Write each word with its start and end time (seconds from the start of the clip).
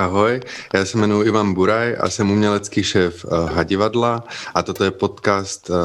ahoj, 0.00 0.40
já 0.74 0.84
se 0.84 0.98
jmenuji 0.98 1.28
Ivan 1.28 1.54
Buraj 1.54 1.96
a 2.00 2.10
jsem 2.10 2.30
umělecký 2.30 2.82
šéf 2.82 3.24
uh, 3.24 3.50
Hadivadla 3.50 4.24
a 4.54 4.62
toto 4.62 4.84
je 4.84 4.90
podcast 4.90 5.70
uh, 5.70 5.76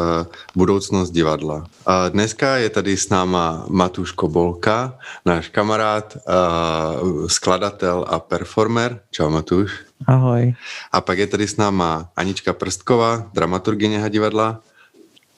Budoucnost 0.55 1.11
divadla. 1.11 1.65
Dneska 2.09 2.57
je 2.57 2.70
tady 2.70 2.97
s 2.97 3.09
náma 3.09 3.65
Matuš 3.70 4.11
Kobolka, 4.11 4.97
náš 5.25 5.50
kamarád, 5.50 6.18
uh, 6.18 7.28
skladatel 7.28 8.05
a 8.07 8.20
performer. 8.20 9.00
Čau 9.11 9.29
Matuš. 9.29 9.71
Ahoj. 10.07 10.55
A 10.91 11.02
pak 11.02 11.18
je 11.18 11.27
tady 11.27 11.47
s 11.47 11.57
náma 11.57 12.09
Anička 12.16 12.54
Prstková, 12.54 13.29
dramaturgyně 13.34 14.00
Hadivadla. 14.00 14.60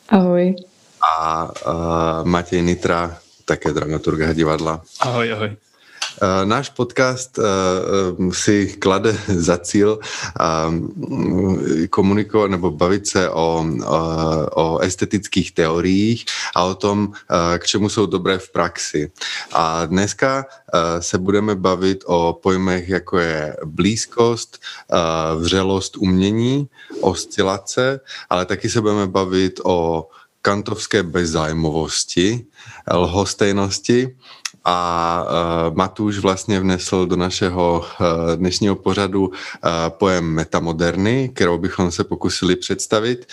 Ahoj. 0.10 0.56
A 1.02 1.46
uh, 1.46 2.28
Matěj 2.28 2.62
Nitra, 2.62 3.18
také 3.46 3.74
dramaturga 3.74 4.34
divadla. 4.34 4.82
Ahoj, 5.00 5.34
ahoj. 5.34 5.56
Eh, 6.18 6.46
náš 6.50 6.74
podcast 6.74 7.38
eh, 7.38 7.46
eh, 7.46 8.34
si 8.34 8.74
klade 8.82 9.14
za 9.28 9.58
cíl 9.58 10.00
komunikovat 11.90 12.52
nebo 12.52 12.72
bavit 12.72 13.08
se 13.08 13.30
o, 13.30 13.66
o 14.56 14.80
estetických 14.80 15.52
teoriích 15.52 16.26
a 16.56 16.64
o 16.64 16.76
tom, 16.76 17.14
k 17.58 17.66
čemu 17.66 17.90
jsou 17.90 18.06
dobré 18.06 18.38
v 18.38 18.52
praxi. 18.52 19.12
A 19.54 19.86
dneska 19.86 20.46
se 21.00 21.18
budeme 21.18 21.56
bavit 21.56 22.04
o 22.06 22.40
pojmech, 22.44 22.90
jako 22.90 23.20
je 23.20 23.58
blízkost, 23.66 24.60
vřelost 25.38 25.98
umění, 25.98 26.68
oscilace, 27.02 28.00
ale 28.30 28.46
taky 28.46 28.70
se 28.70 28.82
budeme 28.82 29.08
bavit 29.08 29.60
o 29.64 30.08
kantovské 30.42 31.04
bezzájmovosti, 31.04 32.46
lhostejnosti 32.94 34.16
a 34.70 35.24
uh, 35.70 35.76
Matuš 35.76 36.20
vlastně 36.20 36.60
vnesl 36.60 37.06
do 37.06 37.16
našeho 37.16 37.86
uh, 38.00 38.08
dnešního 38.36 38.76
pořadu 38.76 39.28
uh, 39.28 39.34
pojem 39.90 40.26
metamoderny, 40.26 41.30
kterou 41.30 41.58
bychom 41.58 41.92
se 41.92 42.04
pokusili 42.04 42.56
představit 42.56 43.26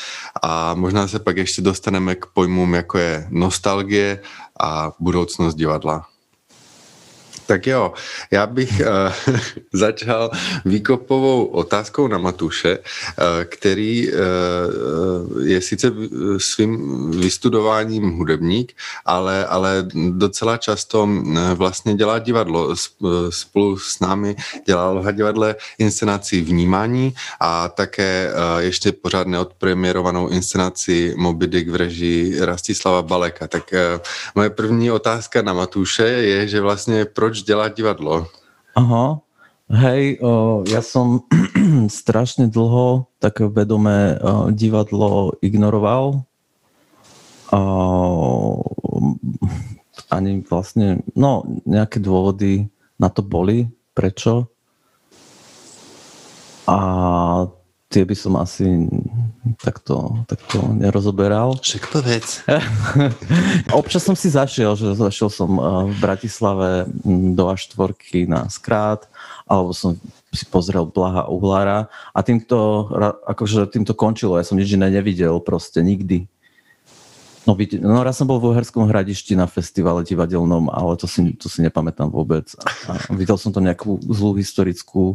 a 0.42 0.74
možná 0.74 1.08
se 1.08 1.18
pak 1.18 1.36
ještě 1.36 1.62
dostaneme 1.62 2.14
k 2.14 2.26
pojmům, 2.26 2.74
jako 2.74 2.98
je 2.98 3.26
nostalgie 3.30 4.20
a 4.60 4.92
budoucnost 5.00 5.54
divadla. 5.54 6.13
Tak 7.46 7.66
jo, 7.66 7.92
já 8.30 8.46
bych 8.46 8.70
uh, 8.80 9.36
začal 9.72 10.30
výkopovou 10.64 11.44
otázkou 11.44 12.08
na 12.08 12.18
Matuše, 12.18 12.78
uh, 12.78 13.24
který 13.44 14.08
uh, 14.08 15.42
je 15.42 15.60
sice 15.60 15.92
svým 16.38 17.10
vystudováním 17.10 18.10
hudebník, 18.10 18.72
ale, 19.04 19.46
ale 19.46 19.86
docela 20.10 20.56
často 20.56 21.08
vlastně 21.54 21.94
dělá 21.94 22.18
divadlo. 22.18 22.74
Spolu 23.30 23.78
s 23.78 24.00
námi 24.00 24.36
dělal 24.66 25.02
v 25.02 25.12
divadle 25.12 25.56
inscenaci 25.78 26.40
Vnímání 26.40 27.14
a 27.40 27.68
také 27.68 28.32
uh, 28.32 28.60
ještě 28.60 28.92
pořád 28.92 29.26
neodpremierovanou 29.26 30.28
inscenaci 30.28 31.14
Moby 31.16 31.46
Dick 31.46 31.68
v 31.68 31.74
režii 31.74 32.40
Rastislava 32.40 33.02
Baleka. 33.02 33.48
Tak 33.48 33.72
uh, 33.72 34.00
moje 34.34 34.50
první 34.50 34.90
otázka 34.90 35.42
na 35.42 35.52
Matuše 35.52 36.04
je, 36.04 36.48
že 36.48 36.60
vlastně 36.60 37.04
proč 37.04 37.33
proč 37.34 37.42
dělá 37.42 37.68
divadlo? 37.68 38.26
Aha, 38.74 39.18
hej, 39.68 40.18
o, 40.22 40.62
ja 40.70 40.78
som 40.82 41.26
strašne 41.90 42.46
dlho 42.46 43.10
také 43.18 43.50
vedomé 43.50 44.22
divadlo 44.54 45.34
ignoroval. 45.42 46.22
O, 47.50 47.60
ani 50.14 50.46
vlastne, 50.46 51.02
no, 51.18 51.42
nejaké 51.66 51.98
dôvody 51.98 52.70
na 53.02 53.10
to 53.10 53.26
boli, 53.26 53.66
prečo. 53.98 54.46
A 56.70 56.78
tie 57.94 58.02
by 58.02 58.16
som 58.18 58.34
asi 58.42 58.90
takto, 59.62 60.26
takto 60.26 60.58
nerozoberal. 60.74 61.54
Však 61.62 61.94
povedz. 61.94 62.42
Občas 63.78 64.02
som 64.02 64.18
si 64.18 64.34
zašiel, 64.34 64.74
že 64.74 64.98
zašiel 64.98 65.30
som 65.30 65.50
eh, 65.54 65.62
v 65.94 65.96
Bratislave 66.02 66.90
mm, 66.90 67.38
do 67.38 67.46
A4 67.46 68.26
na 68.26 68.50
skrát, 68.50 69.06
alebo 69.46 69.70
som 69.70 69.94
si 70.34 70.42
pozrel 70.50 70.82
Blaha 70.90 71.30
Uhlára 71.30 71.86
a 72.10 72.18
týmto, 72.26 72.90
akože 73.30 73.70
týmto 73.70 73.94
končilo. 73.94 74.34
Ja 74.34 74.42
som 74.42 74.58
nič 74.58 74.74
iné 74.74 74.90
nevidel 74.90 75.38
proste 75.38 75.78
nikdy. 75.78 76.26
No, 77.46 77.54
no 77.60 78.00
raz 78.02 78.18
som 78.18 78.26
bol 78.26 78.40
v 78.40 78.56
Uherskom 78.56 78.88
hradišti 78.88 79.36
na 79.36 79.44
festivale 79.44 80.00
divadelnom, 80.02 80.72
ale 80.72 80.96
to 80.96 81.04
si, 81.04 81.36
to 81.36 81.46
si 81.46 81.60
nepamätám 81.60 82.08
vôbec. 82.08 82.48
A 82.88 82.98
videl 83.14 83.36
som 83.36 83.52
to 83.52 83.60
nejakú 83.60 84.00
zlú 84.08 84.34
historickú 84.40 85.14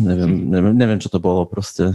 neviem, 0.00 0.32
neviem, 0.50 0.74
neviem, 0.76 1.00
čo 1.00 1.10
to 1.10 1.18
bolo 1.22 1.46
proste. 1.46 1.94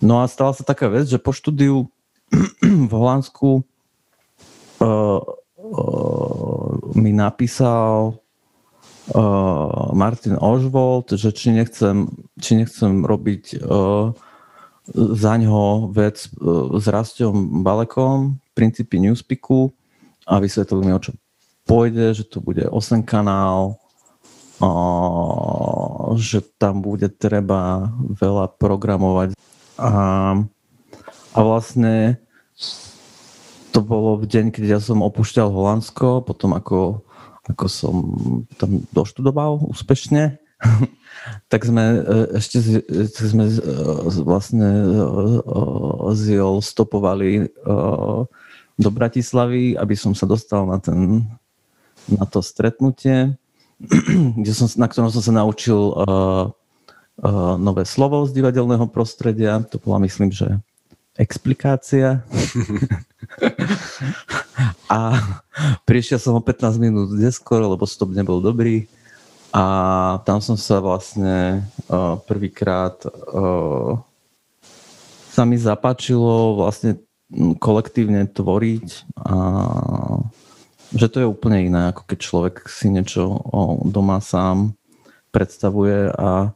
No 0.00 0.14
a 0.20 0.24
stala 0.26 0.56
sa 0.56 0.64
taká 0.64 0.88
vec, 0.88 1.06
že 1.06 1.20
po 1.20 1.34
štúdiu 1.34 1.88
v 2.88 2.92
Holandsku 2.92 3.60
uh, 3.60 5.20
uh, 5.20 6.70
mi 6.96 7.12
napísal 7.12 8.16
uh, 9.12 9.90
Martin 9.92 10.40
Ožvold, 10.40 11.12
že 11.14 11.34
či 11.34 11.52
nechcem, 11.52 12.08
či 12.40 12.56
nechcem 12.56 13.04
robiť 13.04 13.60
za 14.90 15.32
ňo 15.38 15.92
vec 15.94 16.18
s 16.74 16.84
Rastom 16.90 17.62
Balekom, 17.62 18.42
princípy 18.58 18.98
Newspeaku 18.98 19.70
a 20.26 20.42
vysvetlil 20.42 20.82
mi, 20.82 20.90
o 20.90 20.98
čo 20.98 21.14
pôjde, 21.62 22.10
že 22.18 22.24
to 22.26 22.42
bude 22.42 22.66
8 22.66 23.06
kanál, 23.06 23.78
že 26.20 26.44
tam 26.60 26.84
bude 26.84 27.08
treba 27.08 27.92
veľa 27.96 28.52
programovať. 28.60 29.32
A, 29.80 29.90
a 31.32 31.38
vlastne 31.40 32.20
to 33.70 33.80
bolo 33.80 34.18
v 34.20 34.28
deň, 34.28 34.52
keď 34.52 34.64
ja 34.76 34.80
som 34.82 35.00
opúšťal 35.00 35.48
Holandsko, 35.48 36.26
potom 36.26 36.52
ako, 36.52 37.00
ako 37.48 37.64
som 37.70 37.94
tam 38.60 38.84
doštudoval 38.92 39.64
úspešne, 39.64 40.36
tak 41.52 41.64
sme 41.64 42.04
e, 42.04 42.36
ešte 42.36 42.84
tak 43.16 43.24
sme 43.24 43.48
e, 43.48 43.56
vlastne 44.20 44.68
z 46.12 46.22
e, 46.28 46.34
JOL 46.36 46.60
stopovali 46.60 47.48
do 48.80 48.88
Bratislavy, 48.92 49.76
aby 49.76 49.94
som 49.96 50.12
sa 50.16 50.24
dostal 50.24 50.64
na, 50.64 50.80
ten, 50.80 51.24
na 52.08 52.24
to 52.24 52.40
stretnutie. 52.40 53.36
kde 54.40 54.52
som, 54.52 54.68
na 54.76 54.86
ktorom 54.86 55.08
som 55.08 55.24
sa 55.24 55.32
naučil 55.32 55.76
uh, 55.76 56.52
uh, 57.24 57.54
nové 57.56 57.88
slovo 57.88 58.28
z 58.28 58.36
divadelného 58.36 58.84
prostredia. 58.92 59.60
To 59.72 59.80
bola, 59.80 60.04
myslím, 60.04 60.28
že 60.28 60.60
explikácia. 61.16 62.20
a 64.96 64.98
prišiel 65.88 66.20
som 66.20 66.36
o 66.36 66.42
15 66.44 66.76
minút 66.76 67.08
neskôr, 67.16 67.64
lebo 67.64 67.88
stop 67.88 68.12
nebol 68.12 68.44
dobrý. 68.44 68.84
A 69.50 70.22
tam 70.22 70.38
som 70.38 70.54
sa 70.54 70.78
vlastne 70.78 71.66
uh, 71.90 72.20
prvýkrát 72.22 73.00
uh, 73.08 73.98
sa 75.30 75.42
mi 75.42 75.58
zapáčilo 75.58 76.58
vlastne 76.58 77.02
kolektívne 77.62 78.26
tvoriť 78.26 79.14
a 79.14 79.34
že 80.94 81.08
to 81.08 81.20
je 81.20 81.26
úplne 81.26 81.70
iné, 81.70 81.82
ako 81.90 82.02
keď 82.06 82.18
človek 82.18 82.54
si 82.66 82.90
niečo 82.90 83.38
doma 83.86 84.18
sám 84.18 84.74
predstavuje 85.30 86.10
a... 86.10 86.50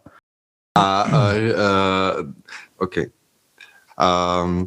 A, 0.74 0.86
uh, 1.06 1.34
uh, 1.54 2.14
OK. 2.82 3.06
Um, 3.94 4.66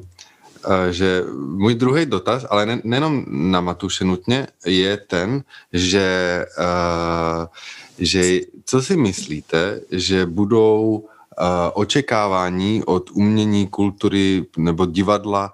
uh, 0.63 0.87
že 0.87 1.23
můj 1.35 1.75
druhý 1.75 2.05
dotaz, 2.05 2.45
ale 2.49 2.65
ne, 2.65 2.75
nejenom 2.83 3.25
na 3.27 3.61
Matuše 3.61 4.05
nutně, 4.05 4.47
je 4.65 4.97
ten, 4.97 5.43
že, 5.73 6.45
uh, 6.59 7.45
že 7.99 8.39
co 8.65 8.81
si 8.81 8.97
myslíte, 8.97 9.81
že 9.91 10.25
budou 10.25 11.07
očekávání 11.73 12.83
od 12.83 13.09
umění, 13.13 13.67
kultury 13.67 14.45
nebo 14.57 14.85
divadla 14.85 15.53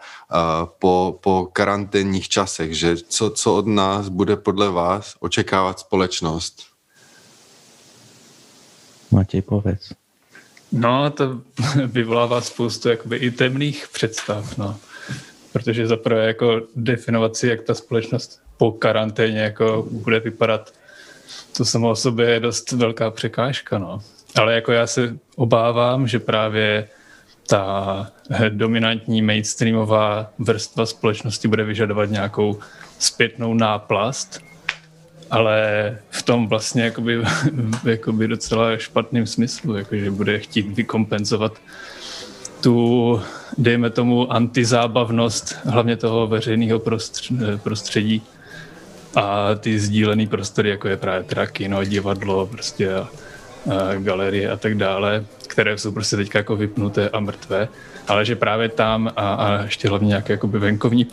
po, 0.80 1.20
po 1.22 1.50
karanténních 1.54 2.30
časech, 2.30 2.78
že 2.78 2.98
co, 2.98 3.30
co 3.30 3.56
od 3.56 3.68
nás 3.68 4.10
bude 4.10 4.36
podle 4.36 4.70
vás 4.70 5.16
očekávat 5.20 5.80
společnost? 5.80 6.64
Matěj, 9.12 9.42
povedz. 9.42 9.94
No, 10.72 11.10
to 11.10 11.42
vyvolává 11.86 12.42
spoustu 12.42 12.90
jakoby 12.90 13.18
i 13.18 13.32
temných 13.32 13.88
představ, 13.94 14.58
no. 14.58 14.78
Protože 15.54 15.88
zaprvé 15.88 16.28
jako 16.28 16.62
definovat 16.76 17.36
si, 17.36 17.48
jak 17.48 17.62
ta 17.62 17.74
společnost 17.74 18.42
po 18.58 18.72
karanténě 18.72 19.40
jako 19.40 19.88
bude 19.92 20.20
vypadat, 20.20 20.74
to 21.58 21.66
samo 21.66 21.90
o 21.90 21.96
sobě 21.96 22.30
je 22.30 22.40
dost 22.40 22.72
velká 22.72 23.12
překážka, 23.12 23.78
no. 23.78 24.02
Ale 24.36 24.56
jako 24.56 24.72
já 24.72 24.88
se 24.88 25.18
obávám, 25.36 26.08
že 26.08 26.20
právě 26.20 26.88
ta 27.48 28.08
dominantní 28.50 29.22
mainstreamová 29.22 30.32
vrstva 30.40 30.86
společnosti 30.86 31.48
bude 31.48 31.64
vyžadovat 31.64 32.10
nějakou 32.10 32.60
zpětnou 33.00 33.54
náplast 33.54 34.42
ale 35.34 35.98
v 36.10 36.24
tom 36.24 36.48
vlastně 36.48 36.84
jakoby, 36.84 37.24
jakoby 37.86 38.28
docela 38.28 38.78
špatným 38.78 39.28
smyslu, 39.28 39.76
jakože 39.76 40.12
bude 40.12 40.40
chtít 40.40 40.76
vykompenzovat 40.76 41.54
tu, 42.62 43.22
dejme 43.58 43.90
tomu, 43.90 44.34
antizábavnost 44.34 45.56
hlavně 45.66 45.98
toho 45.98 46.28
veřejného 46.28 46.82
prostředí 47.64 48.22
a 49.16 49.56
ty 49.56 49.80
sdílené 49.80 50.28
prostory, 50.28 50.70
jako 50.70 50.88
je 50.88 50.98
právě 50.98 51.24
teda 51.24 51.48
kino, 51.48 51.84
divadlo, 51.84 52.48
prostě 52.48 52.94
a 52.94 53.08
galerie 54.00 54.52
a 54.52 54.58
tak 54.58 54.76
dále, 54.78 55.26
které 55.48 55.78
jsou 55.78 55.92
prostě 55.92 56.16
teďka 56.16 56.40
jako 56.40 56.56
vypnuté 56.56 57.10
a 57.10 57.20
mrtvé, 57.20 57.68
ale 58.08 58.26
že 58.26 58.36
právě 58.36 58.70
tam 58.70 59.12
a, 59.16 59.34
a 59.34 59.64
ještě 59.64 59.90
hlavně 59.90 60.08
nějaké 60.08 60.34
jakoby 60.34 60.60
venkovní 60.60 61.08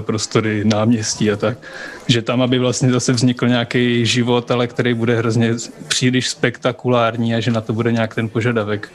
prostory, 0.00 0.64
náměstí 0.64 1.30
a 1.30 1.36
tak, 1.36 1.58
že 2.06 2.22
tam, 2.22 2.42
aby 2.42 2.58
vlastně 2.58 2.92
zase 2.92 3.12
vznikl 3.12 3.48
nějaký 3.48 4.06
život, 4.06 4.50
ale 4.50 4.66
který 4.66 4.94
bude 4.94 5.16
hrozně 5.16 5.54
příliš 5.88 6.28
spektakulární 6.28 7.34
a 7.34 7.40
že 7.40 7.50
na 7.50 7.60
to 7.60 7.72
bude 7.72 7.92
nějak 7.92 8.14
ten 8.14 8.28
požadavek. 8.28 8.92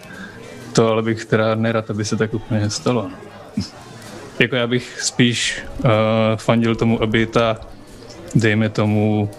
To 0.73 0.87
ale 0.87 1.01
bych 1.01 1.25
teda 1.25 1.55
nerad, 1.55 1.89
aby 1.89 2.05
se 2.05 2.15
tak 2.15 2.33
úplně 2.33 2.69
stalo. 2.69 3.09
jako 4.39 4.55
já 4.55 4.67
bych 4.67 5.01
spíš 5.01 5.63
uh, 5.77 5.89
fandil 6.35 6.75
tomu, 6.75 7.03
aby 7.03 7.25
ta, 7.25 7.57
dejme 8.35 8.69
tomu, 8.69 9.29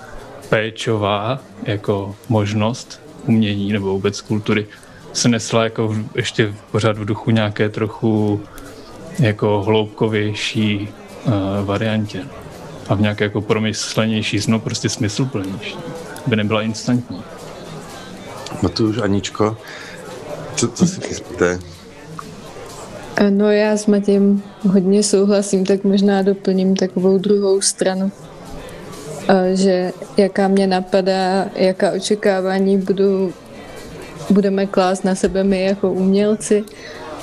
péčová 0.49 1.39
jako 1.65 2.17
možnost 2.29 3.06
umění 3.27 3.73
nebo 3.73 3.87
vůbec 3.87 4.21
kultury 4.21 4.67
se 5.13 5.29
nesla 5.29 5.65
jako 5.65 5.89
v, 5.89 6.05
ještě 6.15 6.55
pořád 6.71 6.99
v 6.99 7.05
duchu 7.05 7.31
nějaké 7.31 7.69
trochu 7.69 8.41
jako 9.19 9.63
hloubkovější 9.63 10.89
uh, 11.27 11.33
variantě. 11.65 12.25
A 12.89 12.95
v 12.95 13.01
nějaké 13.01 13.25
jako 13.25 13.41
promyslenější, 13.41 14.41
no 14.49 14.59
prostě 14.61 14.89
smysluplnější. 14.89 15.77
By 16.27 16.37
nebyla 16.37 16.63
instantní. 16.63 17.23
No 18.63 18.69
tu 18.69 18.89
už 18.89 18.99
Aničko, 18.99 19.57
co, 20.57 20.69
co 20.69 20.87
si 20.87 21.01
myslíte? 21.09 21.59
No 23.31 23.51
já 23.51 23.77
s 23.77 23.87
Matějem 23.87 24.43
hodně 24.69 25.03
souhlasím, 25.03 25.67
tak 25.67 25.85
možná 25.85 26.23
doplním 26.23 26.77
takovou 26.77 27.19
druhou 27.19 27.61
stranu, 27.61 28.13
že 29.55 29.93
jaká 30.17 30.49
mě 30.49 30.67
napadá, 30.67 31.47
jaká 31.55 31.93
očekávání 31.93 32.79
budu 32.79 33.33
budeme 34.31 34.67
klást 34.67 35.05
na 35.05 35.15
sebe 35.15 35.45
my 35.45 35.65
jako 35.65 35.93
umělci 35.93 36.65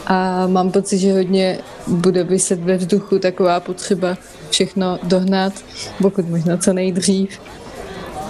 a 0.08 0.48
mám 0.48 0.72
pocit, 0.72 0.98
že 0.98 1.14
hodně 1.14 1.58
bude 1.88 2.24
vyset 2.24 2.60
ve 2.60 2.78
vzduchu 2.78 3.20
taková 3.20 3.60
potřeba 3.60 4.18
všechno 4.50 5.00
dohnat, 5.04 5.54
pokud 6.02 6.30
možno 6.30 6.58
co 6.58 6.74
nejdřív 6.74 7.40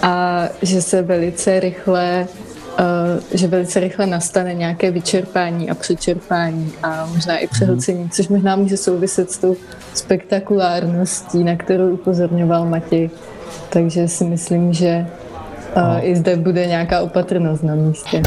a 0.01 0.43
že 0.61 0.81
se 0.81 1.01
velice 1.01 1.59
rychle 1.59 2.27
že 3.33 3.47
velice 3.47 3.79
rychle 3.79 4.07
nastane 4.07 4.53
nějaké 4.53 4.91
vyčerpání 4.91 5.69
a 5.69 5.75
přečerpání 5.75 6.73
a 6.83 7.05
možná 7.05 7.37
i 7.37 7.47
přehlcení, 7.47 8.09
což 8.09 8.27
možná 8.27 8.55
může 8.55 8.77
souviset 8.77 9.31
s 9.31 9.37
tou 9.37 9.55
spektakulárností, 9.93 11.43
na 11.43 11.55
kterou 11.55 11.89
upozorňoval 11.89 12.65
Matěj. 12.65 13.09
Takže 13.69 14.07
si 14.07 14.23
myslím, 14.23 14.73
že 14.73 15.05
uh, 15.77 15.99
i 16.01 16.15
zde 16.15 16.35
bude 16.35 16.65
nějaká 16.65 17.01
opatrnost 17.01 17.63
na 17.63 17.75
místě. 17.75 18.21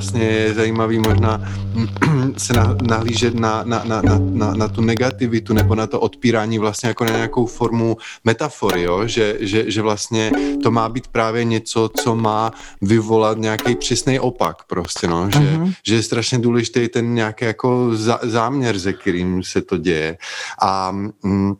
Vlastně 0.00 0.24
je 0.24 0.54
zajímavý 0.54 0.98
možná 0.98 1.52
se 2.36 2.52
nahlížet 2.82 3.34
na, 3.34 3.62
na, 3.64 3.84
na, 3.84 4.02
na, 4.02 4.18
na, 4.18 4.54
na 4.54 4.68
tu 4.68 4.80
negativitu 4.80 5.52
nebo 5.52 5.74
na 5.74 5.86
to 5.86 6.00
odpírání 6.00 6.58
vlastně 6.58 6.88
jako 6.88 7.04
na 7.04 7.10
nějakou 7.10 7.46
formu 7.46 7.96
metafory, 8.24 8.82
jo? 8.82 9.06
Že, 9.06 9.36
že, 9.40 9.70
že 9.70 9.82
vlastně 9.82 10.32
to 10.62 10.70
má 10.70 10.88
být 10.88 11.08
právě 11.08 11.44
něco, 11.44 11.90
co 11.96 12.16
má 12.16 12.50
vyvolat 12.82 13.38
nějaký 13.38 13.74
přesný 13.76 14.20
opak 14.20 14.64
prostě, 14.64 15.06
no? 15.06 15.30
Že, 15.30 15.38
uh-huh. 15.38 15.74
že 15.86 15.94
je 15.94 16.02
strašně 16.02 16.38
důležitý 16.38 16.88
ten 16.88 17.14
nějaký 17.14 17.44
jako 17.44 17.90
záměr, 18.22 18.78
ze 18.78 18.92
kterým 18.92 19.42
se 19.42 19.62
to 19.62 19.76
děje. 19.76 20.16
A 20.62 20.90
mm, 21.22 21.54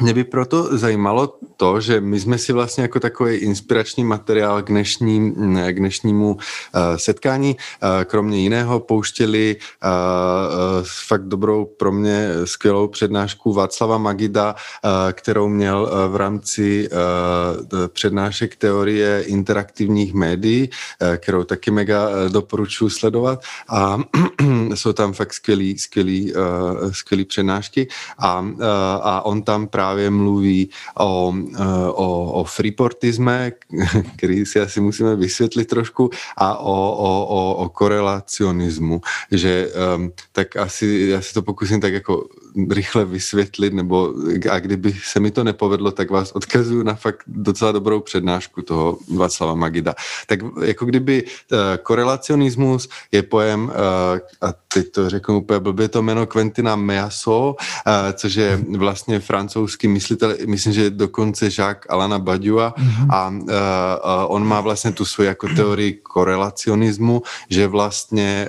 mě 0.00 0.14
by 0.14 0.24
proto 0.24 0.78
zajímalo 0.78 1.38
to, 1.56 1.80
že 1.80 2.00
my 2.00 2.20
jsme 2.20 2.38
si 2.38 2.52
vlastně 2.52 2.82
jako 2.82 3.00
takový 3.00 3.36
inspirační 3.36 4.04
materiál 4.04 4.62
k, 4.62 4.68
dnešní, 4.68 5.32
k 5.70 5.78
dnešnímu 5.78 6.32
uh, 6.32 6.40
setkání, 6.96 7.56
uh, 7.56 7.88
kromě 8.04 8.38
jiného 8.38 8.80
pouštěli 8.80 9.56
uh, 9.56 9.90
fakt 11.06 11.24
dobrou 11.24 11.64
pro 11.64 11.92
mě 11.92 12.28
skvělou 12.44 12.88
přednášku 12.88 13.52
Václava 13.52 13.98
Magida, 13.98 14.54
kterou 15.12 15.48
měl 15.48 15.90
v 16.08 16.16
rámci 16.16 16.88
přednášek 17.88 18.56
teorie 18.56 19.22
interaktivních 19.22 20.14
médií, 20.14 20.70
kterou 21.16 21.44
taky 21.44 21.70
mega 21.70 22.08
doporučuji 22.28 22.88
sledovat. 22.90 23.42
A 23.68 23.98
jsou 24.74 24.92
tam 24.92 25.12
fakt 25.12 25.32
skvělý, 25.32 25.78
skvělý, 25.78 26.32
přednášky. 27.28 27.88
A, 28.18 28.46
a 29.02 29.22
on 29.24 29.42
tam 29.42 29.66
právě 29.66 29.81
právě 29.82 30.10
mluví 30.10 30.70
o, 30.98 31.34
eh, 31.34 31.88
o, 31.88 32.32
o 32.32 32.44
freeportisme, 32.44 33.52
který 34.16 34.46
si 34.46 34.60
asi 34.60 34.80
musíme 34.80 35.16
vysvětlit 35.16 35.64
trošku, 35.64 36.10
a 36.36 36.58
o, 36.58 36.76
o, 36.92 37.26
o, 37.26 37.54
o 37.54 37.68
korelacionismu, 37.68 39.00
že 39.30 39.68
um, 39.96 40.12
tak 40.32 40.56
asi 40.56 41.06
já 41.10 41.20
si 41.20 41.34
to 41.34 41.42
pokusím 41.42 41.80
tak 41.80 41.92
jako 41.92 42.28
rychle 42.70 43.04
vysvětlit, 43.04 43.72
nebo 43.72 44.14
a 44.50 44.58
kdyby 44.58 44.94
se 45.04 45.20
mi 45.20 45.30
to 45.30 45.44
nepovedlo, 45.44 45.90
tak 45.90 46.10
vás 46.10 46.32
odkazuju 46.32 46.82
na 46.82 46.94
fakt 46.94 47.22
docela 47.26 47.72
dobrou 47.72 48.00
přednášku 48.00 48.62
toho 48.62 48.98
Václava 49.16 49.54
Magida. 49.54 49.94
Tak 50.26 50.40
jako 50.64 50.84
kdyby 50.84 51.24
uh, 51.24 51.58
korelacionismus 51.82 52.88
je 53.12 53.22
pojem, 53.22 53.64
uh, 53.64 53.70
a 54.48 54.54
teď 54.74 54.90
to 54.90 55.10
řeknu 55.10 55.38
úplně 55.38 55.60
blbě, 55.60 55.88
to 55.88 56.02
jméno 56.02 56.26
Quentina 56.26 56.76
Measo, 56.76 57.56
uh, 57.86 57.92
což 58.12 58.34
je 58.34 58.64
vlastně 58.76 59.20
francouzský 59.20 59.88
myslitel, 59.88 60.34
myslím, 60.46 60.72
že 60.72 60.90
dokonce 60.90 61.46
Jacques 61.58 61.86
Alana 61.88 62.18
Badiua 62.18 62.74
mm-hmm. 62.78 63.06
a 63.10 63.32
on 64.26 64.46
má 64.46 64.60
vlastně 64.60 64.92
tu 64.92 65.04
svoji 65.04 65.26
jako 65.26 65.48
teorii 65.48 65.92
korelacionismu, 65.92 67.22
že 67.48 67.66
vlastně, 67.66 68.48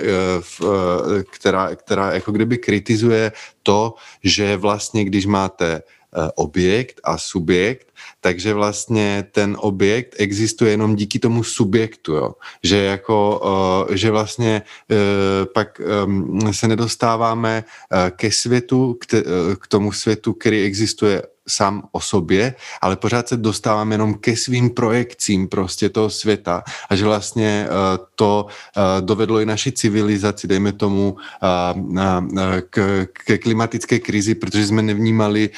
která, 1.32 1.76
která 1.76 2.14
jako 2.14 2.32
kdyby 2.32 2.58
kritizuje 2.58 3.32
to, 3.64 3.96
že 4.24 4.58
vlastně, 4.58 5.06
když 5.06 5.26
máte 5.26 5.74
eh, 5.76 6.30
objekt 6.36 7.02
a 7.04 7.18
subjekt, 7.18 7.94
takže 8.22 8.54
vlastně 8.54 9.28
ten 9.32 9.58
objekt 9.60 10.16
existuje 10.18 10.72
jenom 10.72 10.96
díky 10.96 11.20
tomu 11.20 11.44
subjektu, 11.44 12.14
jo. 12.14 12.34
Že 12.64 12.78
jako, 12.78 13.42
uh, 13.90 13.96
že 13.96 14.12
vlastně 14.12 14.62
uh, 14.92 14.98
pak 15.54 15.82
se 16.52 16.68
nedostáváme 16.68 17.64
ke 18.16 18.32
světu, 18.32 18.98
k 19.60 19.68
tomu 19.68 19.92
světu, 19.92 20.34
který 20.34 20.64
existuje 20.64 21.22
sám 21.48 21.84
o 21.92 22.02
sobě, 22.02 22.56
ale 22.82 22.96
pořád 22.96 23.28
se 23.28 23.38
dostávám 23.38 23.92
jenom 23.92 24.14
ke 24.14 24.36
svým 24.36 24.70
projekcím 24.70 25.48
prostě 25.48 25.90
toho 25.90 26.10
světa 26.10 26.64
a 26.90 26.96
že 26.96 27.06
vlastně 27.06 27.68
uh, 27.70 28.06
to 28.16 28.46
uh, 28.46 29.06
dovedlo 29.06 29.40
i 29.40 29.46
naši 29.46 29.72
civilizaci, 29.72 30.48
dejme 30.48 30.72
tomu, 30.72 31.12
uh, 31.12 31.20
k, 32.70 33.08
ke 33.26 33.38
klimatické 33.38 34.00
krizi, 34.00 34.36
protože 34.36 34.68
jsme 34.68 34.82
nevnímali 34.82 35.50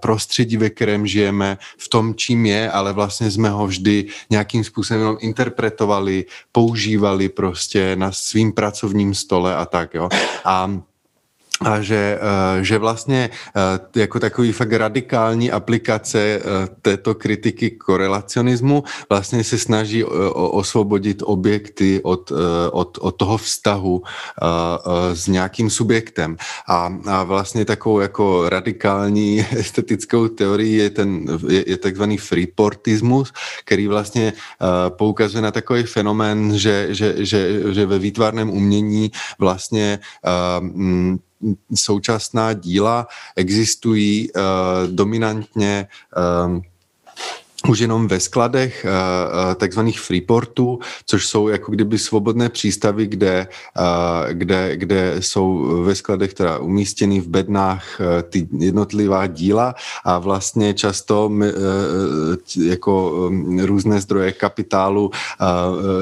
prostředí, 0.00 0.56
ve 0.56 0.70
kterém 0.70 1.06
žijeme, 1.06 1.58
v 1.78 1.88
tom, 1.88 2.14
čím 2.14 2.46
je, 2.46 2.70
ale 2.70 2.92
vlastně 2.92 3.30
jsme 3.30 3.50
ho 3.50 3.66
vždy 3.66 4.06
nějakým 4.30 4.64
způsobem 4.64 5.16
interpretovali, 5.20 6.24
používali 6.52 7.28
prostě 7.28 7.96
na 7.96 8.12
svým 8.12 8.52
pracovním 8.52 9.14
stole 9.14 9.56
a 9.56 9.64
tak, 9.64 9.94
jo. 9.94 10.08
A 10.44 10.80
a 11.60 11.80
že, 11.80 12.18
eh, 12.20 12.64
že 12.64 12.78
vlastně 12.78 13.30
jako 13.96 14.20
takový 14.20 14.52
fakt 14.52 14.72
radikální 14.72 15.50
aplikace 15.50 16.18
eh, 16.18 16.40
této 16.82 17.14
kritiky 17.14 17.70
korelacionismu 17.70 18.84
vlastně 19.08 19.44
se 19.44 19.58
snaží 19.58 20.04
osvobodit 20.34 21.22
objekty 21.22 22.00
od, 22.02 22.32
od, 22.70 22.98
od 23.00 23.16
toho 23.16 23.36
vztahu 23.38 24.02
s 25.12 25.26
nějakým 25.26 25.70
subjektem. 25.70 26.36
A, 26.68 26.98
a 27.06 27.22
vlastně 27.22 27.64
takovou 27.64 28.00
jako 28.00 28.48
radikální 28.48 29.46
estetickou 29.56 30.28
teorií 30.28 30.74
je, 30.76 30.90
ten, 30.90 31.26
je, 31.48 31.64
je 31.70 31.76
takzvaný 31.76 32.18
freeportismus, 32.18 33.32
který 33.64 33.86
vlastně 33.86 34.32
poukazuje 34.88 35.42
na 35.42 35.50
takový 35.50 35.82
fenomén, 35.82 36.58
že, 36.58 36.86
že, 36.90 37.14
že, 37.18 37.72
že 37.72 37.86
ve 37.86 37.98
výtvarném 37.98 38.50
umění 38.50 39.12
vlastně 39.38 39.98
současná 41.74 42.52
díla 42.52 43.06
existují 43.36 44.30
uh, 44.32 44.42
dominantně 44.90 45.86
uh, 46.16 46.62
už 47.68 47.78
jenom 47.78 48.08
ve 48.08 48.20
skladech 48.20 48.84
eh, 48.84 48.90
eh, 48.90 49.54
takzvaných 49.54 50.00
freeportů, 50.00 50.78
což 51.06 51.26
jsou 51.26 51.48
jako 51.48 51.72
kdyby 51.72 51.98
svobodné 51.98 52.48
přístavy, 52.48 53.06
kde, 53.06 53.48
eh, 53.48 54.34
kde, 54.34 54.76
kde 54.76 55.16
jsou 55.20 55.82
ve 55.84 55.94
skladech 55.94 56.34
teda 56.34 56.58
umístěny 56.58 57.20
v 57.20 57.28
bednách 57.28 58.00
ty 58.30 58.48
jednotlivá 58.58 59.26
díla 59.26 59.74
a 60.04 60.18
vlastně 60.18 60.74
často 60.74 61.30
jako 62.56 63.26
mm, 63.30 63.60
různé 63.60 64.00
zdroje 64.00 64.32
kapitálu 64.32 65.10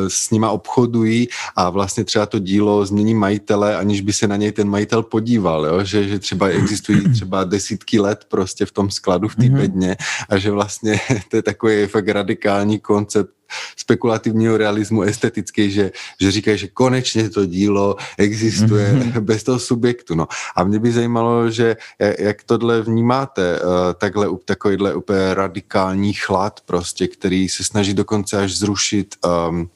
s 0.08 0.30
nima 0.30 0.50
obchodují 0.50 1.28
a 1.56 1.70
vlastně 1.70 2.04
třeba 2.04 2.26
to 2.26 2.38
dílo 2.38 2.86
změní 2.86 3.14
majitele, 3.14 3.76
aniž 3.76 4.00
by 4.00 4.12
se 4.12 4.28
na 4.28 4.36
něj 4.36 4.52
ten 4.52 4.68
majitel 4.68 5.02
podíval, 5.02 5.66
jo? 5.66 5.84
Že, 5.84 6.08
že 6.08 6.18
třeba 6.18 6.46
existují 6.46 7.12
třeba 7.12 7.44
desítky 7.44 8.00
let 8.00 8.24
prostě 8.28 8.66
v 8.66 8.72
tom 8.72 8.90
skladu 8.90 9.28
v 9.28 9.36
té 9.36 9.42
mm-hmm. 9.42 9.56
bedně 9.56 9.96
a 10.28 10.38
že 10.38 10.50
vlastně 10.50 11.00
to 11.28 11.36
je 11.36 11.42
takový 11.52 11.86
fakt 11.86 12.08
radikální 12.08 12.80
koncept 12.80 13.30
spekulativního 13.76 14.56
realismu 14.56 15.02
estetický, 15.02 15.70
že, 15.70 15.92
že 16.20 16.30
říkají, 16.30 16.58
že 16.58 16.68
konečně 16.68 17.30
to 17.30 17.46
dílo 17.46 17.96
existuje 18.18 18.92
mm-hmm. 18.92 19.20
bez 19.20 19.44
toho 19.44 19.58
subjektu. 19.58 20.14
No. 20.14 20.28
A 20.56 20.64
mě 20.64 20.78
by 20.78 20.92
zajímalo, 20.92 21.50
že 21.50 21.76
jak 22.18 22.42
tohle 22.42 22.82
vnímáte, 22.82 23.60
uh, 23.60 23.68
takhle, 23.98 24.26
takovýhle 24.44 24.94
úplně 24.94 25.34
radikální 25.34 26.12
chlad 26.12 26.60
prostě, 26.64 27.08
který 27.08 27.48
se 27.48 27.64
snaží 27.64 27.94
dokonce 27.94 28.38
až 28.38 28.56
zrušit 28.58 29.14
um, 29.20 29.68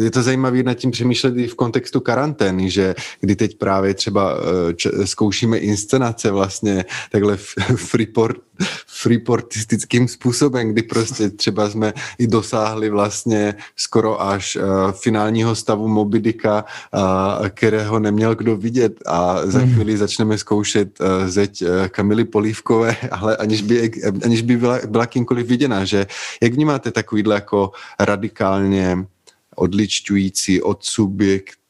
je 0.00 0.10
to 0.10 0.22
zajímavé 0.22 0.62
nad 0.62 0.74
tím 0.74 0.90
přemýšlet 0.90 1.36
i 1.36 1.46
v 1.46 1.54
kontextu 1.54 2.00
karantény, 2.00 2.70
že 2.70 2.94
kdy 3.20 3.36
teď 3.36 3.58
právě 3.58 3.94
třeba 3.94 4.36
eh, 4.36 5.06
zkoušíme 5.06 5.58
inscenace 5.58 6.30
vlastně 6.30 6.84
takhle 7.10 7.36
freeport, 7.76 8.36
freeportistickým 8.86 10.08
způsobem, 10.08 10.72
kdy 10.72 10.82
prostě 10.82 11.30
třeba 11.30 11.70
jsme 11.70 11.92
i 12.18 12.26
dosáhli 12.26 12.90
vlastně 12.90 13.54
skoro 13.76 14.22
až 14.22 14.56
uh, 14.56 14.92
finálního 14.92 15.54
stavu 15.54 15.88
uh, 15.88 17.48
kterého 17.48 17.98
neměl 17.98 18.34
kdo 18.34 18.56
vidět 18.56 19.02
a 19.06 19.46
za 19.46 19.58
mhm. 19.58 19.74
chvíli 19.74 19.96
začneme 19.96 20.38
zkoušet 20.38 21.00
uh, 21.00 21.06
zeď 21.26 21.64
Kamily 21.88 22.24
Polívkové, 22.24 22.96
ale 23.10 23.36
aniž 23.36 23.62
by, 23.62 23.90
aniž 24.24 24.42
by 24.42 24.56
byla, 24.56 24.78
byla 24.88 25.06
kýmkoliv 25.06 25.46
viděna, 25.46 25.84
že 25.84 26.06
jak 26.42 26.52
vnímáte 26.52 26.90
takovýhle 26.90 27.34
jako 27.34 27.70
radikálně 28.00 29.06
odličťující 29.56 30.62
od 30.62 30.84
subjekt 30.84 31.64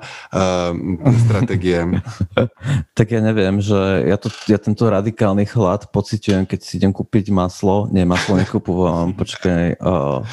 uh, 0.00 1.12
strategie? 1.28 2.00
tak 2.98 3.06
ja 3.12 3.20
neviem, 3.20 3.60
že 3.60 3.76
ja, 4.08 4.16
to, 4.16 4.32
ja 4.48 4.56
tento 4.56 4.88
radikálny 4.88 5.44
chlad 5.44 5.92
pociťujem, 5.92 6.48
keď 6.48 6.60
si 6.64 6.80
idem 6.80 6.96
kúpiť 6.96 7.28
maslo. 7.28 7.84
Nie, 7.92 8.08
maslo 8.08 8.40
nekupujem, 8.40 9.12
počkaj. 9.12 9.76
Uh, 9.76 10.24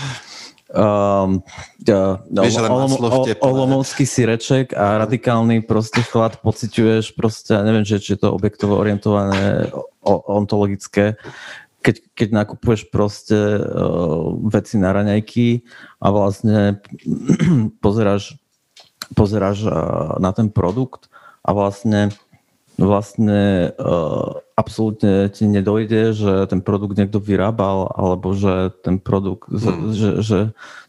um, 0.71 1.43
uh, 1.83 2.15
Vieš, 2.31 2.63
Olomovský 3.43 4.07
sireček 4.07 4.71
a 4.71 5.03
radikálny 5.03 5.59
proste 5.67 5.99
chlad 6.07 6.39
pociťuješ 6.39 7.19
proste, 7.19 7.59
neviem, 7.59 7.83
že, 7.83 7.99
či 7.99 8.15
je 8.15 8.23
to 8.23 8.31
objektovo 8.31 8.79
orientované, 8.79 9.67
ontologické, 10.03 11.15
keď, 11.83 11.95
keď 12.15 12.29
nakupuješ 12.31 12.87
proste 12.87 13.35
uh, 13.35 14.31
veci 14.47 14.79
na 14.79 14.95
raňajky 14.95 15.67
a 15.99 16.07
vlastne 16.15 16.79
pozeráš, 17.83 18.39
pozeráš 19.13 19.67
uh, 19.67 20.15
na 20.23 20.31
ten 20.31 20.47
produkt 20.47 21.11
a 21.43 21.51
vlastne 21.51 22.15
vlastne 22.73 23.69
uh, 23.77 24.41
absolútne 24.57 25.29
ti 25.29 25.45
nedojde, 25.45 26.13
že 26.17 26.31
ten 26.49 26.61
produkt 26.61 26.97
niekto 26.97 27.21
vyrábal, 27.21 27.85
alebo 27.93 28.33
že 28.33 28.73
ten 28.81 28.97
produkt, 28.97 29.45
hmm. 29.49 29.93
že, 29.93 30.09
že 30.25 30.39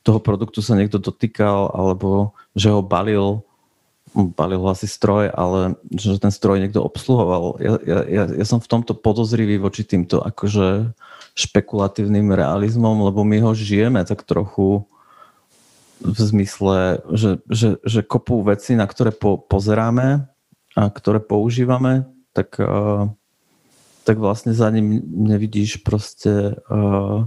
toho 0.01 0.21
produktu 0.21 0.65
sa 0.65 0.81
niekto 0.81 0.97
dotýkal, 0.97 1.77
alebo 1.77 2.33
že 2.57 2.73
ho 2.73 2.81
balil 2.81 3.45
balil 4.15 4.63
asi 4.71 4.87
stroj, 4.87 5.35
ale 5.35 5.75
že 5.91 6.23
ten 6.23 6.31
stroj 6.31 6.63
niekto 6.63 6.79
obsluhoval. 6.87 7.59
Ja, 7.59 7.75
ja, 8.07 8.23
ja, 8.31 8.45
som 8.47 8.63
v 8.63 8.71
tomto 8.71 8.95
podozrivý 8.95 9.59
voči 9.59 9.83
týmto 9.83 10.23
akože 10.23 10.95
špekulatívnym 11.35 12.31
realizmom, 12.31 13.11
lebo 13.11 13.27
my 13.27 13.43
ho 13.43 13.51
žijeme 13.59 14.07
tak 14.07 14.23
trochu 14.23 14.87
v 15.99 16.19
zmysle, 16.19 17.03
že, 17.11 17.43
že, 17.51 17.83
že 17.83 18.01
kopu 18.07 18.47
veci, 18.47 18.79
na 18.79 18.87
ktoré 18.87 19.11
po, 19.11 19.39
pozeráme 19.39 20.31
a 20.79 20.83
ktoré 20.91 21.19
používame, 21.19 22.07
tak, 22.31 22.55
uh, 22.63 23.11
tak 24.07 24.17
vlastne 24.23 24.55
za 24.55 24.71
ním 24.71 25.03
nevidíš 25.07 25.83
proste 25.83 26.59
uh, 26.71 27.27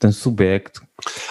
ten 0.00 0.16
subjekt, 0.16 0.80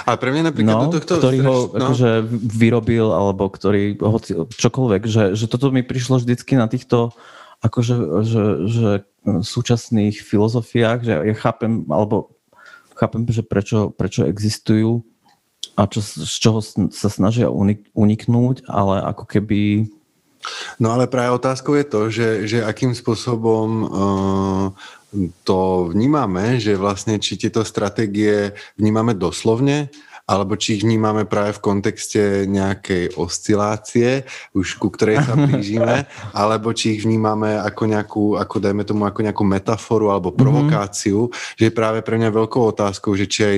a 0.05 0.17
pre 0.17 0.33
mňa 0.33 0.49
napríklad 0.49 0.75
no, 0.75 0.83
do 0.89 0.97
tohto... 0.97 1.21
ktorý 1.21 1.37
ho 1.45 1.55
no. 1.69 1.77
akože 1.77 2.09
vyrobil, 2.41 3.13
alebo 3.13 3.49
ktorý 3.49 4.01
hoci, 4.01 4.33
čokoľvek, 4.49 5.01
že, 5.05 5.23
že 5.37 5.45
toto 5.45 5.69
mi 5.69 5.85
prišlo 5.85 6.21
vždycky 6.21 6.57
na 6.57 6.65
týchto 6.65 7.13
akože 7.59 8.23
že, 8.23 8.43
že 8.71 8.89
súčasných 9.43 10.23
filozofiách, 10.23 10.99
že 11.03 11.11
ja 11.11 11.35
chápem, 11.35 11.83
alebo 11.91 12.39
chápem, 12.95 13.27
že 13.27 13.43
prečo, 13.43 13.91
prečo 13.91 14.23
existujú 14.25 15.03
a 15.75 15.83
čo, 15.87 15.99
z 15.99 16.35
čoho 16.39 16.63
sa 16.89 17.09
snažia 17.11 17.51
uniknúť, 17.93 18.67
ale 18.67 19.03
ako 19.03 19.23
keby 19.27 19.91
No 20.79 20.95
ale 20.95 21.11
práve 21.11 21.35
otázkou 21.35 21.75
je 21.75 21.85
to, 21.85 22.01
že, 22.07 22.27
že 22.47 22.57
akým 22.63 22.95
spôsobom 22.95 23.69
uh, 23.83 24.65
to 25.43 25.89
vnímame, 25.89 26.61
že 26.61 26.77
vlastne 26.77 27.17
či 27.17 27.37
tieto 27.37 27.65
stratégie 27.65 28.53
vnímame 28.77 29.17
doslovne, 29.17 29.89
alebo 30.29 30.53
či 30.53 30.77
ich 30.77 30.85
vnímame 30.85 31.25
práve 31.25 31.57
v 31.57 31.63
kontexte 31.65 32.45
nejakej 32.45 33.17
oscilácie, 33.17 34.29
už 34.53 34.77
ku 34.77 34.93
ktorej 34.93 35.25
sa 35.25 35.33
blížime, 35.49 36.05
alebo 36.37 36.69
či 36.69 36.93
ich 36.93 37.01
vnímame 37.01 37.57
ako 37.57 37.83
nejakú, 37.89 38.23
ako 38.37 38.55
dajme 38.61 38.85
tomu, 38.85 39.09
ako 39.09 39.25
nejakú 39.25 39.41
metaforu 39.41 40.13
alebo 40.13 40.29
mhm. 40.29 40.37
provokáciu, 40.37 41.33
mm-hmm. 41.33 41.57
že 41.57 41.63
je 41.65 41.73
práve 41.73 42.05
pre 42.05 42.21
mňa 42.21 42.29
veľkou 42.29 42.61
otázkou, 42.69 43.17
že 43.17 43.25
či 43.25 43.39
aj 43.41 43.55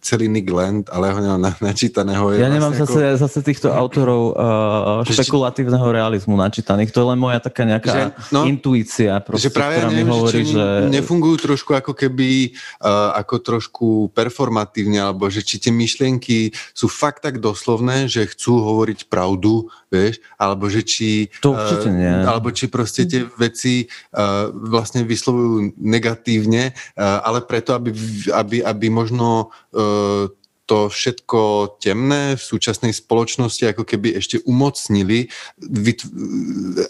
celý 0.00 0.32
Nick 0.32 0.48
Land, 0.48 0.88
ale 0.88 1.12
ho 1.12 1.20
na, 1.20 1.52
načítaného 1.60 2.32
je 2.32 2.40
Ja 2.40 2.48
nemám 2.48 2.72
vlastne 2.72 2.88
zase, 2.88 3.00
ako... 3.12 3.20
zase 3.20 3.38
týchto 3.44 3.68
autorov 3.76 4.22
uh, 4.32 5.04
špekulatívneho 5.04 5.84
realizmu 5.92 6.38
načítaných, 6.40 6.96
to 6.96 7.04
je 7.04 7.06
len 7.12 7.18
moja 7.20 7.44
taká 7.44 7.68
nejaká 7.68 7.92
že, 7.92 8.02
no, 8.32 8.48
intuícia, 8.48 9.20
proste, 9.20 9.50
že 9.50 9.50
práve 9.52 9.84
ktorá 9.84 9.90
neviem, 9.92 10.06
mi 10.08 10.12
hovorí, 10.16 10.40
že... 10.48 10.64
nefungujú 10.88 11.36
trošku 11.52 11.76
ako 11.76 11.92
keby, 11.92 12.56
uh, 12.80 13.12
ako 13.20 13.34
trošku 13.42 13.86
performatívne, 14.16 15.02
alebo 15.02 15.28
že 15.28 15.44
či 15.44 15.60
tie 15.60 15.74
myšlienky 15.74 16.05
myšlienky 16.06 16.54
sú 16.70 16.86
fakt 16.86 17.26
tak 17.26 17.42
doslovné, 17.42 18.06
že 18.06 18.30
chcú 18.30 18.62
hovoriť 18.62 19.10
pravdu, 19.10 19.66
vieš, 19.90 20.22
alebo 20.38 20.70
že 20.70 20.86
či... 20.86 21.26
To 21.42 21.58
určite 21.58 21.90
nie. 21.90 22.06
Uh, 22.06 22.22
alebo 22.30 22.54
či 22.54 22.70
proste 22.70 23.10
tie 23.10 23.26
veci 23.34 23.90
uh, 24.14 24.46
vlastne 24.54 25.02
vyslovujú 25.02 25.74
negatívne, 25.74 26.70
uh, 26.70 27.26
ale 27.26 27.42
preto, 27.42 27.74
aby, 27.74 27.90
aby, 28.30 28.62
aby 28.62 28.86
možno 28.86 29.50
uh, 29.74 30.30
to 30.66 30.90
všetko 30.90 31.40
temné 31.78 32.34
v 32.34 32.42
súčasnej 32.42 32.90
spoločnosti 32.90 33.70
ako 33.70 33.86
keby 33.86 34.18
ešte 34.18 34.42
umocnili, 34.42 35.30
vyt, 35.62 36.02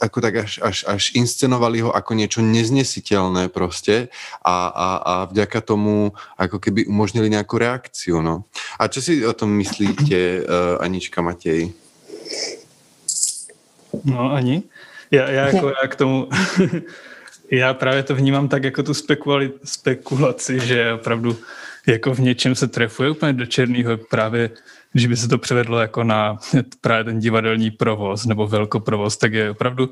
ako 0.00 0.18
tak 0.24 0.48
až, 0.48 0.52
až, 0.64 0.88
až 0.88 1.12
inscenovali 1.12 1.84
ho 1.84 1.92
ako 1.92 2.16
niečo 2.16 2.40
neznesiteľné 2.40 3.52
proste 3.52 4.08
a, 4.40 4.72
a, 4.72 4.88
a 4.96 5.14
vďaka 5.28 5.60
tomu 5.60 6.16
ako 6.40 6.56
keby 6.56 6.88
umožnili 6.88 7.28
nejakú 7.28 7.60
reakciu. 7.60 8.24
No. 8.24 8.48
A 8.80 8.88
čo 8.88 9.04
si 9.04 9.20
o 9.20 9.36
tom 9.36 9.52
myslíte, 9.60 10.48
uh, 10.48 10.80
Anička 10.80 11.20
Matej? 11.20 11.76
No, 14.04 14.32
Ani? 14.32 14.62
Já, 15.10 15.30
já, 15.30 15.46
jako, 15.46 15.68
já 15.68 15.88
k 15.88 15.96
tomu... 15.96 16.28
já 17.50 17.74
právě 17.74 18.02
to 18.02 18.14
vnímám 18.14 18.48
tak 18.48 18.64
jako 18.64 18.82
tu 18.82 18.94
spekulaci, 19.64 20.60
že 20.60 20.92
opravdu 20.92 21.36
jako 21.86 22.14
v 22.14 22.20
něčem 22.20 22.54
se 22.54 22.68
trefuje 22.68 23.10
úplně 23.10 23.32
do 23.32 23.46
černého 23.46 23.96
právě 23.96 24.50
když 24.92 25.06
by 25.06 25.16
se 25.16 25.28
to 25.28 25.38
převedlo 25.38 25.78
jako 25.78 26.04
na 26.04 26.38
právě 26.80 27.04
ten 27.04 27.18
divadelní 27.18 27.70
provoz 27.70 28.24
nebo 28.24 28.46
velkoprovoz, 28.46 29.16
tak 29.16 29.32
je 29.32 29.50
opravdu 29.50 29.90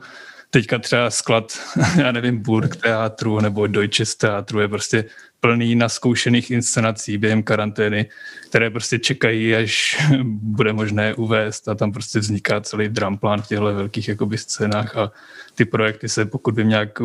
teďka 0.54 0.78
třeba 0.78 1.10
sklad, 1.10 1.52
já 1.98 2.12
nevím, 2.12 2.42
Burg 2.42 2.76
teatru 2.76 3.40
nebo 3.40 3.66
Deutsches 3.66 4.16
teatru 4.16 4.60
je 4.60 4.68
prostě 4.68 5.04
plný 5.40 5.74
naskoušených 5.74 6.50
inscenací 6.50 7.18
během 7.18 7.42
karantény, 7.42 8.06
které 8.48 8.70
prostě 8.70 8.98
čekají, 8.98 9.54
až 9.54 9.96
bude 10.24 10.72
možné 10.72 11.14
uvést 11.14 11.68
a 11.68 11.74
tam 11.74 11.92
prostě 11.92 12.18
vzniká 12.18 12.60
celý 12.60 12.88
dramplán 12.88 13.42
v 13.42 13.46
těchto 13.46 13.64
velkých 13.64 14.08
jakoby 14.08 14.38
scénách 14.38 14.96
a 14.96 15.12
ty 15.54 15.64
projekty 15.64 16.08
se, 16.08 16.24
pokud 16.24 16.54
by 16.54 16.64
nějak, 16.64 16.98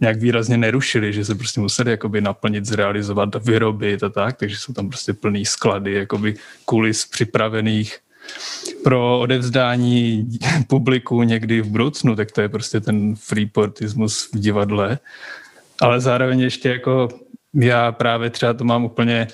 nějak 0.00 0.16
výrazně 0.16 0.56
nerušily, 0.56 1.12
že 1.12 1.24
se 1.24 1.34
prostě 1.34 1.60
museli 1.60 1.90
jakoby 1.90 2.20
naplnit, 2.20 2.64
zrealizovat, 2.64 3.44
vyrobit 3.44 4.02
a 4.02 4.08
tak, 4.08 4.36
takže 4.36 4.56
jsou 4.56 4.72
tam 4.72 4.88
prostě 4.88 5.12
plný 5.12 5.44
sklady 5.44 5.92
jakoby 5.92 6.34
kulis 6.64 7.06
připravených 7.06 8.05
pro 8.84 9.20
odevzdání 9.20 10.28
publiku 10.66 11.22
někdy 11.22 11.60
v 11.60 11.66
budoucnu, 11.66 12.16
tak 12.16 12.32
to 12.32 12.40
je 12.40 12.48
prostě 12.48 12.80
ten 12.80 13.14
freeportismus 13.16 14.30
v 14.32 14.38
divadle. 14.38 14.98
Ale 15.80 16.00
zároveň 16.00 16.40
ještě 16.40 16.68
jako 16.68 17.08
já 17.54 17.92
právě 17.92 18.30
třeba 18.30 18.54
to 18.54 18.64
mám 18.64 18.84
úplně 18.84 19.28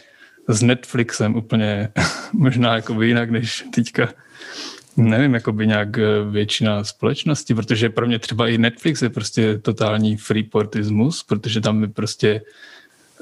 s 0.48 0.62
Netflixem 0.62 1.36
úplně 1.36 1.88
možná 2.32 2.74
jako 2.74 3.02
jinak 3.02 3.30
než 3.30 3.64
teďka 3.74 4.08
nevím, 4.96 5.34
jako 5.34 5.52
by 5.52 5.66
nějak 5.66 5.98
eh, 5.98 6.04
většina 6.30 6.84
společnosti, 6.84 7.54
protože 7.54 7.90
pro 7.90 8.06
mě 8.06 8.18
třeba 8.18 8.48
i 8.48 8.58
Netflix 8.58 9.02
je 9.02 9.10
prostě 9.10 9.58
totální 9.58 10.16
freeportismus, 10.16 11.22
protože 11.22 11.60
tam 11.60 11.82
je 11.82 11.88
prostě 11.88 12.42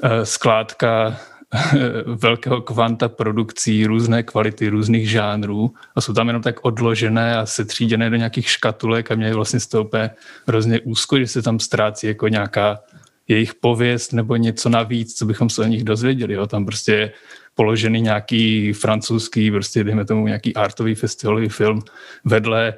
eh, 0.03 0.25
skládka 0.25 1.19
velkého 2.05 2.61
kvanta 2.61 3.09
produkcí, 3.09 3.85
různé 3.85 4.23
kvality, 4.23 4.69
různých 4.69 5.09
žánrů 5.09 5.73
a 5.95 6.01
jsou 6.01 6.13
tam 6.13 6.27
jenom 6.27 6.41
tak 6.41 6.65
odložené 6.65 7.37
a 7.37 7.45
setříděné 7.45 8.09
do 8.09 8.15
nějakých 8.15 8.49
škatulek 8.49 9.11
a 9.11 9.15
mě 9.15 9.25
je 9.25 9.33
vlastně 9.33 9.59
z 9.59 9.67
toho 9.67 9.83
úplně 9.83 10.09
hrozně 10.47 10.79
úzko, 10.79 11.19
že 11.19 11.27
se 11.27 11.41
tam 11.41 11.59
ztrácí 11.59 12.07
jako 12.07 12.27
nějaká 12.27 12.79
jejich 13.27 13.55
pověst 13.55 14.13
nebo 14.13 14.35
něco 14.35 14.69
navíc, 14.69 15.13
co 15.17 15.25
bychom 15.25 15.49
se 15.49 15.61
o 15.61 15.65
nich 15.65 15.83
dozvěděli. 15.83 16.33
Jo. 16.33 16.47
Tam 16.47 16.65
prostě 16.65 16.91
je 16.91 17.11
položený 17.55 18.01
nějaký 18.01 18.73
francouzský, 18.73 19.51
prostě 19.51 19.83
dejme 19.83 20.05
tomu 20.05 20.27
nějaký 20.27 20.55
artový 20.55 20.95
festivalový 20.95 21.49
film 21.49 21.81
vedle 22.25 22.73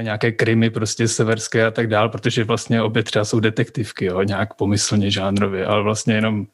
nějaké 0.00 0.32
krymy 0.32 0.70
prostě 0.70 1.08
severské 1.08 1.66
a 1.66 1.70
tak 1.70 1.86
dál, 1.86 2.08
protože 2.08 2.44
vlastně 2.44 2.82
obě 2.82 3.02
třeba 3.02 3.24
jsou 3.24 3.40
detektivky, 3.40 4.04
jo, 4.04 4.22
nějak 4.22 4.54
pomyslně 4.54 5.10
žánrově, 5.10 5.66
ale 5.66 5.82
vlastně 5.82 6.14
jenom 6.14 6.46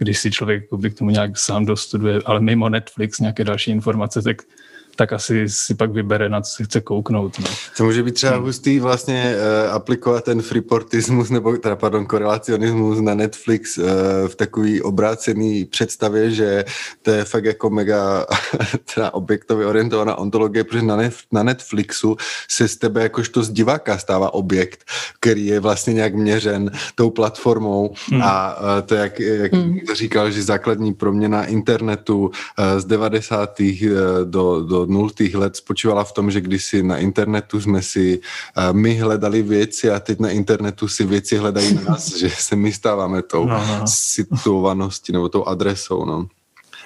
když 0.00 0.18
si 0.18 0.30
člověk 0.30 0.64
k 0.90 0.98
tomu 0.98 1.10
nějak 1.10 1.38
sám 1.38 1.64
dostuduje, 1.64 2.20
ale 2.24 2.40
mimo 2.40 2.68
Netflix 2.68 3.18
nějaké 3.18 3.44
další 3.44 3.70
informace, 3.70 4.22
tak 4.22 4.42
tak 4.96 5.12
asi 5.12 5.48
si 5.48 5.74
pak 5.74 5.92
vybere, 5.92 6.28
na 6.28 6.40
co 6.40 6.56
si 6.56 6.64
chce 6.64 6.80
kouknout. 6.80 7.38
No. 7.38 7.46
To 7.76 7.84
může 7.84 8.02
být 8.02 8.14
třeba 8.14 8.36
hustý 8.36 8.80
vlastně 8.80 9.34
uh, 9.34 9.74
aplikovat 9.74 10.24
ten 10.24 10.42
freeportismus, 10.42 11.30
nebo 11.30 11.56
teda, 11.56 11.76
pardon, 11.76 12.06
korelacionismus 12.06 13.00
na 13.00 13.14
Netflix 13.14 13.78
uh, 13.78 13.84
v 14.28 14.34
takový 14.34 14.82
obrácený 14.82 15.64
představě, 15.64 16.30
že 16.30 16.64
to 17.02 17.10
je 17.10 17.24
fakt 17.24 17.44
jako 17.44 17.70
mega 17.70 18.26
teda 18.94 19.14
objektově 19.14 19.66
orientovaná 19.66 20.18
ontologie, 20.18 20.64
protože 20.64 20.82
na, 20.82 20.96
nef- 20.96 21.24
na 21.32 21.42
Netflixu 21.42 22.16
se 22.48 22.68
z 22.68 22.76
tebe 22.76 23.02
jakožto 23.02 23.42
z 23.42 23.50
diváka 23.50 23.98
stává 23.98 24.34
objekt, 24.34 24.84
který 25.20 25.46
je 25.46 25.60
vlastně 25.60 25.94
nějak 25.94 26.14
měřen 26.14 26.70
tou 26.94 27.10
platformou 27.10 27.94
hmm. 28.10 28.22
a 28.22 28.60
uh, 28.60 28.66
to, 28.86 28.94
jak, 28.94 29.20
jak 29.20 29.52
hmm. 29.52 29.78
říkal, 29.94 30.30
že 30.30 30.42
základní 30.42 30.94
proměna 30.94 31.44
internetu 31.44 32.20
uh, 32.20 32.30
z 32.80 32.84
90. 32.84 33.60
Uh, 33.60 33.66
do, 34.24 34.60
do 34.60 34.86
nultých 34.90 35.34
let 35.34 35.56
spočívala 35.56 36.04
v 36.04 36.12
tom, 36.12 36.30
že 36.30 36.40
když 36.40 36.64
si 36.64 36.82
na 36.82 36.98
internetu 36.98 37.60
jsme 37.60 37.82
si 37.82 38.18
uh, 38.18 38.76
my 38.76 38.94
hledali 38.94 39.42
věci 39.42 39.90
a 39.90 40.00
teď 40.00 40.20
na 40.20 40.30
internetu 40.30 40.88
si 40.88 41.04
věci 41.04 41.36
hledají 41.36 41.78
nás, 41.88 42.16
že 42.16 42.30
se 42.30 42.56
my 42.56 42.72
stáváme 42.72 43.22
tou 43.22 43.46
no, 43.46 43.66
no. 43.66 43.86
situovaností 43.86 45.12
nebo 45.12 45.28
tou 45.28 45.44
adresou. 45.44 46.04
No. 46.04 46.26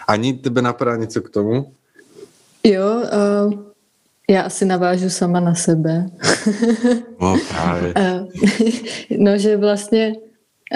Ani 0.08 0.32
tebe 0.32 0.62
napadá 0.62 0.96
něco 0.96 1.22
k 1.22 1.30
tomu? 1.30 1.72
Jo, 2.64 3.02
uh, 3.46 3.52
já 4.30 4.42
asi 4.42 4.64
navážu 4.64 5.10
sama 5.10 5.40
na 5.40 5.54
sebe. 5.54 6.06
No 7.20 7.36
právě. 7.48 7.94
uh, 7.94 8.28
no, 9.18 9.38
že 9.38 9.56
vlastně 9.56 10.14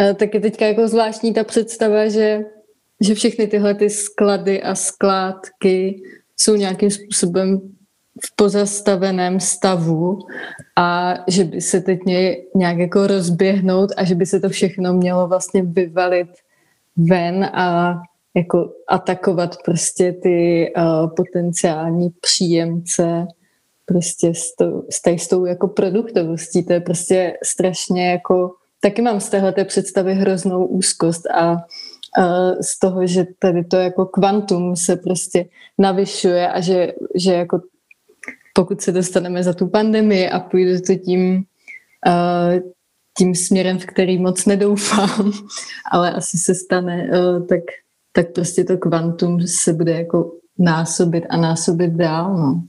uh, 0.01 0.17
taky 0.17 0.41
teďka 0.41 0.67
jako 0.67 0.89
zvláštní 0.89 1.35
ta 1.35 1.45
představa, 1.45 2.09
že 2.09 2.41
že 3.01 3.15
všechny 3.15 3.47
tyhle 3.47 3.75
ty 3.75 3.91
sklady 3.91 4.63
a 4.63 4.75
skládky 4.75 6.03
jsou 6.41 6.55
nějakým 6.55 6.91
způsobem 6.91 7.61
v 8.27 8.37
pozastaveném 8.37 9.41
stavu 9.41 10.19
a 10.77 11.15
že 11.29 11.45
by 11.45 11.61
se 11.61 11.81
teď 11.81 11.99
nějak 12.55 12.79
jako 12.79 13.07
rozběhnout 13.07 13.91
a 13.97 14.05
že 14.05 14.15
by 14.15 14.27
se 14.27 14.41
to 14.41 14.49
všechno 14.49 14.93
mělo 14.93 15.29
vlastně 15.29 15.63
vyvalit 15.63 16.29
ven 16.97 17.45
a 17.45 17.95
jako 18.37 18.73
atakovat 18.89 19.57
prostě 19.65 20.13
ty 20.13 20.73
uh, 20.77 21.15
potenciální 21.17 22.11
příjemce 22.21 23.27
prostě 23.89 24.35
s, 24.35 24.55
to, 24.55 24.83
s, 24.91 25.03
tady, 25.03 25.19
s 25.19 25.29
tou 25.29 25.45
jako 25.45 25.69
produktovostí. 25.69 26.65
To 26.65 26.73
je 26.73 26.81
prostě 26.81 27.39
strašně 27.45 28.11
jako, 28.11 28.55
taky 28.81 29.03
mám 29.03 29.21
z 29.21 29.29
téhle 29.29 29.53
představy 29.65 30.15
hroznou 30.15 30.67
úzkost 30.67 31.27
a 31.27 31.57
z 32.61 32.79
toho, 32.79 33.07
že 33.07 33.27
tady 33.39 33.65
to 33.65 33.77
jako 33.77 34.07
kvantum 34.07 34.77
se 34.77 34.97
prostě 34.97 35.49
navyšuje 35.79 36.53
a 36.53 36.61
že, 36.61 36.93
že 37.15 37.33
jako 37.33 37.61
pokud 38.55 38.81
se 38.81 38.93
dostaneme 38.93 39.43
za 39.43 39.53
tu 39.53 39.67
pandemii 39.67 40.29
a 40.29 40.41
půjde 40.41 40.81
to 40.81 40.95
tím, 40.95 41.45
tím 43.19 43.35
směrem, 43.35 43.79
v 43.79 43.87
který 43.87 44.19
moc 44.19 44.47
nedoufám, 44.47 45.33
ale 45.93 46.13
asi 46.13 46.39
se 46.39 46.55
stane, 46.55 47.11
tak, 47.49 47.61
tak 48.13 48.33
prostě 48.33 48.65
to 48.65 48.79
kvantum 48.79 49.41
se 49.41 49.73
bude 49.73 49.93
jako 49.93 50.33
násobit 50.59 51.25
a 51.31 51.37
násobit 51.37 51.91
dál. 51.91 52.37
No. 52.37 52.63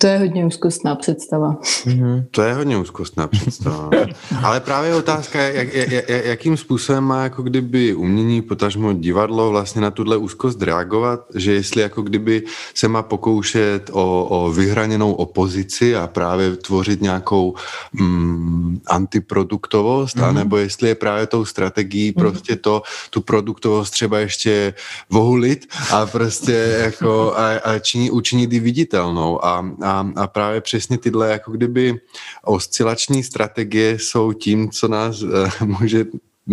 To 0.00 0.06
je 0.06 0.18
hodně 0.18 0.46
úzkostná 0.46 0.94
představa. 0.94 1.56
Mm-hmm. 1.60 2.24
To 2.30 2.42
je 2.42 2.54
hodně 2.54 2.78
úzkostná 2.78 3.28
představa. 3.28 3.90
Ale 4.42 4.60
právě 4.60 4.94
otázka 4.94 5.42
jak, 5.42 5.74
jak, 5.74 6.08
jakým 6.08 6.56
způsobem 6.56 7.04
má 7.04 7.22
jako 7.22 7.42
kdyby 7.42 7.94
umění, 7.94 8.42
potažmo 8.42 8.92
divadlo 8.92 9.50
vlastně 9.50 9.80
na 9.80 9.90
tuhle 9.90 10.16
úzkost 10.16 10.62
reagovat, 10.62 11.20
že 11.34 11.52
jestli 11.52 11.82
jako 11.82 12.02
kdyby 12.02 12.42
se 12.74 12.88
má 12.88 13.02
pokoušet 13.02 13.90
o, 13.92 14.24
o 14.24 14.52
vyhraněnou 14.52 15.12
opozici 15.12 15.96
a 15.96 16.06
právě 16.06 16.56
tvořit 16.56 17.02
nějakou 17.02 17.54
mm, 17.92 18.80
antiproduktovost, 18.86 20.16
mm-hmm. 20.16 20.28
anebo 20.28 20.56
jestli 20.56 20.88
je 20.88 20.94
právě 20.94 21.26
tou 21.26 21.44
strategií 21.44 22.12
mm-hmm. 22.12 22.20
prostě 22.20 22.56
to, 22.56 22.82
tu 23.10 23.20
produktovost 23.20 23.92
třeba 23.92 24.18
ještě 24.18 24.74
vohulit 25.10 25.66
a 25.90 26.06
prostě 26.06 26.78
jako 26.80 27.34
a, 27.36 27.48
a 27.48 27.78
činit, 27.78 28.10
učinit 28.10 28.52
ji 28.52 28.60
viditelnou 28.60 29.44
a, 29.44 29.64
a 29.82 29.87
a, 29.88 30.12
a 30.16 30.26
právě 30.26 30.60
přesně 30.60 30.98
tyhle 30.98 31.30
jako 31.30 31.52
kdyby 31.52 32.00
oscilační 32.44 33.22
strategie 33.22 33.98
jsou 33.98 34.32
tím, 34.32 34.70
co 34.70 34.88
nás 34.88 35.22
uh, 35.22 35.48
může 35.64 36.04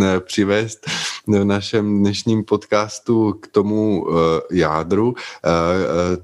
eh, 0.01 0.19
přivést 0.19 0.85
v 1.27 1.43
našem 1.43 1.99
dnešním 1.99 2.43
podcastu 2.43 3.33
k 3.33 3.47
tomu 3.47 4.05
uh, 4.05 4.15
jádru, 4.51 5.13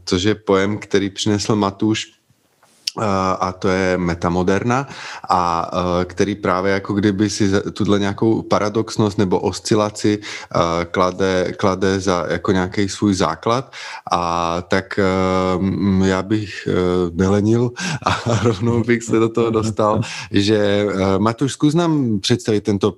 což 0.06 0.24
je 0.24 0.36
pojem, 0.36 0.78
který 0.78 1.10
přinesl 1.10 1.56
Matuš 1.56 2.21
a 3.40 3.52
to 3.60 3.68
je 3.68 3.98
metamoderna, 3.98 4.88
a 5.30 5.72
který 6.06 6.36
právě 6.36 6.74
jako 6.74 6.94
kdyby 6.94 7.30
si 7.30 7.52
tuhle 7.74 8.00
nějakou 8.00 8.42
paradoxnost 8.42 9.18
nebo 9.18 9.40
oscilaci 9.40 10.20
klade, 10.92 11.54
klade 11.58 12.00
za 12.00 12.26
jako 12.30 12.52
nějaký 12.52 12.90
svůj 12.90 13.14
základ. 13.14 13.72
A 14.12 14.62
tak 14.62 15.00
já 16.04 16.24
bych 16.24 16.68
e, 16.68 16.72
nelenil 17.14 17.72
a 18.06 18.40
rovnou 18.44 18.84
bych 18.84 19.04
se 19.04 19.20
do 19.20 19.30
toho 19.30 19.50
dostal, 19.50 20.02
že 20.32 20.58
e, 20.58 21.20
Matuš, 21.20 21.52
zkus 21.52 21.74
nám 21.74 22.20
představit 22.20 22.64
tento 22.64 22.96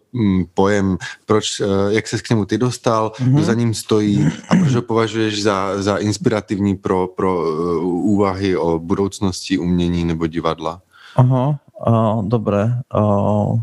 pojem, 0.54 0.98
proč, 1.26 1.60
e, 1.60 1.66
jak 1.90 2.08
se 2.08 2.18
k 2.18 2.30
němu 2.30 2.46
ty 2.46 2.58
dostal, 2.58 3.12
kdo 3.20 3.44
za 3.44 3.54
ním 3.54 3.74
stojí 3.74 4.28
a 4.50 4.56
proč 4.56 4.76
ho 4.76 4.82
považuješ 4.82 5.44
za, 5.44 5.82
za 5.82 5.98
inspirativní 5.98 6.76
pro, 6.76 7.08
pro 7.08 7.44
úvahy 7.84 8.58
o 8.58 8.80
budoucnosti 8.80 9.58
umění 9.58 9.83
umění 9.84 10.06
nebo 10.06 10.28
divadla? 10.28 10.82
Aha, 11.16 11.60
uh, 11.88 12.24
dobre. 12.24 12.80
Uh, 12.96 13.60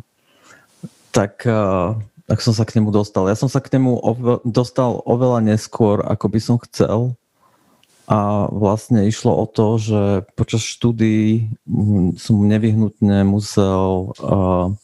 tak, 1.10 1.46
uh, 1.48 1.96
tak 2.28 2.38
som 2.44 2.54
sa 2.54 2.68
k 2.68 2.76
nemu 2.76 2.92
dostal. 2.92 3.26
Ja 3.26 3.34
som 3.34 3.48
sa 3.48 3.64
k 3.64 3.72
nemu 3.72 3.96
ove, 3.96 4.38
dostal 4.44 5.00
oveľa 5.08 5.40
neskôr, 5.40 6.04
ako 6.04 6.26
by 6.28 6.40
som 6.40 6.56
chcel. 6.68 7.16
A 8.10 8.50
vlastne 8.50 9.06
išlo 9.06 9.32
o 9.32 9.46
to, 9.46 9.78
že 9.78 10.02
počas 10.34 10.66
štúdií 10.66 11.54
som 12.18 12.42
nevyhnutne 12.42 13.22
musel 13.22 14.12
uh, 14.18 14.74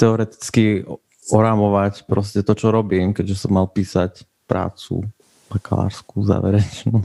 teoreticky 0.00 0.88
orámovať 1.30 2.08
proste 2.08 2.40
to, 2.40 2.56
čo 2.56 2.72
robím, 2.72 3.12
keďže 3.12 3.46
som 3.46 3.54
mal 3.54 3.68
písať 3.68 4.24
prácu 4.48 5.06
bakalárskú 5.52 6.24
záverečnú. 6.24 7.04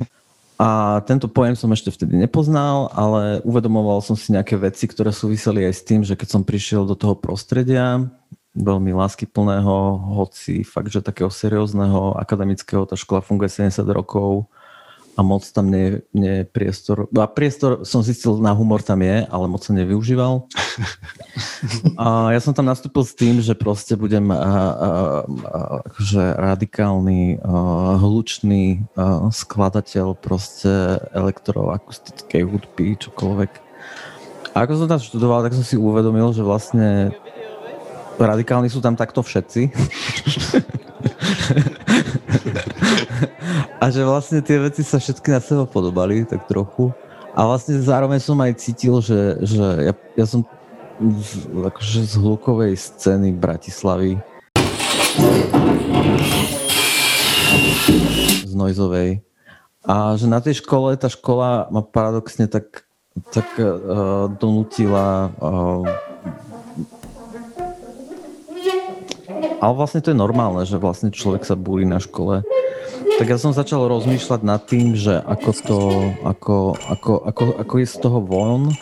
A 0.55 1.03
tento 1.03 1.27
pojem 1.27 1.55
som 1.59 1.67
ešte 1.75 1.91
vtedy 1.91 2.15
nepoznal, 2.15 2.87
ale 2.95 3.43
uvedomoval 3.43 3.99
som 3.99 4.15
si 4.15 4.31
nejaké 4.31 4.55
veci, 4.55 4.87
ktoré 4.87 5.11
súviseli 5.11 5.67
aj 5.67 5.73
s 5.75 5.81
tým, 5.83 6.01
že 6.07 6.15
keď 6.15 6.27
som 6.31 6.47
prišiel 6.47 6.87
do 6.87 6.95
toho 6.95 7.11
prostredia, 7.11 8.07
veľmi 8.55 8.95
láskyplného, 8.95 9.99
hoci 10.15 10.63
fakt, 10.63 10.87
že 10.87 11.03
takého 11.03 11.27
seriózneho 11.27 12.15
akademického, 12.15 12.87
tá 12.87 12.95
škola 12.95 13.19
funguje 13.19 13.51
70 13.51 13.83
rokov, 13.91 14.47
a 15.15 15.23
moc 15.23 15.47
tam 15.47 15.71
nie, 15.71 16.03
nie 16.11 16.43
je 16.43 16.45
priestor. 16.45 17.07
A 17.15 17.23
priestor 17.31 17.87
som 17.87 18.03
zistil, 18.03 18.35
na 18.43 18.51
humor 18.51 18.83
tam 18.83 18.99
je, 18.99 19.23
ale 19.23 19.47
moc 19.47 19.63
sa 19.63 19.71
nevyužíval. 19.71 20.43
A 21.95 22.35
ja 22.35 22.39
som 22.43 22.51
tam 22.51 22.67
nastúpil 22.67 23.07
s 23.07 23.15
tým, 23.15 23.39
že 23.39 23.55
proste 23.55 23.95
budem 23.95 24.27
a, 24.31 24.35
a, 24.35 24.39
a, 24.39 24.51
akože 25.87 26.23
radikálny, 26.35 27.39
a, 27.39 27.95
hlučný 27.99 28.83
a, 28.95 29.31
skladateľ 29.31 30.15
proste 30.19 30.99
elektroakustickej 31.15 32.43
hudby, 32.43 32.99
čokoľvek. 32.99 33.51
A 34.51 34.55
ako 34.63 34.71
som 34.83 34.87
tam 34.91 34.99
študoval, 34.99 35.47
tak 35.47 35.55
som 35.55 35.63
si 35.63 35.79
uvedomil, 35.79 36.35
že 36.35 36.43
vlastne 36.43 37.15
radikálni 38.19 38.67
sú 38.71 38.79
tam 38.83 38.95
takto 38.95 39.23
všetci. 39.23 39.71
a 43.85 43.93
že 43.93 44.01
vlastne 44.01 44.41
tie 44.41 44.57
veci 44.57 44.81
sa 44.81 44.97
všetky 44.97 45.29
na 45.29 45.37
seba 45.37 45.69
podobali, 45.69 46.25
tak 46.25 46.49
trochu. 46.49 46.89
A 47.37 47.45
vlastne 47.45 47.77
zároveň 47.77 48.17
som 48.17 48.33
aj 48.41 48.57
cítil, 48.57 48.97
že, 48.97 49.37
že 49.45 49.61
ja, 49.61 49.93
ja 50.17 50.25
som 50.25 50.41
z, 50.97 51.45
akože 51.53 52.01
z 52.09 52.13
hlukovej 52.17 52.73
scény 52.81 53.37
Bratislavy 53.37 54.17
z 58.41 58.53
Noizovej. 58.57 59.21
A 59.85 60.17
že 60.17 60.25
na 60.25 60.41
tej 60.41 60.65
škole, 60.65 60.97
tá 60.97 61.05
škola 61.05 61.69
ma 61.69 61.85
paradoxne 61.85 62.49
tak, 62.49 62.89
tak 63.29 63.45
uh, 63.61 64.33
donutila 64.41 65.29
uh, 65.37 65.85
ale 69.61 69.73
vlastne 69.77 70.01
to 70.01 70.09
je 70.09 70.17
normálne, 70.17 70.65
že 70.65 70.81
vlastne 70.81 71.13
človek 71.13 71.45
sa 71.45 71.53
búri 71.53 71.85
na 71.85 72.01
škole 72.01 72.41
tak 73.15 73.31
ja 73.31 73.39
som 73.39 73.55
začal 73.55 73.87
rozmýšľať 73.87 74.41
nad 74.43 74.59
tým, 74.67 74.91
že 74.91 75.15
ako 75.23 75.49
to, 75.63 75.79
ako, 76.27 76.57
ako, 76.91 77.13
ako, 77.23 77.43
ako 77.63 77.73
je 77.79 77.87
z 77.87 77.97
toho 78.03 78.19
von. 78.19 78.75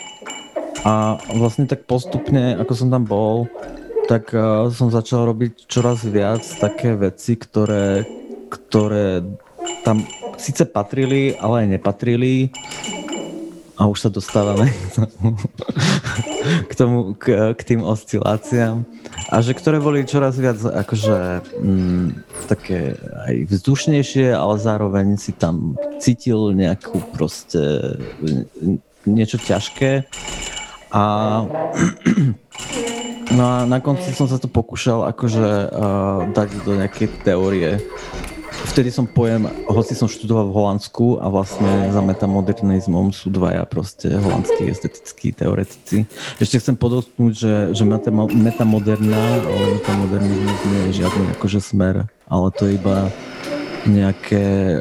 A 0.84 1.22
vlastne 1.38 1.70
tak 1.70 1.86
postupne, 1.86 2.58
ako 2.58 2.74
som 2.74 2.90
tam 2.90 3.06
bol, 3.06 3.46
tak 4.10 4.34
uh, 4.36 4.68
som 4.74 4.92
začal 4.92 5.30
robiť 5.30 5.70
čoraz 5.70 6.04
viac 6.04 6.44
také 6.60 6.98
veci, 6.98 7.38
ktoré, 7.40 8.04
ktoré 8.52 9.22
tam 9.86 10.04
síce 10.36 10.66
patrili, 10.66 11.38
ale 11.40 11.64
aj 11.64 11.68
nepatrili 11.80 12.52
a 13.74 13.90
už 13.90 14.06
sa 14.06 14.10
dostávame 14.14 14.70
k 16.70 16.74
tomu, 16.78 17.18
k, 17.18 17.58
k 17.58 17.62
tým 17.64 17.82
osciláciám. 17.82 18.86
A 19.34 19.42
že 19.42 19.58
ktoré 19.58 19.82
boli 19.82 20.06
čoraz 20.06 20.38
viac 20.38 20.62
akože 20.62 21.42
mm, 21.58 22.08
také 22.46 22.94
aj 23.26 23.34
vzdušnejšie, 23.50 24.30
ale 24.30 24.56
zároveň 24.62 25.18
si 25.18 25.34
tam 25.34 25.74
cítil 25.98 26.54
nejakú 26.54 27.02
proste 27.18 27.98
niečo 29.10 29.42
ťažké. 29.42 30.06
A 30.94 31.04
no 33.38 33.44
a 33.44 33.58
na 33.66 33.80
konci 33.82 34.14
som 34.14 34.30
sa 34.30 34.38
to 34.38 34.46
pokúšal 34.46 35.10
akože 35.10 35.48
uh, 35.74 36.30
dať 36.30 36.50
do 36.62 36.78
nejakej 36.78 37.08
teórie 37.26 37.82
vtedy 38.74 38.90
som 38.94 39.10
pojem, 39.10 39.50
hoci 39.68 39.94
som 39.98 40.06
študoval 40.06 40.50
v 40.50 40.56
Holandsku 40.56 41.22
a 41.22 41.28
vlastne 41.28 41.90
za 41.90 42.02
metamodernizmom 42.02 43.10
sú 43.12 43.34
dvaja 43.34 43.66
proste 43.66 44.14
holandskí 44.14 44.70
estetickí 44.70 45.34
teoretici. 45.34 46.06
Ešte 46.38 46.62
chcem 46.62 46.76
podotknúť, 46.78 47.34
že, 47.34 47.56
že 47.74 47.84
metamoderná, 48.32 49.24
ale 49.44 49.66
metamodernizmus 49.82 50.60
nie 50.70 50.82
je 50.90 51.04
žiadny 51.04 51.24
akože 51.38 51.60
smer, 51.60 51.96
ale 52.30 52.48
to 52.54 52.70
je 52.70 52.78
iba 52.78 53.10
nejaké 53.84 54.80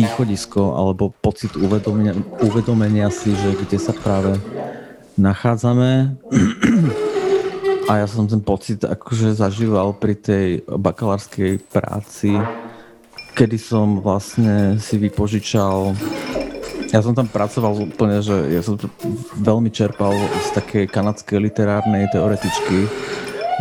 východisko 0.00 0.72
alebo 0.72 1.12
pocit 1.20 1.52
uvedomenia, 1.60 2.16
uvedomenia 2.40 3.12
si, 3.12 3.36
že 3.36 3.52
kde 3.60 3.76
sa 3.76 3.92
práve 3.92 4.40
nachádzame 5.20 6.16
a 7.92 8.00
ja 8.00 8.08
som 8.08 8.24
ten 8.24 8.40
pocit 8.40 8.80
akože 8.80 9.36
zažíval 9.36 9.92
pri 10.00 10.16
tej 10.16 10.64
bakalárskej 10.64 11.60
práci, 11.68 12.40
kedy 13.36 13.60
som 13.60 14.00
vlastne 14.00 14.80
si 14.80 14.96
vypožičal 14.96 15.92
ja 16.92 17.00
som 17.00 17.16
tam 17.16 17.24
pracoval 17.24 17.88
úplne, 17.88 18.20
že 18.20 18.36
ja 18.52 18.60
som 18.60 18.76
to 18.76 18.84
veľmi 19.40 19.72
čerpal 19.72 20.12
z 20.44 20.48
takej 20.60 20.84
kanadskej 20.92 21.40
literárnej 21.40 22.04
teoretičky 22.12 22.84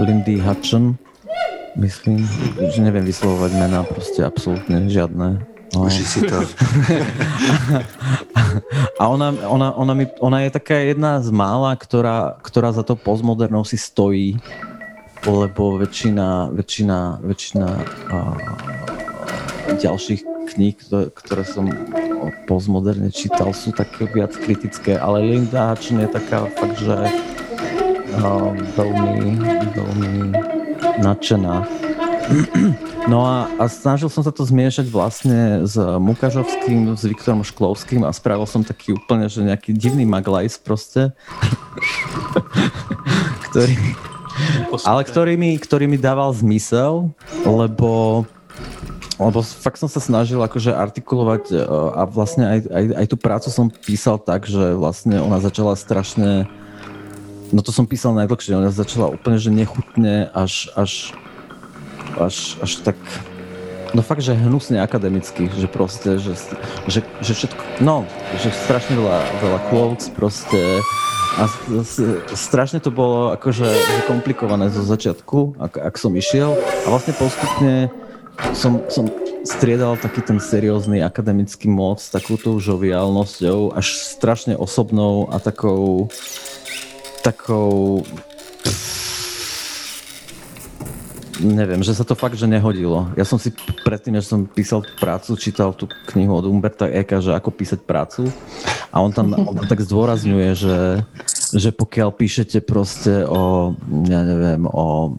Lindy 0.03 0.35
Hutchin, 0.35 0.99
myslím, 1.79 2.27
že 2.59 2.83
neviem 2.83 3.07
vyslovovať 3.07 3.51
mená, 3.55 3.87
proste 3.87 4.27
absolútne 4.27 4.83
žiadne. 4.91 5.50
No. 5.71 5.87
Uži 5.87 6.03
si 6.03 6.19
to. 6.27 6.43
A 8.99 9.07
ona, 9.07 9.31
ona, 9.47 9.71
ona, 9.71 9.93
mi, 9.95 10.05
ona 10.19 10.43
je 10.43 10.51
taká 10.51 10.75
jedna 10.83 11.23
z 11.23 11.31
mála, 11.31 11.71
ktorá, 11.79 12.35
ktorá 12.43 12.75
za 12.75 12.83
to 12.83 12.99
postmodernou 12.99 13.63
si 13.63 13.79
stojí, 13.79 14.35
lebo 15.23 15.79
väčšina, 15.79 16.51
väčšina, 16.51 17.23
väčšina 17.23 17.67
uh, 18.11 18.35
ďalších 19.79 20.21
kníh, 20.51 20.75
ktoré 21.15 21.43
som 21.47 21.71
postmoderne 22.45 23.07
čítal, 23.07 23.55
sú 23.55 23.71
také 23.71 24.11
viac 24.11 24.35
kritické, 24.35 24.99
ale 24.99 25.23
Linda 25.23 25.71
Hutchin 25.71 26.03
je 26.03 26.09
taká 26.11 26.51
fakt, 26.51 26.83
že 26.83 26.97
uh, 28.19 28.51
veľmi, 28.75 29.39
veľmi 29.71 30.11
nadšená 30.99 31.55
No 33.09 33.25
a, 33.25 33.49
a 33.57 33.65
snažil 33.65 34.13
som 34.13 34.21
sa 34.21 34.29
to 34.29 34.45
zmiešať 34.45 34.85
vlastne 34.85 35.65
s 35.65 35.73
Mukažovským, 35.75 36.93
s 36.93 37.01
Viktorom 37.01 37.41
Šklovským 37.41 38.05
a 38.05 38.13
spravil 38.13 38.45
som 38.45 38.61
taký 38.61 38.93
úplne, 38.93 39.25
že 39.25 39.41
nejaký 39.41 39.73
divný 39.73 40.05
maglajs 40.05 40.61
proste, 40.61 41.09
ktorý, 43.49 43.73
ale 44.85 45.01
ktorý 45.01 45.33
mi, 45.33 45.57
ktorý 45.57 45.89
mi 45.89 45.97
dával 45.97 46.29
zmysel, 46.37 47.09
lebo 47.41 48.23
lebo 49.21 49.45
fakt 49.45 49.77
som 49.77 49.85
sa 49.85 50.01
snažil 50.01 50.41
akože 50.41 50.73
artikulovať 50.73 51.53
e, 51.53 51.61
a 51.93 52.09
vlastne 52.09 52.41
aj, 52.41 52.59
aj, 52.73 52.85
aj 53.01 53.05
tú 53.05 53.17
prácu 53.21 53.49
som 53.53 53.69
písal 53.69 54.17
tak, 54.17 54.49
že 54.49 54.73
vlastne 54.73 55.21
ona 55.21 55.37
začala 55.37 55.77
strašne 55.77 56.49
no 57.53 57.61
to 57.61 57.69
som 57.69 57.85
písal 57.85 58.15
najdlhšie, 58.17 58.57
ona 58.57 58.71
začala 58.73 59.11
úplne, 59.11 59.37
že 59.37 59.53
nechutne 59.53 60.31
až, 60.33 60.71
až 60.73 61.13
až, 62.19 62.57
až 62.61 62.81
tak 62.81 62.97
No 63.91 63.99
fakt, 63.99 64.23
že 64.23 64.31
hnusne 64.31 64.79
akademicky, 64.79 65.51
že 65.51 65.67
proste, 65.67 66.15
že, 66.15 66.31
že, 66.87 67.03
že 67.19 67.31
všetko, 67.35 67.83
no, 67.83 68.07
že 68.39 68.47
strašne 68.47 68.95
veľa, 68.95 69.19
veľa 69.43 69.59
quotes 69.67 70.07
proste 70.15 70.79
a 71.35 71.43
strašne 72.31 72.79
to 72.79 72.87
bolo 72.87 73.35
akože 73.35 73.67
komplikované 74.07 74.71
zo 74.71 74.87
začiatku, 74.87 75.59
ak, 75.59 75.91
ak 75.91 75.95
som 75.99 76.15
išiel. 76.15 76.55
A 76.55 76.87
vlastne 76.87 77.11
postupne 77.19 77.91
som, 78.55 78.79
som 78.87 79.11
striedal 79.43 79.99
taký 79.99 80.23
ten 80.23 80.39
seriózny 80.39 81.03
akademický 81.03 81.67
moc 81.67 81.99
s 81.99 82.15
takouto 82.15 82.63
žoviálnosťou 82.63 83.75
až 83.75 83.91
strašne 83.91 84.55
osobnou 84.55 85.27
a 85.35 85.43
takou 85.43 86.07
takou 87.21 88.01
neviem, 91.39 91.79
že 91.79 91.95
sa 91.95 92.03
to 92.03 92.17
fakt, 92.17 92.35
že 92.35 92.49
nehodilo. 92.49 93.07
Ja 93.15 93.23
som 93.23 93.39
si 93.39 93.55
predtým, 93.87 94.19
než 94.19 94.27
som 94.27 94.43
písal 94.43 94.83
prácu, 94.99 95.39
čítal 95.39 95.71
tú 95.71 95.87
knihu 96.11 96.35
od 96.35 96.49
Umberta 96.49 96.91
Eka, 96.91 97.23
že 97.23 97.31
ako 97.31 97.55
písať 97.55 97.79
prácu 97.87 98.27
a 98.91 98.99
on 98.99 99.15
tam, 99.15 99.31
on 99.31 99.55
tam 99.55 99.67
tak 99.69 99.79
zdôrazňuje, 99.79 100.49
že, 100.57 100.79
že 101.55 101.69
pokiaľ 101.71 102.09
píšete 102.11 102.59
proste 102.67 103.23
o, 103.23 103.71
ja 104.09 104.21
neviem, 104.27 104.67
o 104.67 105.15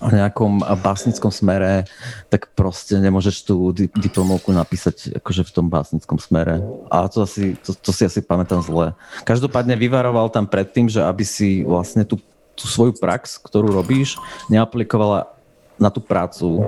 o 0.00 0.08
nejakom 0.08 0.64
básnickom 0.80 1.28
smere, 1.28 1.84
tak 2.32 2.56
proste 2.56 2.96
nemôžeš 2.96 3.44
tú 3.44 3.68
di- 3.76 3.92
diplomovku 3.92 4.48
napísať 4.48 5.20
akože 5.20 5.44
v 5.44 5.52
tom 5.52 5.68
básnickom 5.68 6.16
smere. 6.16 6.64
A 6.88 7.04
to, 7.12 7.28
asi, 7.28 7.52
to, 7.60 7.76
to 7.76 7.92
si 7.92 8.08
asi 8.08 8.24
pamätám 8.24 8.64
zle. 8.64 8.96
Každopádne 9.28 9.76
vyvaroval 9.76 10.32
tam 10.32 10.48
predtým, 10.48 10.88
že 10.88 11.04
aby 11.04 11.20
si 11.20 11.60
vlastne 11.68 12.08
tú 12.08 12.16
tú 12.60 12.66
svoju 12.68 12.92
prax, 12.96 13.40
ktorú 13.40 13.72
robíš, 13.72 14.20
neaplikovala 14.52 15.32
na 15.80 15.88
tú 15.88 16.04
prácu. 16.04 16.60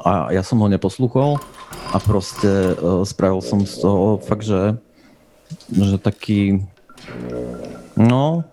A 0.00 0.32
ja 0.32 0.44
som 0.44 0.60
ho 0.60 0.68
neposlúchol 0.68 1.40
a 1.92 1.96
proste 2.00 2.76
uh, 2.76 3.04
spravil 3.04 3.40
som 3.40 3.64
z 3.64 3.80
toho 3.80 4.20
fakt, 4.20 4.44
že, 4.44 4.76
že 5.72 5.96
taký, 6.00 6.64
no, 7.96 8.44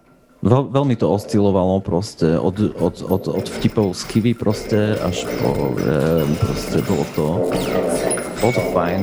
Veľ, 0.42 0.74
veľmi 0.74 0.98
to 0.98 1.06
oscilovalo 1.06 1.86
proste 1.86 2.34
od, 2.34 2.74
od, 2.74 3.06
od, 3.06 3.24
od 3.30 3.46
vtipov 3.62 3.94
z 3.94 4.02
kivy 4.10 4.34
proste 4.34 4.98
až 4.98 5.30
po, 5.38 5.78
e, 5.78 6.26
proste 6.42 6.82
bolo 6.82 7.06
to, 7.14 7.26
bolo 8.42 8.50
to 8.50 8.64
fajn. 8.74 9.02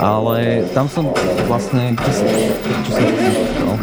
Ale 0.00 0.64
tam 0.72 0.88
som 0.88 1.12
vlastne, 1.44 1.92
čo 1.92 2.10
čo 2.88 2.90
som 2.96 3.04
no. 3.68 3.76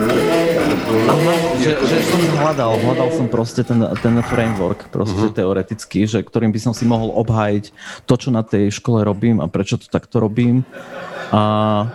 že, 1.62 1.77
že 1.77 1.97
som 2.10 2.21
hľadal, 2.41 2.73
hľadal 2.82 3.10
som 3.13 3.30
proste 3.30 3.62
ten, 3.62 3.77
ten 4.01 4.17
framework 4.25 4.89
proste 4.89 5.30
uh-huh. 5.30 5.38
teoretický, 5.38 6.10
že 6.10 6.25
ktorým 6.25 6.49
by 6.49 6.58
som 6.58 6.73
si 6.73 6.89
mohol 6.89 7.13
obhájiť 7.21 7.69
to, 8.10 8.13
čo 8.17 8.34
na 8.34 8.41
tej 8.41 8.73
škole 8.73 9.06
robím 9.06 9.38
a 9.38 9.45
prečo 9.45 9.77
to 9.77 9.86
takto 9.93 10.17
robím. 10.17 10.65
A, 11.30 11.86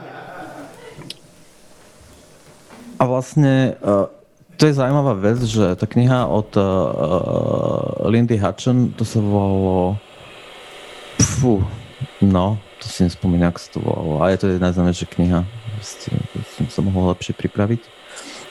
a 2.95 3.03
vlastne 3.03 3.75
uh, 3.83 4.07
to 4.55 4.71
je 4.71 4.79
zaujímavá 4.79 5.19
vec, 5.19 5.43
že 5.43 5.75
tá 5.75 5.91
kniha 5.91 6.31
od 6.31 6.55
uh, 6.55 8.07
Lindy 8.07 8.39
Hutchen, 8.39 8.95
to 8.95 9.03
sa 9.03 9.19
volalo 9.19 9.99
Pfú, 11.19 11.67
no, 12.23 12.63
to 12.83 12.91
si 12.91 13.07
nespomínam, 13.07 13.55
ako 13.55 13.61
sa 13.63 13.71
to 13.71 13.79
volalo. 13.79 14.13
A 14.19 14.35
je 14.35 14.39
to 14.43 14.51
jedna 14.51 14.75
najznámejšia 14.75 15.07
kniha. 15.15 15.41
Proste, 15.79 16.11
som 16.59 16.67
sa 16.67 16.81
mohol 16.83 17.15
lepšie 17.15 17.39
pripraviť. 17.39 17.87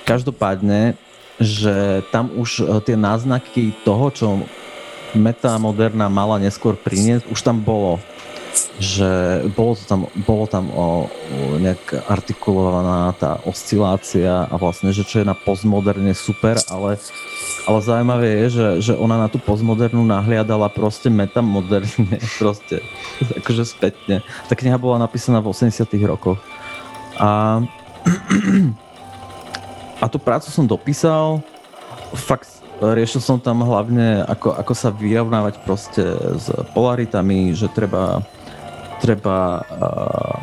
Každopádne, 0.08 0.96
že 1.38 2.00
tam 2.16 2.32
už 2.32 2.64
e, 2.64 2.80
tie 2.88 2.96
náznaky 2.96 3.76
toho, 3.84 4.08
čo 4.16 4.28
metamoderná 5.12 6.08
mala 6.08 6.40
neskôr 6.40 6.80
priniesť, 6.80 7.28
už 7.28 7.40
tam 7.44 7.60
bolo 7.60 8.00
že 8.82 9.46
bolo, 9.54 9.78
to 9.78 9.86
tam, 9.86 10.02
bolo 10.26 10.50
tam 10.50 10.74
o, 10.74 10.82
o 10.82 10.88
nejak 11.62 12.10
artikulovaná 12.10 13.14
tá 13.16 13.38
oscilácia 13.46 14.50
a 14.50 14.56
vlastne, 14.58 14.90
že 14.90 15.06
čo 15.06 15.22
je 15.22 15.30
na 15.30 15.38
postmoderne 15.38 16.12
super, 16.18 16.58
ale, 16.68 16.98
ale 17.70 17.80
zaujímavé 17.80 18.28
je, 18.28 18.46
že, 18.50 18.68
že 18.92 18.94
ona 18.98 19.22
na 19.22 19.30
tú 19.30 19.38
postmodernu 19.38 20.02
nahliadala 20.02 20.68
proste 20.74 21.14
metamoderne, 21.14 22.18
proste 22.42 22.82
akože 23.22 23.64
spätne. 23.64 24.26
Tá 24.50 24.58
kniha 24.58 24.82
bola 24.82 25.00
napísaná 25.00 25.40
v 25.40 25.54
80 25.54 25.86
rokoch. 26.10 26.42
A, 27.22 27.62
a 30.04 30.06
tú 30.10 30.18
prácu 30.18 30.50
som 30.50 30.66
dopísal, 30.66 31.46
fakt 32.18 32.50
riešil 32.82 33.22
som 33.22 33.38
tam 33.38 33.62
hlavne, 33.62 34.26
ako, 34.26 34.58
ako 34.58 34.74
sa 34.74 34.90
vyrovnávať 34.90 35.62
proste 35.62 36.02
s 36.42 36.50
polaritami, 36.74 37.54
že 37.54 37.70
treba 37.70 38.26
treba 39.02 39.66
uh, 39.66 40.38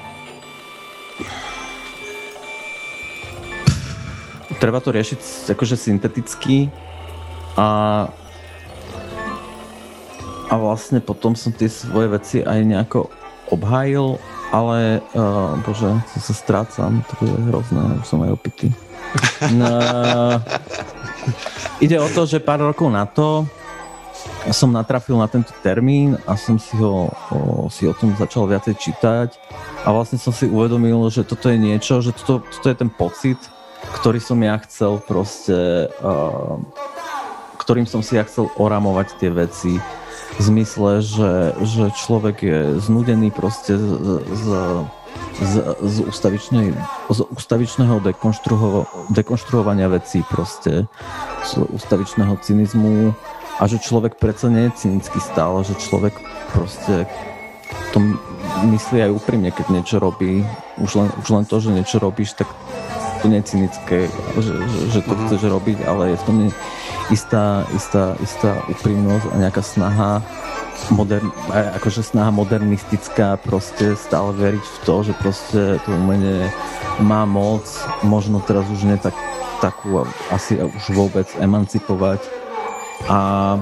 treba 4.59 4.83
to 4.83 4.91
riešiť 4.91 5.55
akože 5.55 5.79
synteticky 5.79 6.67
a 7.55 7.69
a 10.49 10.55
vlastne 10.57 10.99
potom 11.05 11.37
som 11.37 11.53
tie 11.53 11.69
svoje 11.69 12.09
veci 12.09 12.37
aj 12.41 12.65
nejako 12.65 13.13
obhájil, 13.53 14.17
ale 14.49 15.05
uh, 15.13 15.61
bože, 15.61 15.93
to 16.17 16.19
sa 16.25 16.33
strácam, 16.33 17.05
to 17.05 17.29
je 17.29 17.37
hrozné, 17.53 18.01
už 18.01 18.07
som 18.09 18.25
aj 18.25 18.33
opitý. 18.33 18.69
No, 19.57 19.69
ide 21.81 21.97
o 21.97 22.09
to, 22.13 22.29
že 22.29 22.45
pár 22.45 22.61
rokov 22.61 22.93
na 22.93 23.09
to 23.09 23.49
som 24.55 24.71
natrafil 24.71 25.19
na 25.19 25.27
tento 25.27 25.51
termín 25.61 26.17
a 26.25 26.39
som 26.39 26.57
si 26.57 26.79
ho 26.79 27.11
o, 27.31 27.67
si 27.69 27.85
o 27.85 27.95
tom 27.95 28.15
začal 28.15 28.47
viacej 28.47 28.75
čítať. 28.79 29.29
A 29.85 29.91
vlastne 29.91 30.17
som 30.17 30.31
si 30.31 30.47
uvedomil, 30.47 31.11
že 31.11 31.27
toto 31.27 31.51
je 31.51 31.59
niečo, 31.59 32.01
že 32.01 32.15
toto, 32.15 32.47
toto 32.47 32.67
je 32.71 32.77
ten 32.79 32.91
pocit, 32.91 33.39
ktorý 34.01 34.19
som 34.23 34.39
ja 34.41 34.57
chcel 34.65 35.03
proste, 35.03 35.91
uh, 36.03 36.57
ktorým 37.61 37.85
som 37.85 38.01
si 38.01 38.17
ja 38.17 38.25
chcel 38.25 38.49
oramovať 38.57 39.09
tie 39.19 39.31
veci. 39.33 39.77
V 40.39 40.41
zmysle, 40.45 41.03
že, 41.03 41.33
že 41.67 41.91
človek 41.99 42.37
je 42.47 42.59
znudený 42.79 43.35
proste 43.35 43.75
z, 43.75 44.23
z, 44.23 44.47
z, 45.43 45.55
z, 45.83 45.97
ustavičnej, 46.07 46.79
z 47.11 47.21
ustavičného 47.35 47.99
dekonštruho, 47.99 48.87
dekonštruovania 49.11 49.91
vecí 49.91 50.23
proste, 50.31 50.87
z 51.43 51.53
ustavičného 51.75 52.39
cynizmu, 52.39 53.19
a 53.59 53.63
že 53.67 53.83
človek 53.83 54.17
predsa 54.23 54.47
nie 54.47 54.71
je 54.71 54.87
cynický 54.87 55.19
stále, 55.19 55.67
že 55.67 55.75
človek 55.75 56.15
proste 56.55 57.11
to 57.91 57.99
myslí 58.71 59.03
aj 59.03 59.15
úprimne, 59.15 59.51
keď 59.51 59.67
niečo 59.71 59.97
robí. 59.99 60.47
Už 60.79 60.95
len, 60.95 61.09
už 61.19 61.29
len 61.35 61.45
to, 61.45 61.59
že 61.59 61.75
niečo 61.75 61.99
robíš, 61.99 62.39
tak 62.39 62.49
to 63.19 63.27
nie 63.27 63.43
je 63.43 63.51
cynické, 63.51 63.99
že, 64.39 64.55
že, 64.55 64.79
že 64.95 65.01
to 65.03 65.11
mm-hmm. 65.11 65.27
chceš 65.27 65.43
robiť, 65.51 65.79
ale 65.91 66.15
je 66.15 66.21
v 66.23 66.27
tom 66.27 66.37
istá, 67.11 67.67
istá, 67.75 68.15
istá 68.23 68.63
úprimnosť 68.71 69.27
a 69.35 69.37
nejaká 69.43 69.63
snaha 69.63 70.23
modern, 70.95 71.27
akože 71.51 72.07
snaha 72.07 72.31
modernistická 72.31 73.35
proste 73.43 73.99
stále 73.99 74.31
veriť 74.39 74.65
v 74.65 74.79
to, 74.87 74.95
že 75.03 75.13
proste 75.19 75.61
to 75.83 75.91
umenie 75.91 76.47
má 77.03 77.27
moc, 77.27 77.67
možno 78.07 78.39
teraz 78.39 78.71
už 78.71 78.87
nie 78.87 78.99
tak, 79.03 79.19
takú 79.59 80.07
asi 80.31 80.63
už 80.63 80.85
vôbec 80.95 81.27
emancipovať 81.43 82.23
a, 83.07 83.55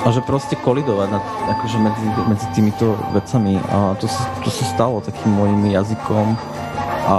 a 0.00 0.06
že 0.08 0.24
proste 0.24 0.56
kolidovať 0.56 1.08
na, 1.12 1.20
akože 1.58 1.78
medzi, 1.82 2.06
medzi 2.24 2.46
týmito 2.56 2.96
vecami. 3.12 3.60
A 3.68 3.92
to, 4.00 4.08
to 4.40 4.48
sa 4.48 4.64
stalo 4.72 5.04
takým 5.04 5.36
môjim 5.36 5.68
jazykom. 5.68 6.26
A, 7.06 7.16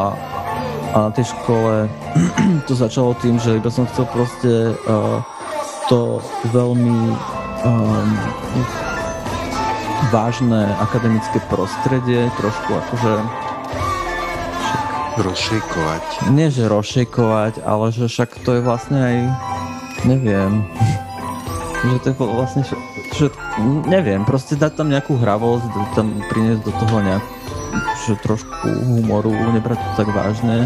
a 0.93 0.97
na 0.97 1.11
tej 1.13 1.29
škole 1.29 1.85
to 2.67 2.73
začalo 2.73 3.13
tým, 3.21 3.37
že 3.37 3.61
iba 3.61 3.69
som 3.69 3.85
chcel 3.85 4.09
proste 4.09 4.73
uh, 4.89 5.21
to 5.91 6.19
veľmi 6.49 7.13
um, 7.63 8.09
vážne 10.09 10.67
akademické 10.81 11.37
prostredie 11.51 12.31
trošku 12.39 12.71
akože 12.73 13.13
Rozšejkovať. 15.17 16.29
Nie, 16.29 16.53
že 16.53 16.69
rozšejkovať, 16.69 17.65
ale 17.65 17.89
že 17.89 18.05
však 18.05 18.37
to 18.45 18.53
je 18.53 18.61
vlastne 18.61 19.01
aj, 19.01 19.17
neviem, 20.05 20.61
že 21.85 21.97
to 22.01 22.07
je 22.09 22.15
vlastne 22.17 22.63
všetko, 23.13 23.41
neviem, 23.85 24.25
proste 24.25 24.57
dať 24.57 24.71
tam 24.81 24.89
nejakú 24.89 25.13
hravosť, 25.21 25.69
tam 25.93 26.17
priniesť 26.25 26.61
do 26.65 26.73
toho 26.73 26.97
nejakú, 27.05 27.31
že 28.09 28.13
trošku 28.25 28.65
humoru, 28.65 29.29
nebrať 29.53 29.77
to 29.77 29.89
tak 30.01 30.09
vážne. 30.09 30.65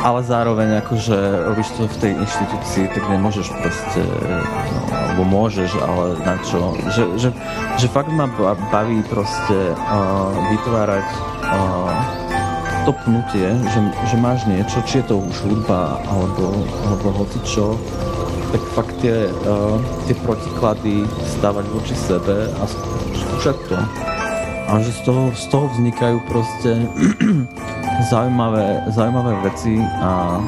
Ale 0.00 0.24
zároveň 0.24 0.80
akože 0.80 1.52
robíš 1.52 1.76
to 1.76 1.84
v 1.84 1.96
tej 2.00 2.12
inštitúcii, 2.16 2.84
tak 2.88 3.04
nemôžeš 3.12 3.52
proste, 3.52 4.00
no, 4.00 4.96
alebo 4.96 5.22
môžeš, 5.28 5.76
ale 5.76 6.16
na 6.24 6.40
čo? 6.40 6.72
Že, 6.88 7.04
že, 7.20 7.28
že 7.76 7.86
fakt 7.92 8.08
ma 8.08 8.24
baví 8.72 9.04
proste 9.04 9.76
uh, 9.76 10.32
vytvárať 10.56 11.04
uh, 11.44 11.92
to 12.88 12.96
pnutie, 13.04 13.52
že, 13.68 13.80
že 14.08 14.16
máš 14.16 14.48
niečo, 14.48 14.80
či 14.88 15.04
je 15.04 15.12
to 15.12 15.20
už 15.20 15.36
hudba, 15.44 16.00
alebo, 16.08 16.64
alebo 16.88 17.08
hoci 17.20 17.36
čo, 17.44 17.76
tak 18.50 18.62
fakt 18.74 18.94
tie, 18.98 19.30
uh, 19.30 19.78
tie 20.10 20.16
protiklady 20.26 21.06
stavať 21.38 21.64
voči 21.70 21.94
sebe 21.94 22.50
a 22.50 22.62
skúšať 22.66 23.56
to. 23.70 23.78
A 24.70 24.72
že 24.82 24.90
z 24.94 25.00
toho, 25.06 25.30
z 25.34 25.44
toho 25.50 25.66
vznikajú 25.70 26.18
proste 26.26 26.86
zaujímavé, 28.10 28.90
zaujímavé 28.90 29.32
veci 29.46 29.78
a, 29.78 30.38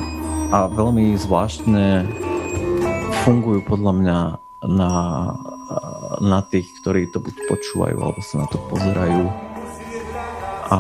a 0.51 0.59
veľmi 0.71 1.15
zvláštne 1.19 2.07
fungujú 3.23 3.63
podľa 3.67 3.93
mňa 3.95 4.19
na, 4.67 4.95
na 6.23 6.41
tých, 6.47 6.71
ktorí 6.83 7.11
to 7.11 7.19
buď 7.23 7.35
počúvajú 7.51 7.97
alebo 7.99 8.21
sa 8.23 8.43
na 8.43 8.47
to 8.51 8.59
pozerajú. 8.67 9.27
A 10.73 10.79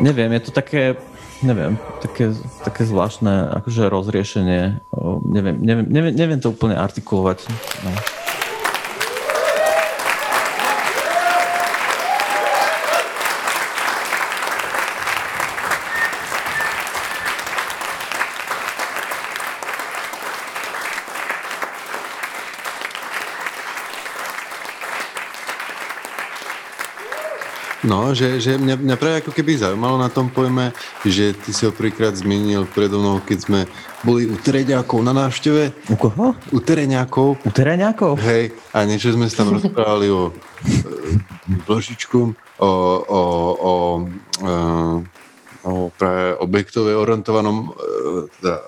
neviem, 0.00 0.32
je 0.36 0.42
to 0.48 0.52
také 0.52 0.96
neviem, 1.42 1.78
také, 2.00 2.32
také 2.62 2.82
zvláštne 2.86 3.50
akože 3.62 3.90
rozriešenie, 3.90 4.80
neviem, 5.26 5.56
neviem, 5.58 5.86
neviem, 5.90 6.14
neviem 6.14 6.40
to 6.40 6.54
úplne 6.54 6.78
artikulovať. 6.78 7.46
No. 7.86 8.21
No, 27.92 28.16
že, 28.16 28.40
že 28.40 28.56
mňa, 28.56 28.80
mňa 28.80 28.96
práve 28.96 29.20
ako 29.20 29.36
keby 29.36 29.60
zaujímalo 29.60 30.00
na 30.00 30.08
tom 30.08 30.32
pojme, 30.32 30.72
že 31.04 31.36
ty 31.36 31.52
si 31.52 31.68
ho 31.68 31.72
prvýkrát 31.76 32.16
zmienil 32.16 32.64
predo 32.64 32.96
mnou, 32.96 33.20
keď 33.20 33.38
sme 33.44 33.60
boli 34.00 34.24
u 34.24 34.32
Tereňákov 34.40 35.04
na 35.04 35.12
návšteve. 35.12 35.92
U 35.92 35.96
koho? 36.00 36.32
U 36.56 36.58
Tereňákov. 36.64 37.44
U 37.44 37.50
Tereňákov? 37.52 38.16
Hej, 38.24 38.56
a 38.72 38.88
niečo 38.88 39.12
sme 39.12 39.28
sa 39.28 39.44
tam 39.44 39.52
rozprávali 39.60 40.08
o 40.08 40.32
Vložičku, 41.68 42.32
o, 42.64 42.70
o, 43.04 43.20
o, 43.60 43.72
o 44.40 44.52
o 45.62 45.90
práve 45.94 46.36
objektově 46.36 46.96
orientovanom, 46.96 47.70
e, 47.70 47.82
teda, 48.40 48.58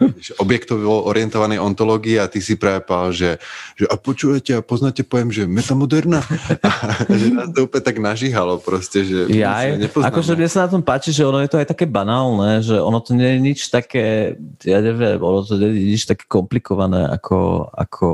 objektovo 0.42 1.04
orientovanej 1.06 1.60
ontológii 1.60 2.20
a 2.20 2.28
ty 2.30 2.40
si 2.40 2.56
práve 2.56 2.80
pál, 2.84 3.12
že, 3.12 3.36
že 3.76 3.84
a 3.86 3.94
počujete 3.96 4.56
a 4.56 4.64
poznáte 4.64 5.04
pojem, 5.04 5.30
že 5.30 5.42
metamoderna? 5.44 6.24
A, 6.64 6.70
že 7.20 7.26
nás 7.32 7.48
to 7.52 7.68
úplne 7.68 7.84
tak 7.84 7.96
nažíhalo 8.00 8.60
proste, 8.60 9.04
že 9.04 9.28
ja, 9.32 9.76
akože 9.86 10.36
mne 10.36 10.48
sa 10.48 10.66
na 10.66 10.72
tom 10.72 10.82
páči, 10.82 11.12
že 11.12 11.26
ono 11.26 11.40
je 11.44 11.50
to 11.50 11.60
aj 11.60 11.68
také 11.68 11.84
banálne, 11.84 12.64
že 12.64 12.76
ono 12.76 12.98
to 13.00 13.12
nie 13.12 13.36
je 13.36 13.38
nič 13.40 13.60
také, 13.68 14.36
ja 14.64 14.80
neviem, 14.80 15.20
ono 15.20 15.44
to 15.44 15.60
nie 15.60 15.70
je 15.72 15.90
nič 15.96 16.02
také 16.08 16.24
komplikované 16.26 17.06
ako, 17.08 17.68
ako 17.72 18.08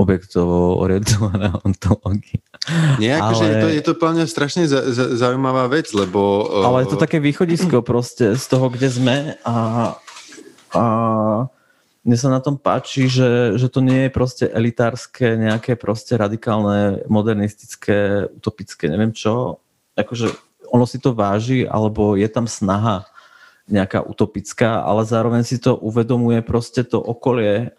objektovo 0.00 0.80
orientovaná 0.80 1.58
ontológia. 1.66 2.40
Nie, 3.00 3.20
akože 3.20 3.44
ale... 3.44 3.50
je 3.50 3.56
to, 3.56 3.68
je 3.68 3.82
to 3.84 3.92
plne 3.96 4.24
strašne 4.28 4.64
za, 4.68 4.84
za, 4.92 5.16
zaujímavá 5.16 5.68
vec, 5.68 5.90
lebo... 5.96 6.48
Ale 6.64 6.84
je 6.84 6.92
to 6.92 7.00
také 7.00 7.20
východisko 7.20 7.80
proste 7.84 8.36
z 8.36 8.44
toho, 8.46 8.68
kde 8.68 8.88
sme 8.88 9.16
a, 9.44 9.54
a 10.74 10.84
mne 12.00 12.16
sa 12.16 12.32
na 12.32 12.40
tom 12.40 12.56
páči, 12.56 13.12
že, 13.12 13.60
že 13.60 13.68
to 13.68 13.84
nie 13.84 14.08
je 14.08 14.10
proste 14.10 14.44
elitárske, 14.48 15.36
nejaké 15.36 15.76
proste 15.76 16.16
radikálne, 16.16 17.04
modernistické, 17.12 18.30
utopické, 18.32 18.88
neviem 18.88 19.12
čo. 19.12 19.60
Akože 20.00 20.32
ono 20.72 20.88
si 20.88 20.96
to 20.96 21.12
váži, 21.12 21.68
alebo 21.68 22.16
je 22.16 22.24
tam 22.32 22.48
snaha 22.48 23.04
nejaká 23.68 24.02
utopická, 24.02 24.82
ale 24.82 25.06
zároveň 25.06 25.44
si 25.44 25.60
to 25.60 25.76
uvedomuje 25.76 26.40
proste 26.42 26.82
to 26.82 26.98
okolie 26.98 27.70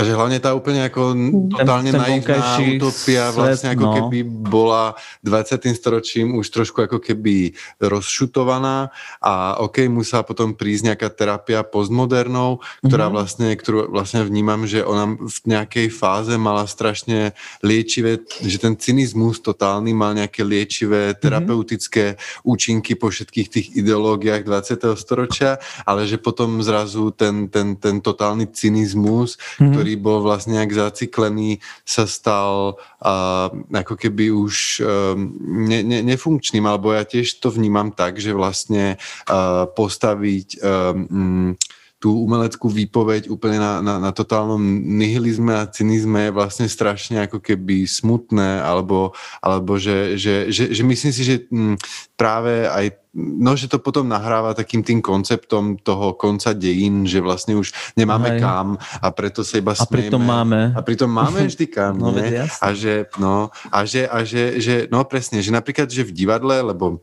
a 0.00 0.04
že 0.06 0.16
hlavne 0.16 0.40
tá 0.40 0.56
úplne 0.56 0.88
ako 0.88 1.12
totálne 1.52 1.92
naivná 1.92 2.56
utopia 2.56 3.28
vlastne 3.36 3.76
ako 3.76 3.84
no. 3.84 3.92
keby 4.00 4.18
bola 4.24 4.96
20. 5.20 5.76
storočím 5.76 6.40
už 6.40 6.48
trošku 6.48 6.88
ako 6.88 7.04
keby 7.04 7.52
rozšutovaná 7.76 8.88
a 9.20 9.60
ok, 9.60 9.92
musela 9.92 10.24
potom 10.24 10.56
prísť 10.56 10.96
nejaká 10.96 11.08
terapia 11.12 11.60
postmodernou, 11.60 12.64
ktorá 12.80 13.12
mm-hmm. 13.12 13.16
vlastne, 13.20 13.48
ktorú 13.52 13.92
vlastne 13.92 14.24
vnímam, 14.24 14.64
že 14.64 14.80
ona 14.80 15.20
v 15.20 15.38
nejakej 15.44 15.92
fáze 15.92 16.32
mala 16.40 16.64
strašne 16.64 17.36
liečivé, 17.60 18.24
že 18.40 18.56
ten 18.56 18.80
cynizmus 18.80 19.44
totálny 19.44 19.92
mal 19.92 20.16
nejaké 20.16 20.40
liečivé 20.40 21.12
mhm. 21.12 21.16
terapeutické 21.20 22.04
mm-hmm. 22.16 22.48
účinky 22.48 22.96
po 22.96 23.12
všetkých 23.12 23.48
tých 23.52 23.66
ideológiách 23.76 24.48
20. 24.48 24.96
storočia, 24.96 25.60
ale 25.84 26.08
že 26.08 26.16
potom 26.16 26.64
zrazu 26.64 27.12
ten, 27.12 27.52
ten, 27.52 27.76
ten 27.76 28.00
totálny 28.00 28.48
cynizmus, 28.48 29.36
mm-hmm. 29.36 29.68
ktorý 29.76 29.89
bol 29.96 30.22
vlastne 30.22 30.58
nejak 30.58 30.74
zaciklený, 30.74 31.62
sa 31.82 32.04
stal 32.04 32.76
uh, 32.76 33.48
ako 33.72 33.94
keby 33.96 34.34
už 34.34 34.84
um, 34.84 35.32
ne, 35.66 35.80
ne, 35.82 36.02
nefunkčným, 36.04 36.66
alebo 36.66 36.92
ja 36.92 37.06
tiež 37.06 37.40
to 37.40 37.50
vnímam 37.50 37.94
tak, 37.94 38.18
že 38.18 38.36
vlastne 38.36 38.98
uh, 39.30 39.66
postaviť 39.70 40.60
um, 40.60 41.56
tú 42.00 42.16
umeleckú 42.24 42.72
výpoveď 42.72 43.28
úplne 43.28 43.60
na, 43.60 43.84
na, 43.84 43.94
na 44.00 44.10
totálnom 44.10 44.58
nihilizme 44.88 45.52
a 45.52 45.68
cynizme 45.68 46.32
je 46.32 46.32
vlastne 46.32 46.64
strašne 46.64 47.28
ako 47.28 47.44
keby 47.44 47.84
smutné, 47.84 48.64
alebo, 48.64 49.12
alebo 49.44 49.76
že, 49.76 50.16
že, 50.16 50.48
že, 50.48 50.72
že 50.72 50.80
myslím 50.80 51.12
si, 51.12 51.22
že 51.28 51.44
m, 51.52 51.76
práve 52.16 52.64
aj 52.64 52.99
no, 53.16 53.58
že 53.58 53.66
to 53.66 53.82
potom 53.82 54.06
nahrává 54.06 54.54
takým 54.54 54.86
tým 54.86 55.02
konceptom 55.02 55.78
toho 55.82 56.14
konca 56.14 56.54
dejín, 56.54 57.06
že 57.06 57.18
vlastne 57.18 57.58
už 57.58 57.74
nemáme 57.98 58.38
Aj. 58.38 58.40
kam 58.40 58.68
a 58.78 59.06
preto 59.10 59.42
sa 59.42 59.58
iba 59.58 59.74
smieme. 59.74 59.86
A 59.86 59.94
pritom 59.94 60.22
máme. 60.22 60.60
A 60.76 60.80
pritom 60.80 61.10
máme 61.10 61.40
vždy 61.50 61.66
kam, 61.66 61.98
no, 61.98 62.14
nie? 62.14 62.46
A 62.46 62.68
že, 62.70 63.10
no, 63.18 63.50
a 63.70 63.78
že, 63.82 64.06
a 64.06 64.22
že, 64.22 64.62
že, 64.62 64.74
no 64.88 65.02
presne, 65.02 65.42
že 65.42 65.50
napríklad, 65.50 65.90
že 65.90 66.06
v 66.06 66.14
divadle, 66.14 66.62
lebo 66.62 67.02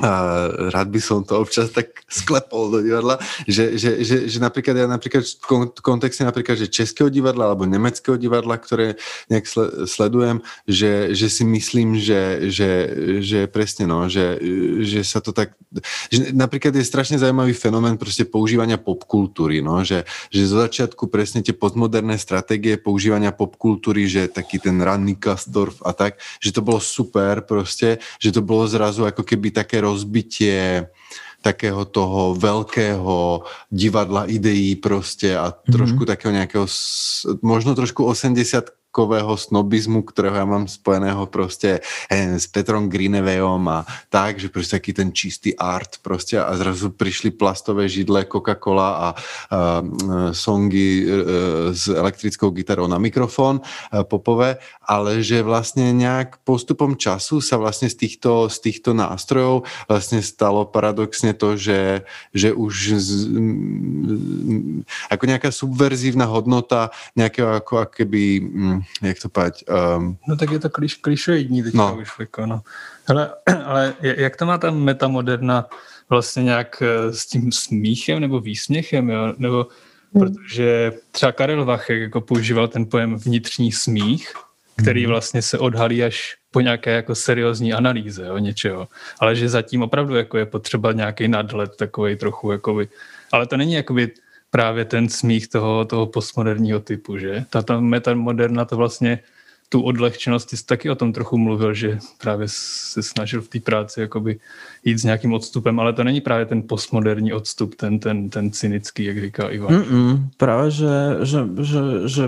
a 0.00 0.48
rád 0.72 0.88
by 0.88 1.00
som 1.04 1.20
to 1.20 1.36
občas 1.36 1.68
tak 1.68 2.00
sklepol 2.08 2.72
do 2.72 2.80
divadla, 2.80 3.20
že, 3.44 3.76
že, 3.76 4.00
že, 4.00 4.24
že 4.24 4.38
napríklad 4.40 4.72
ja 4.72 4.86
napríklad 4.88 5.20
v 5.20 5.84
kontexte 5.84 6.24
napríklad, 6.24 6.56
že 6.56 6.72
českého 6.72 7.12
divadla 7.12 7.52
alebo 7.52 7.68
nemeckého 7.68 8.16
divadla, 8.16 8.56
ktoré 8.56 8.96
nejak 9.28 9.44
sledujem, 9.84 10.40
že, 10.64 11.12
že 11.12 11.28
si 11.28 11.44
myslím, 11.44 12.00
že, 12.00 12.48
že, 12.48 12.70
že 13.20 13.40
presne 13.52 13.84
no, 13.84 14.08
že, 14.08 14.40
že 14.80 15.04
sa 15.04 15.20
to 15.20 15.28
tak, 15.28 15.52
že 16.08 16.32
napríklad 16.32 16.72
je 16.72 16.88
strašne 16.88 17.20
zaujímavý 17.20 17.52
fenomén 17.52 18.00
proste 18.00 18.24
používania 18.24 18.80
popkultúry, 18.80 19.60
no, 19.60 19.84
že, 19.84 20.08
že 20.32 20.48
zo 20.48 20.56
začiatku 20.64 21.12
presne 21.12 21.44
tie 21.44 21.52
postmoderné 21.52 22.16
stratégie 22.16 22.80
používania 22.80 23.28
popkultúry, 23.28 24.08
že 24.08 24.32
taký 24.32 24.56
ten 24.56 24.80
ranný 24.80 25.20
Kastorf 25.20 25.84
a 25.84 25.92
tak, 25.92 26.16
že 26.40 26.48
to 26.48 26.64
bolo 26.64 26.80
super 26.80 27.44
proste, 27.44 28.00
že 28.16 28.32
to 28.32 28.40
bolo 28.40 28.64
zrazu 28.64 29.04
ako 29.04 29.20
keby 29.20 29.52
také 29.52 29.81
rozbitie 29.82 30.86
takého 31.42 31.82
toho 31.84 32.38
veľkého 32.38 33.42
divadla 33.68 34.30
ideí 34.30 34.78
proste 34.78 35.34
a 35.34 35.50
mhm. 35.50 35.72
trošku 35.74 36.02
mm-hmm. 36.06 36.12
takého 36.14 36.32
nejakého, 36.32 36.66
možno 37.42 37.74
trošku 37.74 38.06
80 38.06 38.81
takového 38.92 39.40
snobizmu, 39.40 40.04
ktorého 40.04 40.36
ja 40.36 40.44
mám 40.44 40.68
spojeného 40.68 41.24
proste 41.32 41.80
eh, 42.12 42.36
s 42.36 42.44
Petrom 42.44 42.92
Greenevejom 42.92 43.64
a 43.72 43.88
tak, 44.12 44.36
že 44.36 44.52
proste 44.52 44.76
taký 44.76 44.92
ten 44.92 45.16
čistý 45.16 45.56
art 45.56 46.04
proste 46.04 46.36
a 46.36 46.52
zrazu 46.52 46.92
prišli 46.92 47.32
plastové 47.32 47.88
židle 47.88 48.28
Coca-Cola 48.28 48.88
a, 48.92 49.08
a 49.08 49.08
songy 50.36 51.00
e, 51.00 51.04
s 51.72 51.88
elektrickou 51.88 52.52
gitarou 52.52 52.84
na 52.84 53.00
mikrofón 53.00 53.64
e, 53.64 54.04
popové, 54.04 54.60
ale 54.84 55.24
že 55.24 55.40
vlastne 55.40 55.94
nejak 55.96 56.44
postupom 56.44 56.92
času 56.98 57.40
sa 57.40 57.56
vlastne 57.56 57.88
z 57.88 57.96
týchto, 57.96 58.52
z 58.52 58.58
týchto 58.60 58.92
nástrojov 58.92 59.64
vlastne 59.88 60.20
stalo 60.20 60.68
paradoxne 60.68 61.32
to, 61.32 61.56
že, 61.56 62.04
že 62.36 62.52
už 62.52 62.74
z, 63.00 63.10
m, 63.32 64.84
ako 65.08 65.24
nejaká 65.24 65.48
subverzívna 65.48 66.28
hodnota 66.28 66.92
nejakého 67.16 67.62
ako 67.62 67.88
keby 67.88 68.22
m, 68.42 68.81
jak 69.02 69.20
to 69.22 69.28
pať? 69.28 69.64
Um... 69.96 70.18
No 70.28 70.36
tak 70.36 70.50
je 70.50 70.58
to 70.58 70.70
kliš, 70.70 70.94
klišoidní 70.94 71.62
teďka 71.62 71.78
no. 71.78 71.98
už. 72.00 72.10
Jako, 72.20 72.46
no. 72.46 72.62
Hele, 73.04 73.30
ale 73.64 73.94
jak 74.02 74.36
to 74.36 74.46
má 74.46 74.58
ta 74.58 74.70
metamoderna 74.70 75.66
vlastně 76.08 76.42
nějak 76.42 76.82
eh, 76.82 77.12
s 77.12 77.26
tím 77.26 77.52
smíchem 77.52 78.20
nebo 78.20 78.40
výsměchem, 78.40 79.10
jo? 79.10 79.34
nebo 79.38 79.66
hmm. 80.14 80.26
protože 80.26 80.92
třeba 81.10 81.32
Karel 81.32 81.64
Vachek 81.64 82.00
jako 82.00 82.20
používal 82.20 82.68
ten 82.68 82.86
pojem 82.86 83.16
vnitřní 83.16 83.72
smích, 83.72 84.32
který 84.76 85.02
hmm. 85.02 85.10
vlastně 85.10 85.42
se 85.42 85.58
odhalí 85.58 86.04
až 86.04 86.36
po 86.50 86.60
nějaké 86.60 86.90
jako 86.90 87.14
seriózní 87.14 87.72
analýze 87.72 88.26
jo, 88.26 88.38
něčeho. 88.38 88.88
Ale 89.20 89.36
že 89.36 89.48
zatím 89.48 89.82
opravdu 89.82 90.14
jako 90.14 90.38
je 90.38 90.46
potřeba 90.46 90.92
nějaký 90.92 91.28
nadhled 91.28 91.76
takový 91.76 92.16
trochu, 92.16 92.52
jakoby, 92.52 92.88
ale 93.32 93.46
to 93.46 93.56
není 93.56 93.72
jakoby 93.72 94.10
právě 94.52 94.84
ten 94.84 95.08
smích 95.08 95.48
toho, 95.48 95.84
toho 95.84 96.06
postmoderního 96.06 96.80
typu, 96.80 97.18
že? 97.18 97.44
Ta, 97.50 97.62
ta 97.62 97.80
metamoderna 97.80 98.64
to 98.64 98.76
vlastně 98.76 99.18
tu 99.72 99.80
odlehčenost, 99.80 100.50
ty 100.50 100.56
jsi 100.56 100.66
taky 100.66 100.90
o 100.90 100.94
tom 100.94 101.12
trochu 101.12 101.38
mluvil, 101.38 101.74
že 101.74 101.98
právě 102.20 102.46
se 102.52 103.02
snažil 103.02 103.40
v 103.40 103.48
té 103.48 103.60
práci 103.60 104.00
jakoby 104.00 104.38
jít 104.84 104.98
s 104.98 105.04
nějakým 105.04 105.32
odstupem, 105.32 105.80
ale 105.80 105.92
to 105.92 106.04
není 106.04 106.20
právě 106.20 106.46
ten 106.46 106.62
postmoderní 106.62 107.32
odstup, 107.32 107.74
ten, 107.74 107.98
ten, 107.98 108.30
ten 108.30 108.52
cynický, 108.52 109.04
jak 109.04 109.20
říká 109.20 109.48
Ivan. 109.48 109.72
Mm-mm, 109.72 110.28
právě, 110.36 110.70
že, 110.70 110.92
že, 111.22 111.38
že, 111.62 111.80
že 112.06 112.24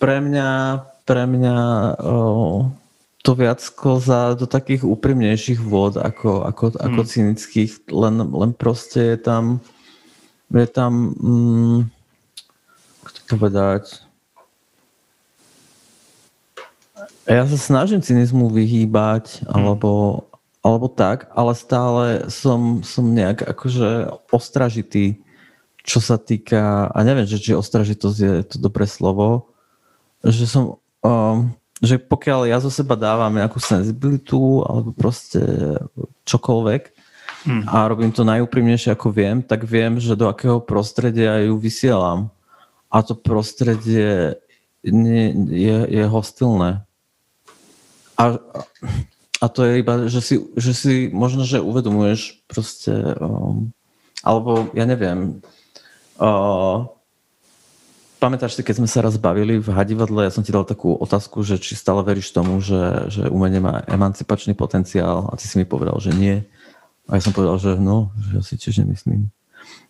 pre 0.00 0.20
mňa, 0.24 0.80
pre 1.04 1.28
mňa 1.28 1.56
o, 2.00 2.72
to 3.20 3.36
viac 3.36 3.60
sklzá 3.60 4.32
do 4.32 4.48
takých 4.48 4.88
úprimnejších 4.88 5.60
vôd 5.60 6.00
ako, 6.00 6.48
ako, 6.48 6.80
ako 6.80 7.00
mm. 7.04 7.08
cynických, 7.12 7.70
len, 7.92 8.24
len 8.32 8.56
proste 8.56 9.12
je 9.12 9.16
tam 9.20 9.60
je 10.58 10.68
tam, 10.70 11.14
mm, 11.14 11.78
ako 13.02 13.10
to 13.14 13.20
povedať, 13.30 13.84
ja 17.30 17.46
sa 17.46 17.58
snažím 17.58 18.02
cynizmu 18.02 18.50
vyhýbať, 18.50 19.46
hmm. 19.46 19.54
alebo, 19.54 20.24
alebo 20.66 20.90
tak, 20.90 21.30
ale 21.30 21.54
stále 21.54 22.04
som, 22.26 22.82
som 22.82 23.06
nejak 23.06 23.46
akože 23.46 24.10
ostražitý, 24.34 25.22
čo 25.86 26.02
sa 26.02 26.18
týka, 26.18 26.90
a 26.90 26.98
neviem, 27.06 27.24
že 27.24 27.40
či 27.40 27.56
ostražitosť 27.56 28.18
je 28.18 28.34
to 28.44 28.56
dobré 28.58 28.84
slovo, 28.84 29.48
že 30.20 30.44
som, 30.44 30.76
um, 31.00 31.54
že 31.80 31.96
pokiaľ 31.96 32.50
ja 32.50 32.60
zo 32.60 32.68
seba 32.68 32.98
dávam 32.98 33.32
nejakú 33.32 33.56
senzibilitu 33.56 34.66
alebo 34.68 34.92
proste 34.92 35.40
čokoľvek, 36.28 36.82
hmm. 37.44 37.64
a 37.68 37.88
robím 37.88 38.12
to 38.12 38.26
najúprimnejšie, 38.26 38.92
ako 38.92 39.12
viem, 39.12 39.40
tak 39.44 39.64
viem, 39.64 40.00
že 40.00 40.18
do 40.18 40.28
akého 40.28 40.60
prostredia 40.60 41.40
ju 41.44 41.56
vysielam. 41.56 42.32
A 42.90 43.06
to 43.06 43.14
prostredie 43.14 44.40
nie, 44.82 45.30
je, 45.46 45.78
je 45.86 46.04
hostilné. 46.10 46.82
A, 48.18 48.24
a 49.40 49.46
to 49.48 49.64
je 49.64 49.72
iba, 49.80 49.94
že 50.10 50.20
si, 50.20 50.36
že 50.56 50.72
si 50.76 50.94
možno, 51.08 51.46
že 51.46 51.62
uvedomuješ 51.62 52.44
proste, 52.44 52.92
um, 53.16 53.72
alebo 54.20 54.68
ja 54.76 54.84
neviem, 54.84 55.40
uh, 56.20 56.84
pamätáš 58.20 58.60
si, 58.60 58.62
keď 58.62 58.84
sme 58.84 58.88
sa 58.92 59.00
raz 59.00 59.16
bavili 59.16 59.56
v 59.56 59.72
Hadivadle, 59.72 60.28
ja 60.28 60.32
som 60.34 60.44
ti 60.44 60.52
dal 60.52 60.68
takú 60.68 60.92
otázku, 60.92 61.40
že 61.40 61.56
či 61.56 61.72
stále 61.72 62.04
veríš 62.04 62.36
tomu, 62.36 62.60
že, 62.60 63.08
že 63.08 63.32
umenie 63.32 63.64
má 63.64 63.80
emancipačný 63.88 64.52
potenciál 64.52 65.32
a 65.32 65.34
ty 65.40 65.48
si 65.48 65.56
mi 65.56 65.64
povedal, 65.64 65.96
že 65.96 66.12
nie. 66.12 66.44
A 67.10 67.18
ja 67.18 67.22
som 67.26 67.34
povedal, 67.34 67.58
že 67.58 67.74
no, 67.74 68.14
že 68.22 68.30
ja 68.38 68.42
si 68.46 68.54
tiež 68.54 68.86
nemyslím. 68.86 69.34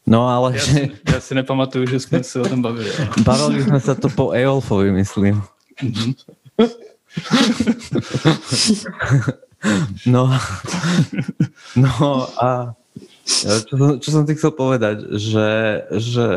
No 0.09 0.27
ale... 0.27 0.57
Že... 0.57 0.65
si, 0.65 0.91
já 1.13 1.21
si 1.21 1.35
nepamatuju, 1.35 1.87
že 1.87 2.01
jsme 2.01 2.25
se 2.25 2.41
o 2.41 2.49
tom 2.49 2.63
bavili. 2.63 2.91
Ale... 2.97 3.09
Bavili 3.23 3.63
sme 3.63 3.81
sa 3.81 3.95
to 3.95 4.09
po 4.09 4.33
Eolfovi, 4.33 4.91
myslím. 4.91 5.45
Mhm. 5.85 6.13
No, 10.07 10.33
no 11.77 11.93
a 12.41 12.73
čo 13.69 13.75
čo 14.01 14.09
som 14.09 14.25
ti 14.25 14.33
chcel 14.33 14.57
povedať, 14.57 15.05
že, 15.21 15.51
že, 16.01 16.29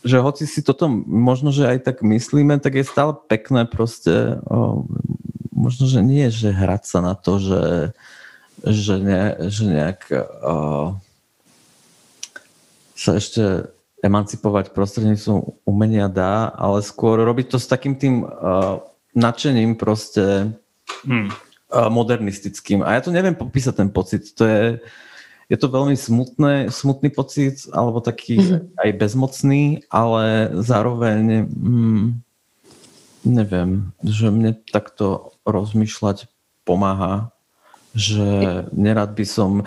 že 0.00 0.16
hoci 0.18 0.48
si 0.48 0.64
toto 0.64 0.88
možno, 1.04 1.52
že 1.52 1.68
aj 1.68 1.78
tak 1.84 1.96
myslíme, 2.00 2.56
tak 2.56 2.80
je 2.80 2.88
stále 2.88 3.12
pekné 3.28 3.68
proste, 3.68 4.40
o, 4.48 4.88
možno, 5.52 5.84
že 5.86 6.00
nie, 6.00 6.32
že 6.32 6.56
hrať 6.56 6.82
sa 6.88 6.98
na 7.04 7.12
to, 7.12 7.36
že, 7.36 7.92
že, 8.64 9.00
ne, 9.00 9.36
že 9.48 9.62
nejak 9.64 10.00
o, 10.44 10.94
sa 12.92 13.16
ešte 13.16 13.72
emancipovať 14.00 14.72
prostredníctvom 14.72 15.64
umenia 15.68 16.08
dá, 16.08 16.48
ale 16.56 16.80
skôr 16.80 17.20
robiť 17.20 17.52
to 17.52 17.58
s 17.60 17.68
takým 17.68 17.96
tým 18.00 18.24
uh, 18.24 18.80
nadšením 19.12 19.76
proste 19.76 20.56
Hmm. 21.06 21.30
uh, 21.70 21.86
modernistickým. 21.86 22.82
A 22.82 22.98
ja 22.98 23.00
to 23.00 23.14
neviem 23.14 23.36
popísať 23.36 23.78
ten 23.78 23.90
pocit. 23.92 24.34
To 24.36 24.42
je, 24.42 24.82
je 25.46 25.56
to 25.56 25.70
veľmi 25.70 25.94
smutné, 25.94 26.66
smutný 26.66 27.14
pocit, 27.14 27.62
alebo 27.70 28.02
taký 28.02 28.40
Mhm. 28.40 28.58
aj 28.74 28.90
bezmocný, 28.98 29.62
ale 29.86 30.50
zároveň 30.60 31.46
mm, 31.46 32.06
neviem, 33.24 33.92
že 34.02 34.32
mne 34.32 34.56
takto 34.72 35.36
rozmýšľať 35.46 36.26
pomáha 36.64 37.30
že 37.94 38.24
nerad 38.70 39.14
by 39.18 39.26
som... 39.26 39.66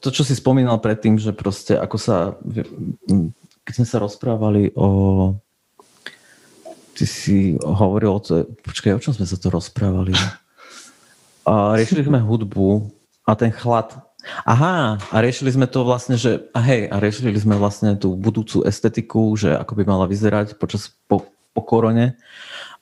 To, 0.00 0.08
čo 0.08 0.24
si 0.24 0.32
spomínal 0.32 0.80
predtým, 0.80 1.20
že 1.20 1.36
proste 1.36 1.76
ako 1.76 1.96
sa... 2.00 2.16
Keď 3.62 3.72
sme 3.76 3.86
sa 3.86 4.00
rozprávali 4.00 4.72
o... 4.72 5.32
Ty 6.92 7.04
si 7.08 7.56
hovoril 7.60 8.12
o 8.12 8.20
to... 8.20 8.48
Počkaj, 8.64 8.96
o 8.96 9.02
čom 9.02 9.12
sme 9.16 9.28
sa 9.28 9.36
to 9.36 9.52
rozprávali? 9.52 10.16
A 11.42 11.76
riešili 11.76 12.06
sme 12.06 12.22
hudbu 12.22 12.88
a 13.26 13.32
ten 13.36 13.52
chlad. 13.52 14.00
Aha, 14.46 15.02
a 15.10 15.16
riešili 15.18 15.50
sme 15.50 15.66
to 15.66 15.82
vlastne, 15.82 16.14
že... 16.14 16.46
A 16.54 16.62
hej, 16.62 16.86
a 16.86 17.02
riešili 17.02 17.34
sme 17.34 17.58
vlastne 17.58 17.98
tú 17.98 18.14
budúcu 18.14 18.62
estetiku, 18.62 19.34
že 19.34 19.50
ako 19.50 19.72
by 19.76 19.82
mala 19.82 20.06
vyzerať 20.06 20.54
počas 20.56 20.94
po, 21.10 21.26
po 21.50 21.60
korone. 21.66 22.14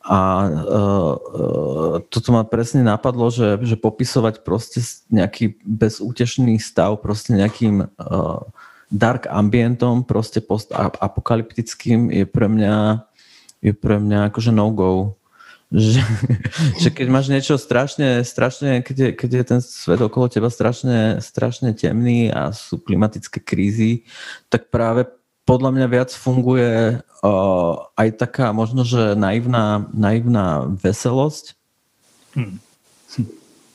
A 0.00 0.48
uh, 0.48 1.12
uh, 1.20 1.94
toto 2.08 2.32
ma 2.32 2.40
presne 2.48 2.80
napadlo, 2.80 3.28
že, 3.28 3.60
že 3.60 3.76
popisovať 3.76 4.40
proste 4.40 4.80
nejaký 5.12 5.60
bezútešný 5.60 6.56
stav 6.56 7.04
proste 7.04 7.36
nejakým 7.36 7.84
uh, 7.84 8.40
dark 8.88 9.28
ambientom, 9.28 10.08
proste 10.08 10.40
post-apokalyptickým 10.40 12.08
je 12.10 12.24
pre 12.24 12.48
mňa 12.48 13.06
je 13.60 13.72
pre 13.76 14.00
mňa 14.00 14.32
akože 14.32 14.50
no-go. 14.56 15.20
Že, 15.70 16.02
že 16.82 16.88
keď 16.90 17.06
máš 17.06 17.30
niečo 17.30 17.54
strašne, 17.60 18.26
strašne 18.26 18.82
keď, 18.82 18.96
je, 18.96 19.08
keď 19.14 19.30
je 19.30 19.44
ten 19.44 19.60
svet 19.62 20.00
okolo 20.02 20.26
teba 20.26 20.50
strašne, 20.50 21.22
strašne 21.22 21.76
temný 21.76 22.32
a 22.32 22.50
sú 22.50 22.80
klimatické 22.82 23.38
krízy, 23.38 24.08
tak 24.50 24.72
práve 24.72 25.06
podľa 25.46 25.70
mňa 25.70 25.86
viac 25.86 26.10
funguje 26.10 26.98
uh, 27.22 27.88
aj 27.96 28.08
taká 28.16 28.52
možno, 28.52 28.84
že 28.84 29.14
naivná, 29.14 29.88
naivná 29.92 30.68
veselosť, 30.68 31.60
Hmm. 32.30 32.62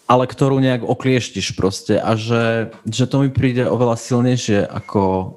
ale 0.07 0.31
ktorú 0.31 0.63
nejak 0.63 0.87
oklieštiš 0.87 1.59
proste 1.59 1.99
a 1.99 2.15
že, 2.15 2.71
že 2.87 3.03
to 3.03 3.19
mi 3.19 3.27
príde 3.27 3.67
oveľa 3.67 3.99
silnejšie 3.99 4.63
ako 4.63 5.35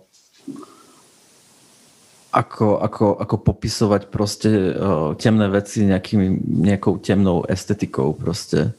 ako, 2.28 2.78
ako, 2.78 3.06
ako 3.18 3.36
popisovať 3.40 4.02
proste 4.12 4.50
uh, 4.70 5.16
temné 5.18 5.48
veci 5.48 5.82
nejakým, 5.82 6.38
nejakou 6.62 7.00
temnou 7.00 7.42
estetikou 7.48 8.12
proste. 8.12 8.76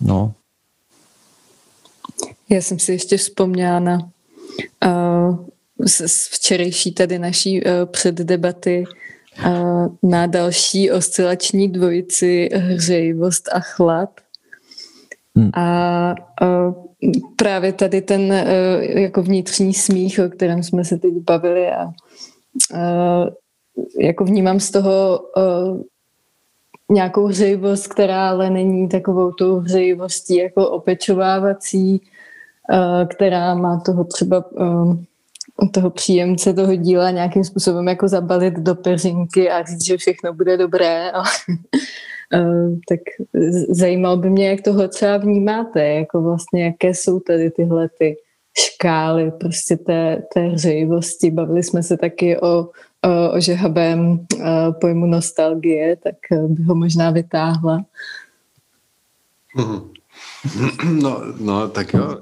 No. 0.00 0.34
Já 2.48 2.62
jsem 2.62 2.78
si 2.78 2.92
ještě 2.92 3.16
vzpomněla 3.16 3.80
na 3.80 3.98
uh, 4.84 5.46
z, 5.78 6.08
z 6.08 6.28
včerejší 6.28 6.94
tady 6.94 7.18
naší 7.18 7.64
uh, 7.64 7.70
předdebaty 7.84 8.84
uh, 9.46 9.86
na 10.02 10.26
další 10.26 10.90
oscilační 10.90 11.68
dvojici 11.68 12.48
hřejivost 12.52 13.48
a 13.52 13.60
chlad. 13.60 14.10
Hmm. 15.36 15.50
A 15.54 16.14
uh, 16.42 16.74
právě 17.36 17.72
tady 17.72 18.00
ten 18.00 18.20
uh, 18.20 18.82
jako 18.82 19.22
vnitřní 19.22 19.74
smích, 19.74 20.20
o 20.26 20.28
kterém 20.28 20.62
jsme 20.62 20.84
se 20.84 20.98
teď 20.98 21.12
bavili 21.14 21.70
a 21.70 21.84
uh, 21.84 23.28
jako 24.00 24.24
vnímám 24.24 24.60
z 24.60 24.70
toho 24.70 25.20
uh, 25.36 25.80
nějakou 26.90 27.26
hřejivost, 27.26 27.88
která 27.88 28.28
ale 28.28 28.50
není 28.50 28.88
takovou 28.88 29.32
tou 29.32 29.56
hřejivostí 29.56 30.36
jako 30.36 30.70
opečovávací, 30.70 32.02
která 33.08 33.54
má 33.54 33.80
toho 33.80 34.04
třeba 34.04 34.50
uh, 34.50 34.96
toho 35.68 35.90
příjemce 35.90 36.54
toho 36.54 36.74
díla 36.74 37.10
nějakým 37.10 37.44
způsobem 37.44 37.88
jako 37.88 38.08
zabalit 38.08 38.54
do 38.54 38.74
peřinky 38.74 39.50
a 39.50 39.64
říct, 39.64 39.84
že 39.84 39.96
všechno 39.96 40.32
bude 40.32 40.56
dobré. 40.56 41.12
Uh, 41.12 42.78
tak 42.88 43.00
zajímalo 43.68 44.16
by 44.16 44.30
mě, 44.30 44.48
jak 44.48 44.60
tohle 44.60 44.88
třeba 44.88 45.16
vnímáte, 45.16 45.84
jako 45.84 46.22
vlastně, 46.22 46.64
jaké 46.64 46.94
jsou 46.94 47.20
tady 47.20 47.50
tyhle 47.50 47.88
ty 47.98 48.16
škály 48.58 49.30
prostě 49.40 49.76
té, 49.76 50.22
té 50.34 50.40
hřejivosti. 50.40 51.30
Bavili 51.30 51.62
jsme 51.62 51.82
se 51.82 51.96
taky 51.96 52.40
o, 52.40 52.48
o, 52.48 52.68
o 53.32 53.40
žehavém 53.40 54.10
uh, 54.10 54.46
pojmu 54.80 55.06
nostalgie, 55.06 55.96
tak 55.96 56.14
by 56.48 56.62
ho 56.62 56.74
možná 56.74 57.10
vytáhla. 57.10 57.84
Mhm. 59.56 59.92
No, 60.84 61.22
no, 61.38 61.68
tak 61.68 61.94
jo. 61.94 62.18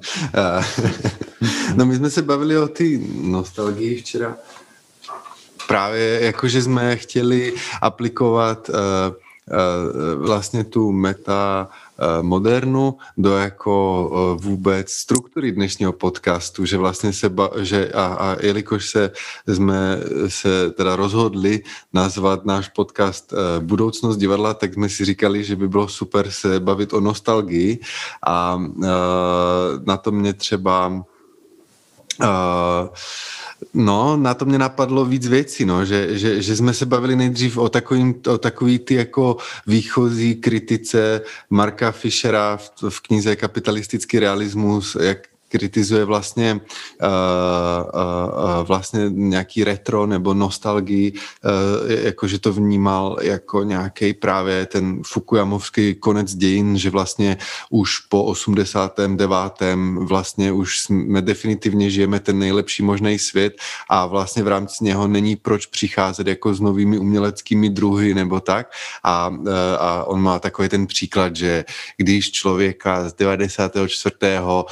No 1.75 1.87
my 1.87 1.97
jsme 1.97 2.11
se 2.11 2.23
bavili 2.23 2.59
o 2.59 2.69
té 2.69 2.85
nostalgii 3.15 3.97
včera. 3.97 4.37
Právě 5.67 6.21
jako, 6.23 6.49
že 6.49 6.63
jsme 6.63 6.97
chtěli 6.97 7.55
aplikovat 7.81 8.69
uh, 8.69 8.77
vlastně 10.17 10.65
tu 10.65 10.93
meta 10.93 11.69
uh, 11.69 12.23
modernu 12.23 12.95
do 13.17 13.37
jako 13.37 14.09
uh, 14.09 14.45
vůbec 14.45 14.91
struktury 14.91 15.53
dnešního 15.53 15.93
podcastu, 15.93 16.65
že 16.65 16.79
vlastně 16.79 17.13
se, 17.13 17.29
ba- 17.29 17.51
že 17.59 17.93
a, 17.93 18.05
a 18.05 18.37
jelikož 18.41 18.91
se 18.91 19.11
jsme 19.47 19.99
se 20.29 20.71
teda 20.71 20.97
rozhodli 20.97 21.63
nazvat 21.93 22.45
náš 22.45 22.69
podcast 22.69 23.35
Budoucnost 23.61 24.17
divadla, 24.17 24.55
tak 24.55 24.75
jsme 24.75 24.89
si 24.89 25.05
říkali, 25.05 25.45
že 25.45 25.57
by 25.57 25.69
bylo 25.69 25.89
super 25.89 26.31
se 26.31 26.61
bavit 26.61 26.93
o 26.93 27.01
nostalgii. 27.01 27.79
A 28.27 28.63
na 29.85 29.97
to 29.97 30.11
mě 30.11 30.33
třeba 30.33 31.03
Uh, 32.23 32.89
no, 33.75 34.17
na 34.17 34.35
to 34.35 34.45
mě 34.45 34.59
napadlo 34.59 35.05
víc 35.05 35.27
věcí, 35.27 35.65
no, 35.65 35.85
že, 35.85 36.19
že, 36.19 36.43
že 36.43 36.57
jsme 36.57 36.75
se 36.75 36.87
bavili 36.87 37.17
nejdřív 37.17 37.59
o, 37.59 37.69
takovým, 37.69 38.15
o 38.29 38.39
takový 38.39 38.79
ty 38.79 38.95
jako 38.95 39.37
výchozí 39.67 40.35
kritice 40.35 41.21
Marka 41.51 41.93
Fischera 41.93 42.57
v, 42.57 42.71
v 42.89 43.01
knize 43.01 43.37
Kapitalistický 43.37 44.19
realismus, 44.19 44.97
jak 45.01 45.19
kritizuje 45.51 46.05
vlastně, 46.05 46.55
uh, 46.55 47.09
uh, 47.95 48.67
vlastně 48.67 49.11
nějaký 49.11 49.65
retro 49.65 50.07
nebo 50.07 50.35
nostalgii, 50.35 51.13
uh, 51.13 51.91
jakože 51.91 52.39
to 52.39 52.53
vnímal 52.53 53.17
jako 53.23 53.65
nějaký 53.65 54.15
právě 54.15 54.67
ten 54.67 55.03
Fukuyamovský 55.07 55.95
konec 55.95 56.35
dějin, 56.35 56.79
že 56.79 56.91
vlastně 56.91 57.37
už 57.71 57.99
po 57.99 58.25
89. 58.25 59.31
vlastně 59.99 60.53
už 60.53 60.79
jsme 60.79 61.23
definitivně 61.23 61.91
žijeme 61.91 62.21
ten 62.21 62.39
nejlepší 62.39 62.83
možný 62.83 63.19
svět 63.19 63.59
a 63.89 64.07
vlastně 64.07 64.43
v 64.43 64.49
rámci 64.49 64.85
něho 64.85 65.09
není 65.09 65.37
proč 65.37 65.67
přicházet 65.67 66.27
jako 66.27 66.55
s 66.55 66.61
novými 66.61 66.99
uměleckými 66.99 67.71
druhy 67.71 68.15
nebo 68.15 68.41
tak 68.41 68.71
a, 69.05 69.35
a 69.79 70.05
on 70.05 70.23
má 70.23 70.39
takový 70.39 70.69
ten 70.69 70.87
příklad, 70.87 71.37
že 71.37 71.65
když 71.97 72.33
člověka 72.33 73.09
z 73.09 73.13
94. 73.15 74.15
Uh, 74.41 74.63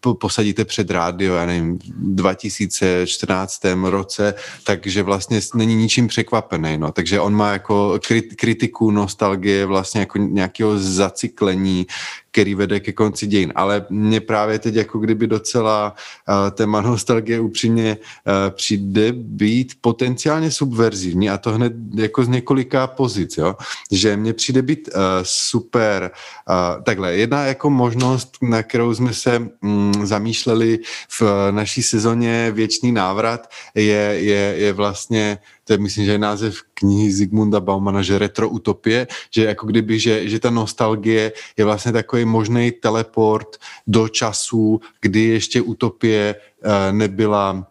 dá 0.00 0.14
posadíte 0.14 0.64
před 0.64 0.90
rádio, 0.90 1.34
já 1.34 1.46
nevím, 1.46 1.78
v 1.78 2.14
2014 2.14 3.60
roce, 3.84 4.34
takže 4.64 5.02
vlastně 5.02 5.40
není 5.54 5.74
ničím 5.74 6.08
překvapený, 6.08 6.78
no. 6.78 6.92
Takže 6.92 7.20
on 7.20 7.34
má 7.34 7.52
jako 7.52 7.98
kritiku 8.36 8.90
nostalgie 8.90 9.66
vlastně 9.66 10.00
jako 10.00 10.18
nějakého 10.18 10.78
zacyklení, 10.78 11.86
který 12.30 12.54
vede 12.54 12.80
ke 12.80 12.92
konci 12.92 13.26
dějin. 13.26 13.52
Ale 13.54 13.86
mě 13.90 14.20
právě 14.20 14.58
teď 14.58 14.74
jako 14.74 14.98
kdyby 14.98 15.26
docela 15.26 15.94
uh, 16.28 16.50
téma 16.50 16.80
nostalgie 16.80 17.40
upřímně 17.40 17.96
uh, 17.96 18.32
přijde 18.50 19.12
být 19.12 19.72
potenciálně 19.80 20.50
subverzivní 20.50 21.30
a 21.30 21.38
to 21.38 21.52
hned 21.52 21.72
jako 21.94 22.24
z 22.24 22.28
několika 22.28 22.86
pozic, 22.86 23.38
jo? 23.38 23.56
že 23.90 24.16
mně 24.16 24.32
přijde 24.32 24.62
být 24.62 24.88
uh, 24.94 25.02
super, 25.22 26.10
uh, 26.48 26.82
takhle, 26.82 27.16
jedna 27.16 27.44
jako 27.44 27.70
možnost, 27.70 28.36
na 28.42 28.62
kterou 28.62 28.94
jsme 28.94 29.14
se 29.14 29.38
mm, 29.62 30.06
zamýšleli 30.06 30.78
v 31.20 31.22
naší 31.50 31.82
sezóně 31.82 32.52
Věčný 32.52 32.92
návrat, 32.92 33.50
je, 33.74 34.14
je, 34.20 34.54
je 34.56 34.72
vlastně 34.72 35.38
to 35.70 35.74
je 35.74 35.86
myslím, 35.86 36.04
že 36.04 36.12
je 36.12 36.18
název 36.18 36.54
knihy 36.74 37.12
Zigmunda 37.12 37.60
Baumana, 37.62 38.02
že 38.02 38.18
retroutopie, 38.18 39.06
že 39.30 39.54
jako 39.54 39.66
kdyby, 39.66 39.98
že, 39.98 40.28
že 40.28 40.38
ta 40.42 40.50
nostalgie 40.50 41.32
je 41.56 41.64
vlastně 41.64 41.92
takový 41.92 42.24
možný 42.24 42.72
teleport 42.72 43.56
do 43.86 44.08
času, 44.08 44.80
kdy 45.00 45.20
ještě 45.20 45.62
utopie 45.62 46.34
uh, 46.34 46.70
nebyla 46.90 47.69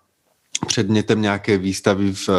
předmětem 0.68 1.22
nějaké 1.22 1.58
výstavy 1.58 2.14
v, 2.14 2.30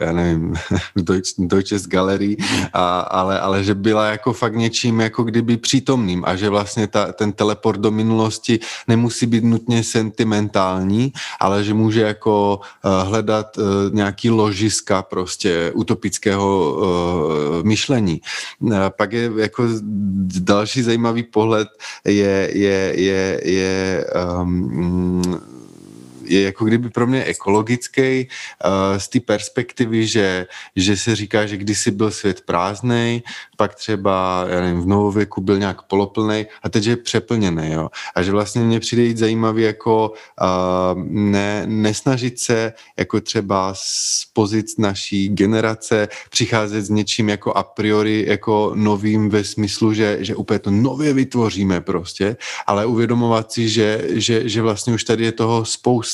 já 0.00 0.12
nevím, 0.12 0.54
v 0.94 1.02
Deutsche 1.38 1.78
Galerii, 1.86 2.36
a, 2.72 3.00
ale, 3.00 3.40
ale 3.40 3.64
že 3.64 3.74
byla 3.74 4.06
jako 4.06 4.32
fakt 4.32 4.54
něčím 4.54 5.00
jako 5.00 5.22
kdyby 5.22 5.56
přítomným 5.56 6.24
a 6.26 6.36
že 6.36 6.48
vlastně 6.48 6.86
ta, 6.86 7.12
ten 7.12 7.32
teleport 7.32 7.80
do 7.80 7.90
minulosti 7.90 8.60
nemusí 8.88 9.26
být 9.26 9.44
nutně 9.44 9.84
sentimentální, 9.84 11.12
ale 11.40 11.64
že 11.64 11.74
může 11.74 12.00
jako 12.00 12.60
hledat 13.02 13.58
nějaký 13.92 14.30
ložiska 14.30 15.02
prostě 15.02 15.72
utopického 15.74 16.76
myšlení. 17.62 18.20
Pak 18.96 19.12
je 19.12 19.30
jako 19.36 19.68
další 20.38 20.82
zajímavý 20.82 21.22
pohled 21.22 21.68
je, 22.04 22.50
je, 22.52 22.92
je, 22.96 23.40
je 23.44 24.06
um, 24.42 25.22
je 26.24 26.42
jako 26.42 26.64
kdyby 26.64 26.90
pro 26.90 27.06
mě 27.06 27.24
ekologický 27.24 28.28
uh, 28.64 28.98
z 28.98 29.08
té 29.08 29.20
perspektivy, 29.20 30.06
že, 30.06 30.46
že 30.76 30.96
se 30.96 31.16
říká, 31.16 31.46
že 31.46 31.56
kdysi 31.56 31.90
byl 31.90 32.10
svět 32.10 32.40
prázdný, 32.40 33.22
pak 33.56 33.74
třeba, 33.74 34.46
já 34.48 34.60
nevím, 34.60 34.80
v 34.80 34.86
novověku 34.86 35.40
byl 35.40 35.58
nějak 35.58 35.82
poloplný 35.82 36.46
a 36.62 36.68
teď 36.68 36.86
je 36.86 36.96
přeplněný, 36.96 37.72
jo. 37.72 37.88
A 38.14 38.22
že 38.22 38.32
vlastně 38.32 38.62
mě 38.62 38.80
přijde 38.80 39.02
jít 39.02 39.18
zajímavý 39.18 39.62
jako 39.62 40.10
uh, 40.10 41.02
ne, 41.04 41.62
nesnažit 41.66 42.40
se 42.40 42.72
jako 42.98 43.20
třeba 43.20 43.72
z 43.76 44.26
pozic 44.32 44.76
naší 44.78 45.28
generace 45.28 46.08
přicházet 46.30 46.82
s 46.82 46.90
něčím 46.90 47.28
jako 47.28 47.52
a 47.52 47.62
priori 47.62 48.24
jako 48.28 48.72
novým 48.74 49.30
ve 49.30 49.44
smyslu, 49.44 49.94
že, 49.94 50.18
že 50.20 50.36
úplně 50.36 50.58
to 50.58 50.70
nově 50.70 51.12
vytvoříme 51.12 51.80
prostě, 51.80 52.36
ale 52.66 52.86
uvědomovat 52.86 53.52
si, 53.52 53.68
že, 53.68 54.04
že, 54.10 54.48
že 54.48 54.62
vlastně 54.62 54.94
už 54.94 55.04
tady 55.04 55.24
je 55.24 55.32
toho 55.32 55.64
spousta 55.64 56.13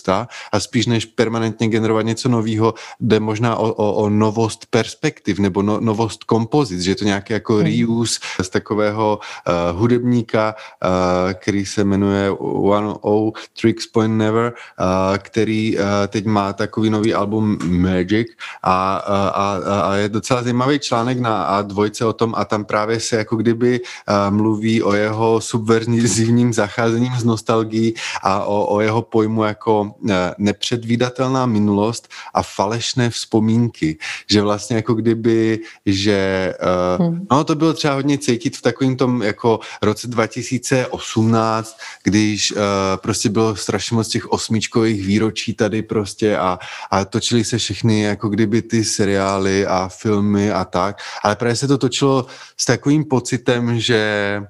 a 0.53 0.61
spíš 0.61 0.87
než 0.87 1.05
permanentně 1.05 1.69
generovat 1.69 2.07
něco 2.07 2.29
nového, 2.29 2.75
jde 3.01 3.21
možná 3.21 3.57
o, 3.57 3.73
o, 3.73 3.93
o 3.93 4.09
novost 4.09 4.67
perspektiv 4.71 5.39
nebo 5.39 5.63
no, 5.63 5.81
novost 5.81 6.25
kompozic, 6.25 6.81
že 6.81 6.91
je 6.91 6.97
to 6.97 7.05
nějaký 7.05 7.33
jako 7.33 7.55
hmm. 7.55 7.65
reuse 7.65 8.21
z 8.43 8.49
takového 8.49 9.19
uh, 9.19 9.79
hudebníka, 9.79 10.55
uh, 10.55 11.33
který 11.33 11.67
se 11.67 11.85
jmenuje 11.85 12.31
One 12.31 12.95
O 13.01 13.33
Tricks 13.61 13.87
Point 13.87 14.19
Never, 14.19 14.53
uh, 14.53 15.19
který 15.19 15.79
uh, 15.79 15.85
teď 16.09 16.27
má 16.27 16.53
takový 16.53 16.91
nový 16.91 17.15
album 17.15 17.59
Magic 17.65 18.29
a, 18.63 18.97
a, 18.97 19.17
a, 19.29 19.81
a 19.81 19.95
je 19.95 20.09
docela 20.09 20.43
zajímavý 20.43 20.79
článek 20.79 21.19
na 21.21 21.63
A2 21.63 22.09
o 22.09 22.13
tom 22.13 22.35
a 22.37 22.45
tam 22.45 22.65
právě 22.65 23.01
se 23.01 23.17
jako 23.17 23.37
kdyby 23.37 23.81
uh, 23.81 24.37
mluví 24.37 24.83
o 24.83 24.93
jeho 24.93 25.41
subverzivním 25.41 26.53
zacházením 26.53 27.13
z 27.19 27.25
nostalgií 27.25 27.95
a 28.23 28.45
o, 28.45 28.67
o 28.67 28.81
jeho 28.81 29.03
pojmu 29.03 29.45
jako 29.45 29.90
nepředvídatelná 30.39 31.47
minulost 31.47 32.09
a 32.35 32.43
falešné 32.43 33.11
vzpomínky, 33.11 33.99
že 34.31 34.43
vlastně 34.43 34.77
jako 34.77 34.95
kdyby, 34.95 35.59
že 35.87 36.53
uh, 36.99 37.07
hmm. 37.07 37.27
no 37.31 37.45
to 37.45 37.55
bylo 37.55 37.73
třeba 37.73 37.95
hodně 37.95 38.19
cítit 38.19 38.57
v 38.57 38.63
takovém 38.63 38.97
tom 38.97 39.23
jako 39.23 39.61
roce 39.83 40.07
2018, 40.07 41.77
když 42.05 42.53
uh, 42.53 42.59
prostě 42.97 43.29
bylo 43.29 43.57
strašně 43.57 43.95
moc 43.97 44.09
těch 44.09 44.33
osmičkových 44.33 45.07
výročí 45.07 45.55
tady 45.55 45.83
prostě 45.83 46.37
a, 46.39 46.59
a 46.91 47.05
točili 47.05 47.45
se 47.45 47.59
všechny 47.59 48.01
jako 48.01 48.29
kdyby 48.29 48.63
ty 48.63 48.85
seriály 48.85 49.67
a 49.67 49.89
filmy 49.89 50.53
a 50.53 50.65
tak, 50.65 50.97
ale 51.23 51.37
právě 51.37 51.57
se 51.57 51.69
to 51.69 51.79
točilo 51.79 52.27
s 52.57 52.65
takovým 52.65 53.05
pocitem, 53.05 53.81
že 53.81 54.43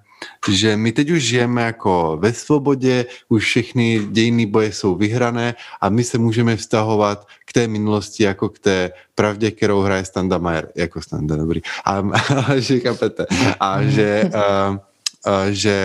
že 0.49 0.77
my 0.77 0.93
teď 0.93 1.11
už 1.11 1.23
žijeme 1.23 1.63
jako 1.63 2.19
ve 2.21 2.33
svobodě, 2.33 3.07
už 3.29 3.45
všechny 3.45 4.01
dějiny 4.11 4.47
boje 4.47 4.73
jsou 4.73 4.95
vyhrané 4.95 5.55
a 5.81 5.89
my 5.89 6.05
se 6.05 6.19
můžeme 6.19 6.57
vztahovat 6.57 7.27
k 7.47 7.53
té 7.53 7.69
minulosti 7.69 8.23
jako 8.23 8.49
k 8.49 8.59
té 8.59 8.91
pravdě, 9.15 9.51
kterou 9.51 9.81
hraje 9.81 10.05
Standa 10.05 10.39
Mayer, 10.39 10.69
jako 10.77 11.03
Standa, 11.03 11.37
dobrý. 11.37 11.61
A, 11.85 11.99
a 12.47 12.59
že 12.59 12.81
kapete. 12.81 13.27
A 13.61 13.83
že, 13.83 14.31
a, 14.35 14.79
a, 15.25 15.51
že 15.51 15.77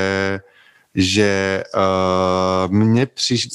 že 0.95 1.63
uh, 1.75 2.73
mně 2.73 3.07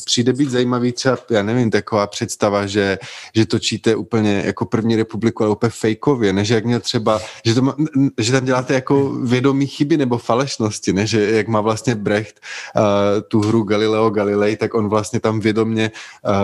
přijde 0.04 0.32
být 0.32 0.50
zajímavý 0.50 0.92
třeba, 0.92 1.18
já 1.30 1.42
nevím, 1.42 1.70
taková 1.70 2.06
představa, 2.06 2.66
že, 2.66 2.98
že 3.34 3.46
točíte 3.46 3.96
úplně 3.96 4.42
jako 4.46 4.66
první 4.66 4.96
republiku, 4.96 5.44
ale 5.44 5.52
úplně 5.52 5.70
fejkově, 5.70 6.32
než 6.32 6.48
jak 6.48 6.64
měl 6.64 6.80
třeba, 6.80 7.20
že, 7.44 7.54
to 7.54 7.74
že 8.18 8.32
tam 8.32 8.44
děláte 8.44 8.74
jako 8.74 9.12
vědomí 9.12 9.66
chyby 9.66 9.96
nebo 9.96 10.18
falešnosti, 10.18 10.92
ne? 10.92 11.06
že 11.06 11.30
jak 11.30 11.48
má 11.48 11.60
vlastně 11.60 11.94
Brecht 11.94 12.40
uh, 12.76 12.82
tu 13.28 13.40
hru 13.40 13.62
Galileo 13.62 14.10
Galilei, 14.10 14.56
tak 14.56 14.74
on 14.74 14.88
vlastně 14.88 15.20
tam 15.20 15.40
vědomně 15.40 15.90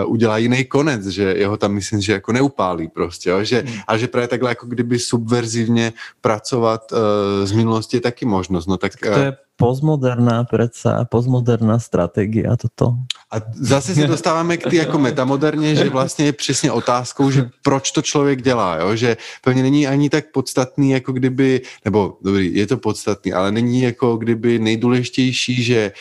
uh, 0.03 0.11
udělá 0.11 0.37
jiný 0.37 0.65
konec, 0.65 1.05
že 1.05 1.23
jeho 1.23 1.57
tam 1.57 1.71
myslím, 1.73 2.01
že 2.01 2.13
jako 2.13 2.31
neupálí 2.31 2.87
prostě, 2.87 3.29
jo? 3.29 3.43
Že, 3.43 3.63
hmm. 3.67 3.79
a 3.87 3.97
že 3.97 4.07
právě 4.07 4.27
takhle 4.27 4.51
jako 4.51 4.65
kdyby 4.67 4.99
subverzivně 4.99 5.93
pracovat 6.21 6.91
uh, 6.91 6.97
z 7.43 7.51
minulosti 7.51 7.97
je 7.97 8.01
taky 8.01 8.25
možnost. 8.25 8.65
No 8.65 8.77
tak, 8.77 8.91
uh, 9.07 9.13
to 9.13 9.19
je 9.19 9.37
postmoderná 9.57 10.43
predsa, 10.43 11.05
postmoderná 11.05 11.79
strategia 11.79 12.55
toto. 12.55 12.93
A 13.31 13.35
zase 13.53 13.95
se 13.95 14.07
dostáváme 14.07 14.57
k 14.57 14.69
ty 14.69 14.75
jako 14.75 14.97
metamoderně, 14.99 15.75
že 15.75 15.89
vlastně 15.89 16.25
je 16.25 16.33
přesně 16.33 16.71
otázkou, 16.71 17.31
že 17.31 17.49
proč 17.63 17.91
to 17.91 18.01
člověk 18.01 18.41
dělá, 18.41 18.77
jo? 18.77 18.95
že 18.95 19.17
pevně 19.43 19.63
není 19.63 19.87
ani 19.87 20.09
tak 20.09 20.31
podstatný, 20.31 20.91
jako 20.91 21.11
kdyby, 21.11 21.61
nebo 21.85 22.17
dobrý, 22.21 22.55
je 22.55 22.67
to 22.67 22.77
podstatný, 22.77 23.33
ale 23.33 23.51
není 23.51 23.81
jako 23.81 24.17
kdyby 24.17 24.59
nejdůležitější, 24.59 25.63
že 25.63 25.91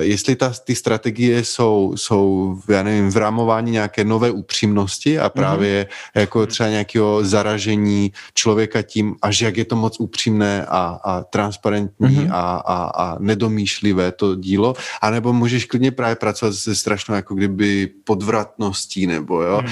jestli 0.00 0.36
ta, 0.36 0.52
ty 0.64 0.74
strategie 0.74 1.44
jsou, 1.44 1.92
jsou, 1.96 2.56
já 2.68 2.82
nevím, 2.82 3.10
v 3.10 3.16
rámování 3.16 3.70
nějaké 3.70 4.04
nové 4.04 4.30
upřímnosti 4.30 5.18
a 5.18 5.28
právě 5.28 5.84
mm-hmm. 5.84 6.20
jako 6.20 6.46
třeba 6.46 6.68
nějakého 6.68 7.24
zaražení 7.24 8.12
člověka 8.34 8.82
tím, 8.82 9.14
až 9.22 9.40
jak 9.40 9.56
je 9.56 9.64
to 9.64 9.76
moc 9.76 10.00
upřímné 10.00 10.66
a, 10.66 11.00
a 11.04 11.22
transparentní 11.24 12.06
mm-hmm. 12.06 12.30
a, 12.32 12.56
a, 12.56 12.84
a 12.84 13.16
nedomýšlivé 13.18 14.12
to 14.12 14.34
dílo, 14.34 14.74
anebo 15.02 15.32
můžeš 15.32 15.64
klidně 15.64 15.90
právě 15.90 16.16
pracovat 16.16 16.54
se 16.54 16.74
strašnou 16.74 17.14
jako 17.14 17.34
kdyby 17.34 17.86
podvratností 18.04 19.06
nebo 19.06 19.42
jo. 19.42 19.62
Mm. 19.62 19.68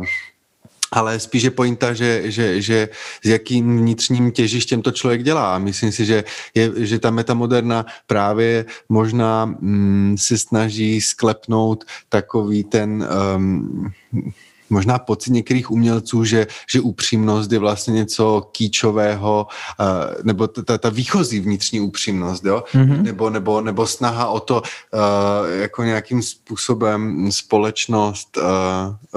Uh, 0.00 0.06
ale 0.92 1.20
spíš 1.20 1.42
je 1.42 1.50
pointa, 1.50 1.92
že, 1.92 2.30
že, 2.30 2.62
že 2.62 2.88
s 3.24 3.28
jakým 3.28 3.78
vnitřním 3.78 4.32
těžištěm 4.32 4.82
to 4.82 4.90
člověk 4.90 5.22
dělá. 5.22 5.58
Myslím 5.58 5.92
si, 5.92 6.04
že, 6.04 6.24
je, 6.54 6.72
že 6.76 6.98
ta 6.98 7.10
metamoderna 7.10 7.86
právě 8.06 8.64
možná 8.88 9.44
mm, 9.44 10.16
se 10.18 10.38
snaží 10.38 11.00
sklepnout 11.00 11.84
takový 12.08 12.64
ten... 12.64 13.08
Um, 13.36 13.92
možná 14.70 14.98
pocit 14.98 15.30
některých 15.30 15.70
umělců, 15.70 16.24
že, 16.24 16.46
že 16.70 16.80
upřímnost 16.80 17.52
je 17.52 17.58
vlastně 17.58 17.92
něco 17.92 18.48
kýčového, 18.52 19.46
uh, 19.80 19.86
nebo 20.22 20.46
ta, 20.46 20.78
ta 20.78 20.90
výchozí 20.90 21.40
vnitřní 21.40 21.80
upřímnost, 21.80 22.44
jo? 22.44 22.64
Mm-hmm. 22.74 23.02
Nebo, 23.02 23.30
nebo, 23.30 23.60
nebo 23.60 23.86
snaha 23.86 24.28
o 24.28 24.40
to 24.40 24.62
uh, 24.62 25.60
jako 25.60 25.82
nějakým 25.82 26.22
způsobem 26.22 27.32
společnost, 27.32 28.36
uh, 28.36 28.44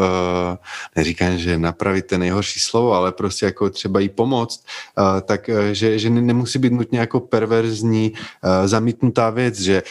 uh, 0.03 0.05
neříkám, 0.95 1.37
že 1.37 1.57
napravit 1.57 2.05
ten 2.05 2.19
nejhorší 2.19 2.59
slovo, 2.59 2.93
ale 2.93 3.11
prostě 3.11 3.45
jako 3.45 3.69
třeba 3.69 3.99
jí 3.99 4.09
pomoct, 4.09 4.65
uh, 4.97 5.21
tak 5.21 5.49
uh, 5.49 5.55
že, 5.71 5.99
že 5.99 6.09
nemusí 6.09 6.59
být 6.59 6.73
nutně 6.73 6.99
jako 6.99 7.19
perverzní, 7.19 8.11
uh, 8.11 8.67
zamítnutá 8.67 9.29
věc, 9.29 9.59
že 9.59 9.83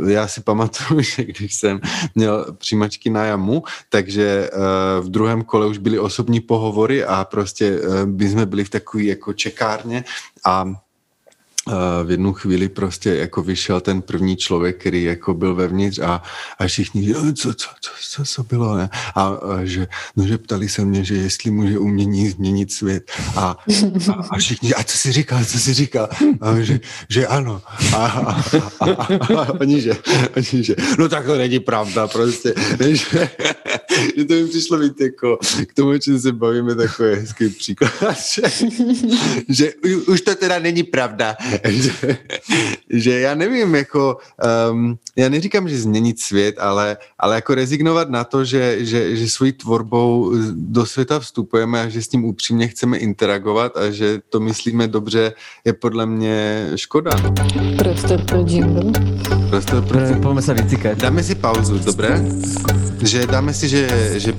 uh, 0.00 0.10
já 0.10 0.28
si 0.28 0.40
pamatuju, 0.40 1.00
že 1.16 1.24
když 1.24 1.54
jsem 1.54 1.80
měl 2.14 2.46
přijímačky 2.58 3.10
na 3.10 3.24
jamu, 3.24 3.62
takže 3.88 4.50
uh, 4.52 4.85
v 5.00 5.08
druhém 5.08 5.44
kole 5.44 5.66
už 5.66 5.78
byly 5.78 5.98
osobní 5.98 6.40
pohovory 6.40 7.04
a 7.04 7.24
prostě 7.24 7.80
my 8.04 8.28
jsme 8.28 8.46
byli 8.46 8.64
v 8.64 8.70
takové 8.70 9.04
jako 9.04 9.32
čekárně 9.32 10.04
a 10.44 10.64
v 12.04 12.10
jednu 12.10 12.32
chvíli 12.32 12.68
prostě 12.68 13.14
jako 13.14 13.42
vyšel 13.42 13.80
ten 13.80 14.02
první 14.02 14.36
člověk, 14.36 14.80
který 14.80 15.02
jako 15.04 15.34
byl 15.34 15.54
vevnitř 15.54 15.98
a, 15.98 16.22
a 16.58 16.66
všichni, 16.66 17.14
co, 17.14 17.54
co, 17.54 17.68
co, 17.80 17.90
co, 18.10 18.24
co 18.24 18.44
bylo, 18.44 18.76
ne? 18.76 18.90
A, 19.14 19.26
a 19.26 19.64
že, 19.64 19.86
no, 20.16 20.26
že 20.26 20.38
ptali 20.38 20.68
se 20.68 20.84
mě, 20.84 21.04
že 21.04 21.14
jestli 21.14 21.50
může 21.50 21.78
umění 21.78 22.30
změnit 22.30 22.72
svět. 22.72 23.10
A, 23.36 23.56
a, 24.08 24.12
a 24.30 24.38
všichni, 24.38 24.74
a 24.74 24.82
co 24.82 24.98
si 24.98 25.12
říkal, 25.12 25.44
co 25.44 25.58
si 25.58 25.74
říkal? 25.74 26.08
A 26.40 26.60
že, 26.60 26.80
že 27.08 27.26
ano. 27.26 27.62
A, 27.94 28.06
a, 28.06 28.44
a, 28.80 28.90
a, 28.90 29.40
a 29.40 29.60
oni, 29.60 29.80
že, 29.80 29.92
oni, 30.36 30.64
že, 30.64 30.74
no 30.98 31.08
tak 31.08 31.26
to 31.26 31.36
není 31.36 31.60
pravda 31.60 32.06
prostě. 32.06 32.54
Že, 32.80 33.30
že 34.16 34.24
to 34.24 34.34
mi 34.34 34.46
přišlo 34.46 34.78
být 34.78 35.00
jako 35.00 35.38
k 35.66 35.74
tomu, 35.74 35.98
čem 35.98 36.20
se 36.20 36.32
bavíme, 36.32 36.74
takový 36.74 37.14
hezký 37.14 37.48
příklad, 37.48 37.92
že, 38.34 38.42
že 39.48 39.72
už 40.06 40.20
to 40.20 40.34
teda 40.34 40.58
není 40.58 40.82
pravda, 40.82 41.36
že, 41.68 42.16
že 42.90 43.20
já 43.20 43.34
nevím, 43.34 43.74
jako, 43.74 44.18
um, 44.70 44.98
já 45.16 45.28
neříkám, 45.28 45.68
že 45.68 45.78
změnit 45.78 46.20
svět, 46.20 46.58
ale, 46.58 46.96
ale 47.18 47.34
jako 47.34 47.54
rezignovat 47.54 48.10
na 48.10 48.24
to, 48.24 48.44
že, 48.44 48.84
že, 48.84 49.16
že 49.16 49.30
svojí 49.30 49.52
tvorbou 49.52 50.32
do 50.52 50.86
světa 50.86 51.18
vstupujeme 51.18 51.80
a 51.80 51.88
že 51.88 52.02
s 52.02 52.08
tím 52.08 52.24
upřímně 52.24 52.68
chceme 52.68 52.98
interagovat 52.98 53.76
a 53.76 53.90
že 53.90 54.18
to 54.28 54.40
myslíme 54.40 54.88
dobře, 54.88 55.32
je 55.64 55.72
podle 55.72 56.06
mě 56.06 56.70
škoda. 56.76 57.10
Prostor 57.78 58.24
pro 58.24 58.44
jingle. 58.46 59.35
Prostor 59.50 59.82
pro 59.86 59.98
Poďme 60.18 60.42
sa 60.42 60.52
vycikať. 60.58 60.98
Dáme 60.98 61.22
si 61.22 61.38
pauzu, 61.38 61.78
dobré? 61.78 62.18
Že 62.98 63.30
dáme 63.30 63.54
si, 63.54 63.68
že, 63.68 63.86
že 64.18 64.34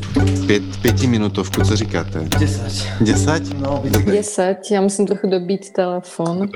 pět, 0.47 0.63
pětiminutovku, 0.81 1.63
co 1.63 1.75
říkáte? 1.75 2.27
10. 2.39 2.87
Desať? 3.01 3.43
No, 3.59 3.83
Dobré, 3.89 4.15
10, 4.15 4.57
já 4.71 4.81
musím 4.81 5.07
trochu 5.07 5.29
dobít 5.29 5.71
telefon. 5.71 6.49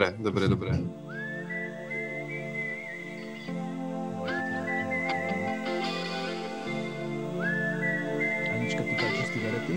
Anička, 8.54 8.84
ty 8.84 8.96
káčeš 8.96 9.28
cigarety? 9.34 9.74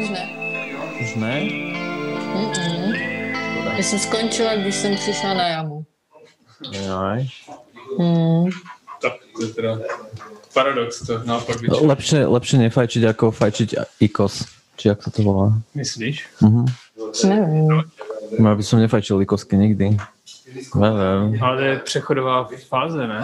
Už 0.00 0.08
ne. 0.10 0.22
Už 1.02 1.14
ne? 1.14 1.40
Mm-mm. 2.34 2.92
Já 3.76 3.82
jsem 3.82 3.98
skončila, 3.98 4.56
když 4.56 4.74
jsem 4.74 4.94
přišla 4.94 5.34
na 5.34 5.48
jamu. 5.48 5.86
Jaj. 6.62 7.26
Hmm. 7.98 8.50
Tak 9.02 9.12
to 9.36 9.42
je 9.46 9.50
teda 9.54 9.78
paradox, 10.54 11.06
to 11.06 11.22
naopak 11.24 11.60
by 11.62 11.70
Lepšie, 11.70 12.26
lepšie 12.26 12.56
nefajčiť, 12.66 13.02
ako 13.06 13.30
fajčiť 13.30 13.68
IKOS. 14.02 14.34
Či 14.78 14.88
jak 14.90 15.02
sa 15.02 15.10
to 15.10 15.22
volá? 15.22 15.54
Myslíš? 15.74 16.26
Mhm. 16.42 16.62
Nevím. 17.30 17.66
Ja 18.38 18.54
by 18.54 18.62
som 18.62 18.78
nefajčil 18.82 19.22
IKOSky 19.22 19.54
nikdy. 19.56 19.98
Neviem. 20.74 21.36
Ale 21.42 21.56
to 21.56 21.62
je 21.62 21.78
přechodová 21.78 22.48
fáze, 22.68 23.06
ne? 23.06 23.20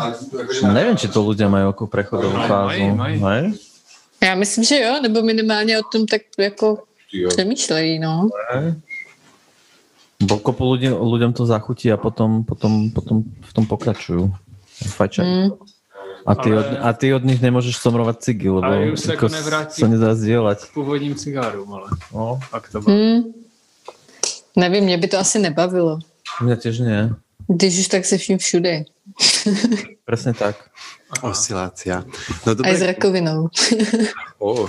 Neviem, 0.73 0.97
či 0.97 1.09
to 1.09 1.25
ľudia 1.25 1.49
majú 1.49 1.73
ako 1.73 1.85
prechodovú 1.89 2.37
fázu. 2.47 2.85
mají. 2.95 3.17
Hej? 3.19 3.45
Já 4.23 4.35
myslím, 4.35 4.65
že 4.65 4.79
jo, 4.81 5.01
nebo 5.03 5.23
minimálně 5.23 5.79
o 5.79 5.83
tom 5.93 6.07
tak 6.07 6.21
jako 6.39 6.83
přemýšlejí, 7.29 7.99
no. 7.99 8.29
Hej. 8.51 8.75
Bo 10.25 10.41
kopu 10.41 10.65
ľudí, 10.65 10.89
ľuďom 10.89 11.33
to 11.37 11.45
zachutí 11.45 11.93
a 11.93 11.97
potom, 12.01 12.45
potom, 12.45 12.91
potom 12.91 13.23
v 13.25 13.53
tom 13.53 13.65
pokračujú. 13.69 14.33
Fajčajú. 14.97 15.25
Hmm. 15.25 15.49
A 16.25 16.33
ty, 16.35 16.49
Ale- 16.53 16.59
od, 16.61 16.67
a 16.81 16.89
ty 16.97 17.07
od 17.13 17.21
nich 17.25 17.37
nemôžeš 17.45 17.77
somrovať 17.85 18.17
cigy, 18.25 18.49
lebo 18.49 18.65
Ale 18.65 18.97
už 18.97 19.01
sa 19.01 19.13
ako 19.13 19.29
sa 19.69 19.87
nedá 19.87 20.17
zdieľať. 20.17 20.73
Původním 20.73 21.15
cigárům, 21.15 21.69
ale 21.69 21.89
No, 22.15 22.41
pak 22.51 22.73
to 22.73 22.81
bylo. 22.81 22.97
Hmm. 22.97 23.23
Nevím, 24.57 24.85
mě 24.85 24.99
by 24.99 25.07
to 25.09 25.19
asi 25.19 25.39
nebavilo. 25.39 25.99
mňa 26.41 26.57
tiež 26.57 26.79
nie. 26.83 27.15
Když 27.49 27.79
už 27.81 27.89
tak 27.89 28.05
se 28.05 28.19
vším 28.19 28.39
všude. 28.39 28.85
Presne 30.05 30.33
tak. 30.35 30.57
Oscilácia. 31.23 32.05
No 32.47 32.53
A 32.65 32.69
i 32.69 32.77
s 32.77 32.83
rakovinou. 32.83 33.49
Oh. 34.39 34.69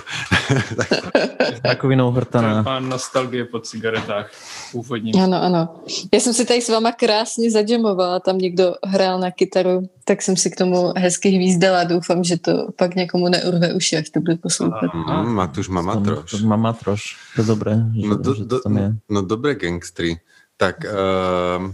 Rakovinou 1.64 2.12
hrtaná. 2.12 2.62
Má 2.62 2.80
nostalgie 2.80 3.46
po 3.46 3.60
cigaretách 3.60 4.32
původním. 4.72 5.16
Ano, 5.24 5.42
ano. 5.42 5.76
Já 6.14 6.20
jsem 6.20 6.34
si 6.34 6.46
tady 6.46 6.62
s 6.62 6.70
váma 6.70 6.92
krásně 6.92 7.52
zadžemovala, 7.52 8.20
tam 8.20 8.38
někdo 8.38 8.76
hrál 8.86 9.20
na 9.20 9.32
kytaru, 9.32 9.90
tak 10.04 10.22
jsem 10.22 10.38
si 10.38 10.52
k 10.52 10.56
tomu 10.56 10.94
hezky 10.98 11.30
hvízdala. 11.30 11.84
Doufám, 11.84 12.24
že 12.24 12.38
to 12.38 12.68
pak 12.76 12.96
někomu 12.96 13.30
neurve 13.30 13.74
uši, 13.74 13.98
až 13.98 14.10
to 14.10 14.20
bude 14.20 14.36
poslouchat. 14.36 14.94
Mm, 14.94 15.34
Matúš 15.34 15.68
má 15.70 15.82
matroš. 15.82 16.42
Má 16.42 16.56
matroš. 16.56 17.18
To 17.36 17.42
je 17.42 17.46
dobré, 17.48 17.72
že, 18.02 18.08
No, 18.08 18.16
do, 18.16 18.34
že 18.34 18.46
to 18.46 18.60
tam 18.60 18.78
je. 18.78 18.94
no 19.10 19.22
dobré 19.22 19.56
gangstry. 19.56 20.18
Tak, 20.58 20.76
uh, 20.86 21.72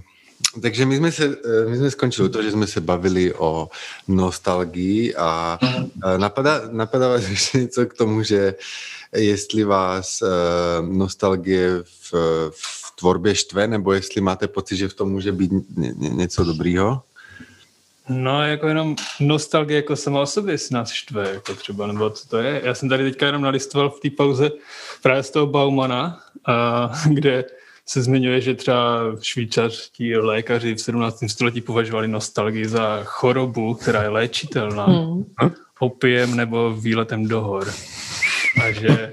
takže 0.61 0.85
my 0.85 0.97
jsme, 0.97 1.11
se, 1.11 1.25
eh, 1.25 1.69
my 1.69 1.77
jsme 1.77 1.91
skončili 1.91 2.29
to, 2.29 2.43
že 2.43 2.51
jsme 2.51 2.67
se 2.67 2.81
bavili 2.81 3.33
o 3.33 3.69
nostalgii 4.07 5.15
a 5.15 5.59
uh, 5.63 6.17
napadá, 6.17 6.61
napadá 6.71 7.07
vás 7.07 7.23
ještě 7.29 7.57
něco 7.57 7.85
k 7.85 7.93
tomu, 7.93 8.23
že 8.23 8.55
jestli 9.15 9.63
vás 9.63 10.21
uh, 10.21 10.27
nostalgie 10.95 11.69
v, 11.83 12.13
v 12.51 12.95
tvorbě 12.95 13.35
štve, 13.35 13.67
nebo 13.67 13.93
jestli 13.93 14.21
máte 14.21 14.47
pocit, 14.47 14.77
že 14.77 14.87
v 14.87 14.93
tom 14.93 15.11
může 15.11 15.31
být 15.31 15.51
ně, 15.51 15.93
ně, 15.97 16.09
něco 16.09 16.43
dobrýho? 16.43 17.01
No, 18.09 18.47
jako 18.47 18.67
jenom 18.67 18.95
nostalgie 19.19 19.75
jako 19.75 19.95
sama 19.95 20.21
o 20.21 20.25
sobě 20.25 20.57
si 20.57 20.73
nás 20.73 20.91
štve, 20.91 21.29
jako 21.33 21.55
třeba, 21.55 21.87
nebo 21.87 22.09
co 22.09 22.27
to 22.27 22.37
je. 22.37 22.61
Já 22.63 22.73
jsem 22.73 22.89
tady 22.89 23.03
teďka 23.03 23.25
jenom 23.25 23.41
nalistoval 23.41 23.89
v 23.89 23.99
té 23.99 24.09
pauze 24.09 24.51
právě 25.01 25.23
z 25.23 25.29
toho 25.29 25.47
Baumana, 25.47 26.19
a, 26.45 26.91
kde 27.09 27.45
se 27.91 28.01
zmiňuje, 28.01 28.41
že 28.41 28.55
třeba 28.55 28.99
švýcarští 29.21 30.15
lékaři 30.15 30.75
v 30.75 30.81
17. 30.81 31.23
století 31.27 31.61
považovali 31.61 32.07
nostalgii 32.07 32.67
za 32.67 33.03
chorobu, 33.03 33.73
která 33.73 34.03
je 34.03 34.09
léčitelná 34.09 34.85
Hmm. 34.85 35.25
opiem 35.79 36.35
nebo 36.35 36.73
výletem 36.73 37.27
do 37.27 37.41
hor. 37.41 37.73
A 38.63 38.71
že 38.71 39.11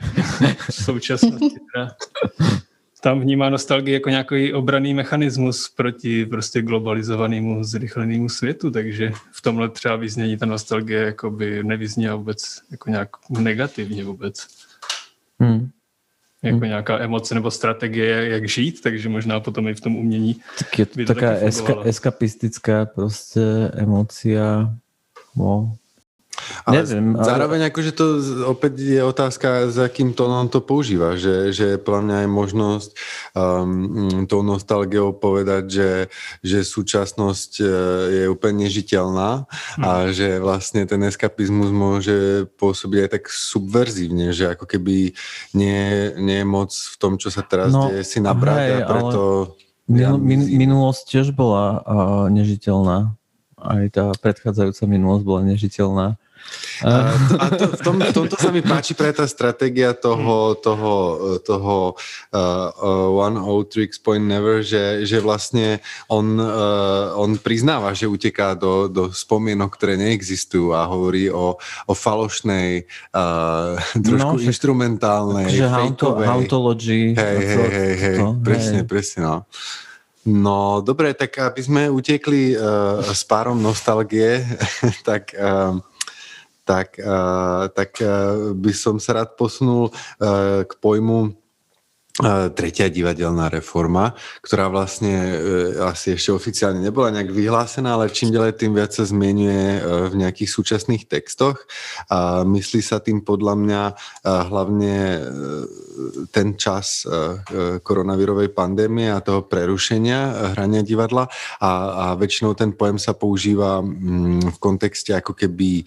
v 0.70 0.74
současnosti 0.74 1.56
teda 1.74 1.90
tam 3.00 3.20
vnímá 3.20 3.50
nostalgii 3.50 3.94
jako 3.94 4.10
nějaký 4.10 4.52
obraný 4.52 4.94
mechanismus 4.94 5.68
proti 5.68 6.26
prostě 6.26 6.62
globalizovanému, 6.62 7.64
zrychlenému 7.64 8.28
světu, 8.28 8.70
takže 8.70 9.12
v 9.32 9.42
tomhle 9.42 9.68
třeba 9.68 9.96
vyznění 9.96 10.36
ta 10.36 10.46
nostalgie 10.46 11.00
jakoby 11.00 11.64
nevyzněla 11.64 12.16
vůbec 12.16 12.62
jako 12.70 12.90
nějak 12.90 13.08
negativně 13.30 14.04
vůbec. 14.04 14.46
Hm. 15.42 15.70
Jako 16.42 16.64
nějaká 16.64 16.98
emoce 16.98 17.34
nebo 17.34 17.50
strategie, 17.50 18.28
jak 18.28 18.48
žít, 18.48 18.80
takže 18.80 19.08
možná 19.08 19.40
potom 19.40 19.68
i 19.68 19.74
v 19.74 19.80
tom 19.80 19.96
umění. 19.96 20.36
Tak 20.58 20.78
je 20.78 20.86
to 20.86 21.04
taká 21.04 21.30
eska, 21.30 21.74
eskapistická 21.84 22.86
proste 22.86 23.70
emócia. 23.74 24.74
No. 25.36 25.76
Ale 26.66 26.84
Nevím, 26.84 27.16
ale- 27.16 27.24
zároveň 27.24 27.60
akože 27.72 27.92
to 27.96 28.06
opäť 28.46 28.72
je 28.78 29.00
otázka, 29.02 29.72
za 29.72 29.88
akým 29.88 30.12
tónom 30.12 30.46
to 30.52 30.60
používa, 30.60 31.16
že, 31.16 31.50
že 31.50 31.80
podľa 31.80 32.02
mňa 32.04 32.16
je 32.22 32.28
možnosť 32.28 32.90
um, 33.34 34.24
tou 34.28 34.44
nostalgiou 34.44 35.16
povedať, 35.16 35.64
že, 35.66 35.90
že 36.44 36.58
súčasnosť 36.62 37.52
eh, 37.60 37.68
je 38.12 38.24
úplne 38.28 38.68
nežiteľná 38.68 39.48
a 39.80 39.90
že 40.12 40.38
vlastne 40.42 40.84
ten 40.84 41.00
eskapizmus 41.06 41.72
môže 41.72 42.46
pôsobiť 42.60 42.98
aj 43.06 43.10
tak 43.18 43.24
subverzívne, 43.30 44.30
že 44.34 44.52
ako 44.52 44.68
keby 44.68 45.12
nie, 45.54 45.80
nie 46.18 46.38
je 46.42 46.46
moc 46.46 46.70
v 46.70 46.96
tom, 47.00 47.16
čo 47.16 47.32
sa 47.32 47.42
teraz 47.46 47.70
No, 47.72 47.88
deje, 47.90 48.04
si 48.04 48.18
nabrať 48.18 48.58
hej, 48.58 48.72
a 48.74 48.88
preto... 48.88 49.20
Min, 49.88 50.20
min, 50.20 50.40
minulosť 50.44 51.02
tiež 51.08 51.26
bola 51.32 51.80
uh, 51.80 52.26
nežiteľná. 52.28 53.16
Aj 53.56 53.82
tá 53.88 54.12
predchádzajúca 54.20 54.84
minulosť 54.84 55.24
bola 55.24 55.40
nežiteľná. 55.48 56.20
A, 56.86 57.12
a 57.42 57.44
to, 57.50 57.74
v, 57.74 57.80
tom, 57.82 57.96
v 57.98 58.12
tomto 58.14 58.36
sa 58.38 58.54
mi 58.54 58.62
páči 58.62 58.94
práve 58.94 59.18
tá 59.18 59.26
stratégia 59.26 59.92
toho, 59.92 60.54
toho, 60.58 60.94
toho 61.42 61.98
uh, 62.32 62.70
uh, 62.70 63.08
One 63.10 63.38
O 63.42 63.66
Tricks 63.66 63.98
Point 63.98 64.24
Never, 64.24 64.62
že, 64.62 65.02
že 65.02 65.18
vlastne 65.18 65.82
on, 66.06 66.38
uh, 66.38 67.18
on 67.18 67.34
priznáva, 67.38 67.94
že 67.98 68.06
uteká 68.06 68.54
do, 68.54 68.86
do 68.86 69.10
spomienok, 69.10 69.74
ktoré 69.74 69.98
neexistujú 69.98 70.70
a 70.70 70.86
hovorí 70.86 71.28
o, 71.30 71.58
o 71.86 71.92
falošnej, 71.92 72.86
uh, 73.14 73.74
trošku 73.98 74.36
No, 74.38 74.42
instrumentálnej, 74.42 75.48
Že 75.50 75.66
fejkovej. 75.66 76.26
hauntology. 76.26 77.02
Hej, 77.16 77.38
hej, 77.42 77.70
hej, 77.70 77.94
hej, 77.96 78.16
to, 78.18 78.26
presne, 78.44 78.80
hej. 78.82 78.86
presne, 78.86 79.18
no. 79.24 79.36
No, 80.28 80.84
dobre, 80.84 81.16
tak 81.16 81.40
aby 81.40 81.60
sme 81.64 81.82
utekli 81.88 82.52
uh, 82.52 83.00
s 83.00 83.24
párom 83.24 83.56
nostalgie, 83.56 84.44
tak, 85.08 85.32
uh, 85.32 85.80
tak, 86.68 87.00
uh, 87.00 87.64
tak 87.72 87.96
uh, 88.04 88.52
by 88.52 88.72
som 88.76 89.00
sa 89.00 89.16
rád 89.16 89.32
posunul 89.40 89.88
uh, 90.20 90.60
k 90.68 90.72
pojmu 90.76 91.37
tretia 92.50 92.90
divadelná 92.90 93.46
reforma, 93.46 94.10
ktorá 94.42 94.66
vlastne 94.66 95.14
e, 95.14 95.34
asi 95.86 96.18
ešte 96.18 96.34
oficiálne 96.34 96.82
nebola 96.82 97.14
nejak 97.14 97.30
vyhlásená, 97.30 97.94
ale 97.94 98.10
čím 98.10 98.34
ďalej 98.34 98.58
tým 98.58 98.74
viac 98.74 98.90
sa 98.90 99.06
zmienuje 99.06 99.78
e, 99.78 99.80
v 100.10 100.14
nejakých 100.26 100.50
súčasných 100.50 101.06
textoch. 101.06 101.62
A 102.10 102.42
myslí 102.42 102.82
sa 102.82 102.98
tým 102.98 103.22
podľa 103.22 103.54
mňa 103.54 103.82
e, 103.86 103.94
hlavne 104.26 104.94
ten 106.30 106.54
čas 106.54 107.02
koronavírovej 107.82 108.54
pandémie 108.54 109.10
a 109.10 109.22
toho 109.22 109.46
prerušenia 109.46 110.54
hrania 110.54 110.82
divadla. 110.82 111.26
A, 111.58 111.70
a 111.70 112.06
väčšinou 112.14 112.54
ten 112.54 112.74
pojem 112.74 113.02
sa 113.02 113.14
používa 113.18 113.82
mm, 113.82 114.54
v 114.54 114.58
kontexte 114.62 115.14
ako 115.14 115.34
keby 115.34 115.82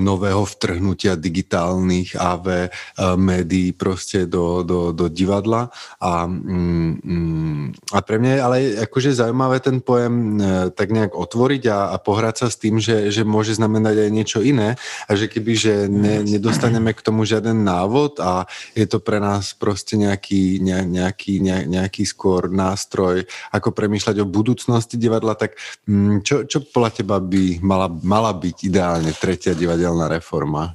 nového 0.00 0.48
vtrhnutia 0.48 1.16
digitálnych 1.16 2.16
AV 2.16 2.72
médií 3.20 3.76
proste 3.76 4.24
do, 4.24 4.64
do, 4.64 4.96
do 4.96 5.12
divadla 5.12 5.53
divadla 5.54 5.70
a, 6.00 6.26
mm, 6.26 6.92
mm, 7.04 7.64
a 7.94 7.98
pre 8.02 8.16
mňa 8.18 8.30
je 8.30 8.40
ale 8.40 8.56
akože 8.86 9.10
zaujímavé 9.14 9.56
ten 9.62 9.78
pojem 9.80 10.14
e, 10.36 10.70
tak 10.74 10.90
nejak 10.90 11.14
otvoriť 11.14 11.62
a, 11.70 11.78
a 11.94 11.96
pohrať 12.02 12.34
sa 12.44 12.48
s 12.50 12.60
tým, 12.60 12.82
že, 12.82 13.10
že 13.14 13.22
môže 13.22 13.54
znamenať 13.56 14.08
aj 14.08 14.10
niečo 14.10 14.38
iné 14.42 14.76
a 15.06 15.10
že 15.14 15.30
keby, 15.30 15.52
že 15.54 15.74
ne, 15.86 16.20
nedostaneme 16.26 16.92
k 16.92 17.04
tomu 17.04 17.24
žiaden 17.24 17.64
návod 17.64 18.18
a 18.20 18.44
je 18.74 18.84
to 18.84 18.98
pre 18.98 19.22
nás 19.22 19.54
proste 19.54 19.96
nejaký, 19.96 20.60
ne, 20.60 20.84
nejaký, 20.84 21.40
ne, 21.40 21.64
nejaký 21.68 22.04
skôr 22.04 22.50
nástroj, 22.50 23.24
ako 23.54 23.72
premýšľať 23.72 24.20
o 24.22 24.28
budúcnosti 24.28 24.98
divadla, 24.98 25.38
tak 25.38 25.56
mm, 25.86 26.26
čo, 26.26 26.44
čo 26.44 26.64
podľa 26.64 26.90
teba 27.02 27.16
by 27.22 27.62
mala, 27.62 27.88
mala 28.02 28.32
byť 28.34 28.56
ideálne 28.66 29.12
tretia 29.14 29.56
divadelná 29.56 30.10
reforma? 30.10 30.74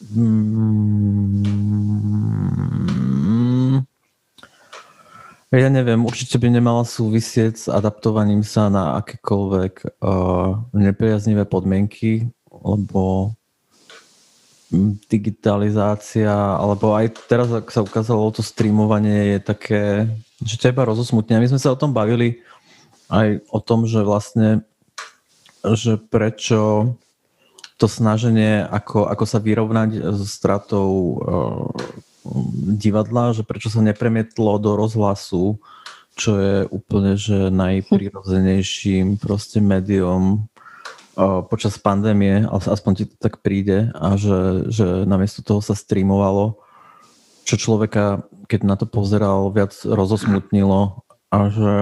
Mm, 0.00 1.44
ja 5.52 5.68
neviem, 5.68 6.00
určite 6.08 6.40
by 6.40 6.48
nemala 6.48 6.88
súvisieť 6.88 7.54
s 7.58 7.68
adaptovaním 7.68 8.40
sa 8.40 8.72
na 8.72 8.96
akékoľvek 9.04 10.00
uh, 10.00 10.56
nepriaznivé 10.72 11.44
podmienky, 11.44 12.32
lebo 12.48 13.36
digitalizácia, 15.10 16.30
alebo 16.32 16.94
aj 16.94 17.26
teraz, 17.26 17.50
ak 17.50 17.68
sa 17.68 17.82
ukázalo, 17.82 18.30
to 18.32 18.40
streamovanie 18.40 19.36
je 19.36 19.38
také, 19.42 19.82
že 20.40 20.56
teba 20.56 20.86
rozosmutne. 20.86 21.42
My 21.42 21.50
sme 21.50 21.58
sa 21.60 21.74
o 21.74 21.80
tom 21.80 21.92
bavili 21.92 22.40
aj 23.10 23.42
o 23.50 23.58
tom, 23.58 23.84
že 23.90 24.06
vlastne, 24.06 24.62
že 25.60 25.98
prečo 25.98 26.94
to 27.80 27.88
snaženie, 27.88 28.60
ako, 28.68 29.08
ako 29.08 29.24
sa 29.24 29.40
vyrovnať 29.40 30.12
so 30.12 30.28
stratou 30.28 30.90
uh, 30.92 31.72
divadla, 32.76 33.32
že 33.32 33.42
prečo 33.42 33.72
sa 33.72 33.80
nepremietlo 33.80 34.60
do 34.60 34.76
rozhlasu, 34.76 35.56
čo 36.12 36.36
je 36.36 36.56
úplne 36.68 37.16
že 37.16 37.48
najprirodzenejším 37.48 39.16
proste 39.16 39.64
médium 39.64 40.44
uh, 41.16 41.40
počas 41.40 41.80
pandémie, 41.80 42.44
aspoň 42.52 42.92
ti 42.92 43.04
to 43.08 43.16
tak 43.16 43.40
príde 43.40 43.88
a 43.96 44.20
že, 44.20 44.68
že 44.68 44.86
namiesto 45.08 45.40
toho 45.40 45.64
sa 45.64 45.72
streamovalo, 45.72 46.60
čo 47.48 47.56
človeka, 47.56 48.28
keď 48.44 48.60
na 48.68 48.76
to 48.76 48.84
pozeral, 48.84 49.48
viac 49.48 49.72
rozosmutnilo 49.88 51.00
a 51.32 51.38
že 51.48 51.72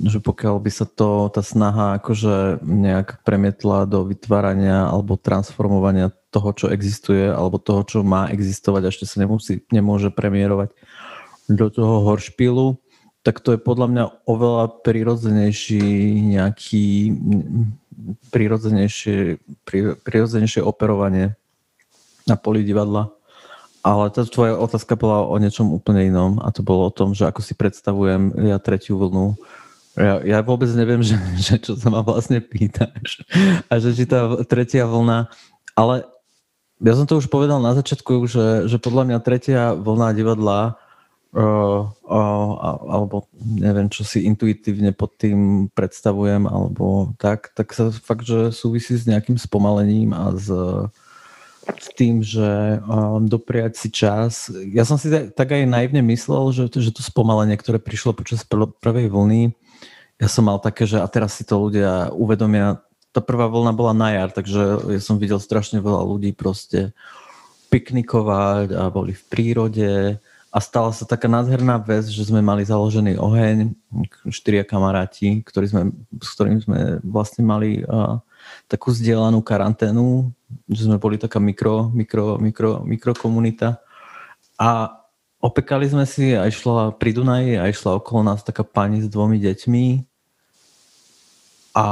že 0.00 0.18
pokiaľ 0.24 0.56
by 0.56 0.70
sa 0.72 0.86
to, 0.88 1.28
tá 1.28 1.44
snaha 1.44 2.00
akože 2.00 2.64
nejak 2.64 3.20
premietla 3.28 3.84
do 3.84 4.08
vytvárania 4.08 4.88
alebo 4.88 5.20
transformovania 5.20 6.10
toho, 6.32 6.56
čo 6.56 6.66
existuje, 6.72 7.28
alebo 7.28 7.60
toho, 7.60 7.84
čo 7.84 7.98
má 8.00 8.32
existovať 8.32 8.88
ešte 8.88 9.04
sa 9.04 9.20
nemusí, 9.20 9.60
nemôže 9.68 10.08
premiérovať 10.08 10.72
do 11.52 11.68
toho 11.68 12.08
horšpilu, 12.08 12.80
tak 13.22 13.38
to 13.44 13.54
je 13.54 13.60
podľa 13.60 13.86
mňa 13.92 14.04
oveľa 14.26 14.82
prirodzenejší 14.82 15.84
nejaký 16.34 17.14
prirodzenejšie, 18.32 19.38
prirodzenejšie 20.02 20.64
operovanie 20.64 21.38
na 22.26 22.34
poli 22.34 22.66
divadla. 22.66 23.14
Ale 23.82 24.14
tá 24.14 24.22
tvoja 24.22 24.54
otázka 24.54 24.94
bola 24.94 25.26
o 25.26 25.34
niečom 25.42 25.74
úplne 25.74 26.06
inom 26.06 26.38
a 26.38 26.54
to 26.54 26.62
bolo 26.62 26.86
o 26.86 26.94
tom, 26.94 27.18
že 27.18 27.26
ako 27.26 27.42
si 27.42 27.58
predstavujem 27.58 28.30
ja 28.46 28.62
tretiu 28.62 28.94
vlnu 28.94 29.34
ja, 29.96 30.24
ja 30.24 30.38
vôbec 30.40 30.68
neviem, 30.72 31.04
že, 31.04 31.16
že 31.46 31.54
čo 31.60 31.76
sa 31.76 31.92
ma 31.92 32.00
vlastne 32.00 32.40
pýtaš. 32.40 33.24
A 33.68 33.76
že 33.76 33.92
či 33.92 34.08
tá 34.08 34.28
tretia 34.48 34.88
vlna... 34.88 35.28
Ale 35.72 36.04
ja 36.82 36.92
som 36.98 37.06
to 37.06 37.20
už 37.20 37.30
povedal 37.30 37.62
na 37.62 37.72
začiatku, 37.76 38.26
že, 38.26 38.46
že 38.68 38.76
podľa 38.80 39.08
mňa 39.08 39.18
tretia 39.24 39.72
vlna 39.72 40.08
divadla 40.12 40.60
uh, 41.32 41.88
uh, 41.88 42.50
alebo 42.90 43.30
neviem, 43.38 43.86
čo 43.86 44.04
si 44.04 44.26
intuitívne 44.26 44.90
pod 44.92 45.16
tým 45.16 45.70
predstavujem, 45.72 46.44
alebo 46.44 47.14
tak, 47.16 47.54
tak 47.54 47.72
sa 47.72 47.94
fakt, 47.94 48.26
že 48.26 48.50
súvisí 48.50 48.98
s 48.98 49.08
nejakým 49.08 49.38
spomalením 49.38 50.12
a 50.12 50.34
s, 50.34 50.50
s 51.62 51.88
tým, 51.94 52.20
že 52.20 52.82
um, 52.82 53.24
dopriať 53.24 53.78
si 53.78 53.88
čas. 53.88 54.50
Ja 54.74 54.82
som 54.82 54.98
si 54.98 55.08
tak 55.08 55.54
aj 55.54 55.62
naivne 55.64 56.02
myslel, 56.02 56.50
že, 56.50 56.64
že 56.68 56.90
to 56.90 57.00
spomalenie, 57.00 57.54
ktoré 57.56 57.78
prišlo 57.78 58.12
počas 58.12 58.42
prvej 58.82 59.06
vlny, 59.06 59.54
ja 60.22 60.28
som 60.30 60.46
mal 60.46 60.62
také, 60.62 60.86
že 60.86 61.02
a 61.02 61.06
teraz 61.10 61.34
si 61.34 61.42
to 61.42 61.58
ľudia 61.58 62.14
uvedomia, 62.14 62.78
tá 63.10 63.18
prvá 63.18 63.50
vlna 63.50 63.74
bola 63.74 63.90
na 63.90 64.14
jar, 64.14 64.30
takže 64.30 64.86
ja 64.94 65.00
som 65.02 65.18
videl 65.18 65.42
strašne 65.42 65.82
veľa 65.82 66.06
ľudí 66.06 66.30
proste 66.30 66.94
piknikovať 67.74 68.70
a 68.70 68.86
boli 68.86 69.18
v 69.18 69.24
prírode. 69.26 69.90
A 70.52 70.58
stala 70.60 70.92
sa 70.94 71.08
taká 71.08 71.26
nádherná 71.26 71.80
vec, 71.82 72.06
že 72.06 72.28
sme 72.28 72.44
mali 72.44 72.62
založený 72.62 73.18
oheň, 73.18 73.72
štyria 74.28 74.62
kamaráti, 74.62 75.42
ktorý 75.42 75.66
sme, 75.66 75.82
s 76.20 76.28
ktorými 76.36 76.60
sme 76.60 76.80
vlastne 77.00 77.42
mali 77.42 77.82
uh, 77.82 78.20
takú 78.68 78.92
zdieľanú 78.92 79.40
karanténu, 79.40 80.28
že 80.68 80.86
sme 80.86 81.00
boli 81.00 81.16
taká 81.16 81.40
mikro, 81.40 81.88
mikro, 81.90 82.36
mikro, 82.36 82.84
mikrokomunita. 82.84 83.80
A 84.60 84.92
opekali 85.40 85.88
sme 85.88 86.04
si 86.04 86.36
a 86.36 86.44
išla 86.44 86.94
pri 87.00 87.16
Dunaji 87.16 87.56
a 87.56 87.66
išla 87.72 87.96
okolo 87.96 88.20
nás 88.20 88.44
taká 88.44 88.62
pani 88.62 89.00
s 89.00 89.08
dvomi 89.08 89.40
deťmi 89.40 90.11
a 91.72 91.86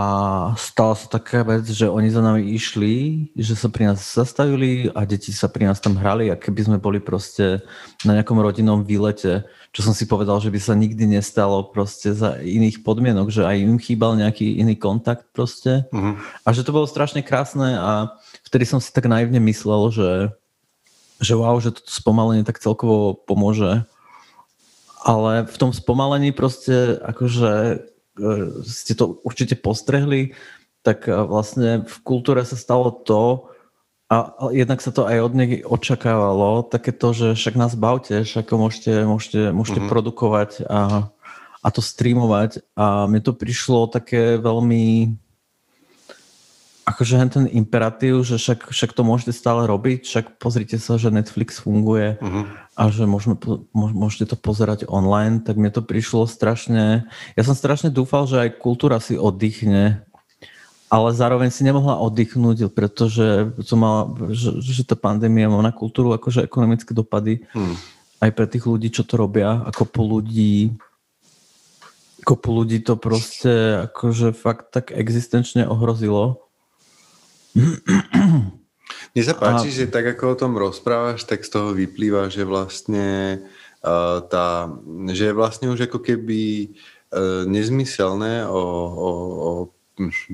stala 0.60 0.92
sa 0.92 1.08
taká 1.08 1.40
vec, 1.40 1.64
že 1.64 1.88
oni 1.88 2.12
za 2.12 2.20
nami 2.20 2.52
išli, 2.52 3.28
že 3.32 3.56
sa 3.56 3.72
pri 3.72 3.88
nás 3.88 4.04
zastavili 4.04 4.92
a 4.92 5.08
deti 5.08 5.32
sa 5.32 5.48
pri 5.48 5.72
nás 5.72 5.80
tam 5.80 5.96
hrali 5.96 6.28
a 6.28 6.36
keby 6.36 6.68
sme 6.68 6.76
boli 6.76 7.00
proste 7.00 7.64
na 8.04 8.20
nejakom 8.20 8.36
rodinnom 8.36 8.84
výlete, 8.84 9.48
čo 9.72 9.80
som 9.80 9.96
si 9.96 10.04
povedal, 10.04 10.36
že 10.44 10.52
by 10.52 10.60
sa 10.60 10.76
nikdy 10.76 11.08
nestalo 11.08 11.72
proste 11.72 12.12
za 12.12 12.36
iných 12.44 12.84
podmienok, 12.84 13.32
že 13.32 13.48
aj 13.48 13.56
im 13.56 13.80
chýbal 13.80 14.20
nejaký 14.20 14.60
iný 14.60 14.76
kontakt 14.76 15.32
proste 15.32 15.88
uh-huh. 15.88 16.20
a 16.44 16.48
že 16.52 16.60
to 16.60 16.76
bolo 16.76 16.84
strašne 16.84 17.24
krásne 17.24 17.80
a 17.80 18.12
vtedy 18.44 18.68
som 18.68 18.84
si 18.84 18.92
tak 18.92 19.08
naivne 19.08 19.40
myslel, 19.48 19.88
že, 19.96 20.10
že 21.24 21.32
wow, 21.32 21.56
že 21.56 21.72
toto 21.72 21.88
spomalenie 21.88 22.44
tak 22.44 22.60
celkovo 22.60 23.16
pomôže 23.16 23.88
ale 25.00 25.48
v 25.48 25.56
tom 25.56 25.72
spomalení 25.72 26.28
proste 26.28 27.00
akože 27.00 27.80
ste 28.66 28.92
to 28.98 29.20
určite 29.22 29.58
postrehli, 29.61 30.34
tak 30.80 31.06
e, 31.08 31.12
vlastne 31.12 31.84
v 31.84 31.96
kultúre 32.02 32.42
sa 32.44 32.56
stalo 32.56 32.90
to, 32.90 33.50
a 34.11 34.50
jednak 34.50 34.82
sa 34.82 34.90
to 34.90 35.06
aj 35.06 35.22
od 35.22 35.32
nej 35.38 35.62
očakávalo, 35.62 36.66
také 36.66 36.90
to, 36.90 37.14
že 37.14 37.38
však 37.38 37.54
nás 37.54 37.78
bavte, 37.78 38.26
však 38.26 38.50
môžete, 38.50 39.06
môžete, 39.06 39.54
môžete 39.54 39.86
mm-hmm. 39.86 39.92
produkovať 39.94 40.50
a, 40.66 41.14
a 41.62 41.68
to 41.70 41.78
streamovať 41.78 42.58
a 42.74 43.06
mne 43.06 43.22
to 43.22 43.30
prišlo 43.30 43.86
také 43.86 44.34
veľmi 44.42 45.14
akože 46.91 47.14
ten 47.30 47.47
imperatív, 47.47 48.26
že 48.26 48.36
však, 48.36 48.74
však 48.74 48.91
to 48.93 49.03
môžete 49.07 49.32
stále 49.32 49.64
robiť, 49.70 50.05
však 50.05 50.26
pozrite 50.43 50.76
sa, 50.76 50.99
že 50.99 51.14
Netflix 51.14 51.62
funguje 51.62 52.18
uh-huh. 52.18 52.45
a 52.74 52.82
že 52.91 53.07
môžeme, 53.07 53.38
môžete 53.74 54.34
to 54.34 54.36
pozerať 54.36 54.91
online, 54.91 55.41
tak 55.41 55.57
mne 55.57 55.70
to 55.70 55.82
prišlo 55.84 56.26
strašne, 56.26 57.07
ja 57.38 57.43
som 57.47 57.55
strašne 57.55 57.95
dúfal, 57.95 58.26
že 58.26 58.43
aj 58.43 58.59
kultúra 58.59 58.99
si 58.99 59.14
oddychne, 59.14 60.03
ale 60.91 61.09
zároveň 61.14 61.55
si 61.55 61.62
nemohla 61.62 62.03
oddychnúť, 62.03 62.74
pretože 62.74 63.55
to 63.62 63.74
mala, 63.78 64.11
že, 64.34 64.59
že 64.59 64.82
tá 64.82 64.99
pandémia 64.99 65.47
má 65.47 65.62
na 65.62 65.70
kultúru 65.70 66.11
akože 66.16 66.43
ekonomické 66.43 66.91
dopady 66.91 67.47
hmm. 67.55 67.76
aj 68.18 68.30
pre 68.34 68.47
tých 68.51 68.66
ľudí, 68.66 68.91
čo 68.91 69.07
to 69.07 69.14
robia, 69.14 69.62
ako 69.70 69.86
po 69.86 70.03
ľudí 70.03 70.74
kopu 72.20 72.53
ľudí 72.53 72.84
to 72.84 73.01
proste 73.01 73.88
akože 73.91 74.36
fakt 74.36 74.76
tak 74.76 74.93
existenčne 74.93 75.64
ohrozilo 75.64 76.49
mne 79.12 79.22
sa 79.22 79.34
páči, 79.34 79.68
a... 79.70 79.76
že 79.82 79.92
tak 79.92 80.07
ako 80.16 80.24
o 80.34 80.38
tom 80.38 80.53
rozprávaš, 80.55 81.26
tak 81.26 81.42
z 81.42 81.51
toho 81.51 81.74
vyplýva, 81.74 82.30
že 82.30 82.46
vlastne 82.46 83.40
uh, 83.82 84.22
tá, 84.26 84.70
že 85.11 85.30
je 85.30 85.38
vlastne 85.38 85.66
už 85.70 85.90
ako 85.90 85.98
keby 86.03 86.72
uh, 87.11 87.42
nezmyselné 87.48 88.46
o, 88.46 88.62
o, 88.90 89.11
o 89.40 89.51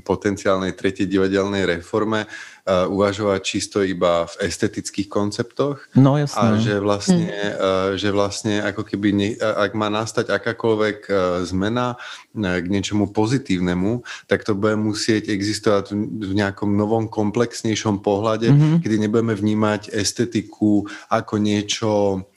potenciálnej 0.07 0.73
tretej 0.79 1.11
divadelnej 1.11 1.67
reforme 1.67 2.25
uh, 2.27 2.87
uvažovať 2.87 3.41
čisto 3.43 3.79
iba 3.83 4.27
v 4.31 4.35
estetických 4.47 5.09
konceptoch. 5.11 5.91
No 5.99 6.15
jasné. 6.15 6.39
A 6.39 6.59
že 6.63 6.75
vlastne, 6.79 7.31
uh, 7.57 7.99
že 7.99 8.15
vlastne 8.15 8.63
ako 8.63 8.87
keby, 8.87 9.09
ne, 9.11 9.29
ak 9.39 9.73
má 9.75 9.91
nastať 9.91 10.31
akákoľvek 10.31 10.99
uh, 11.07 11.17
zmena 11.43 11.97
uh, 11.97 12.59
k 12.63 12.67
niečomu 12.67 13.11
pozitívnemu, 13.11 14.07
tak 14.31 14.47
to 14.47 14.55
bude 14.55 14.79
musieť 14.79 15.31
existovať 15.31 15.95
v 16.23 16.33
nejakom 16.33 16.75
novom 16.75 17.11
komplexnejšom 17.11 18.03
pohľade, 18.03 18.51
mm-hmm. 18.51 18.79
kedy 18.83 18.97
nebudeme 19.03 19.35
vnímať 19.35 19.91
estetiku 19.91 20.87
ako 21.11 21.35
niečo 21.39 21.93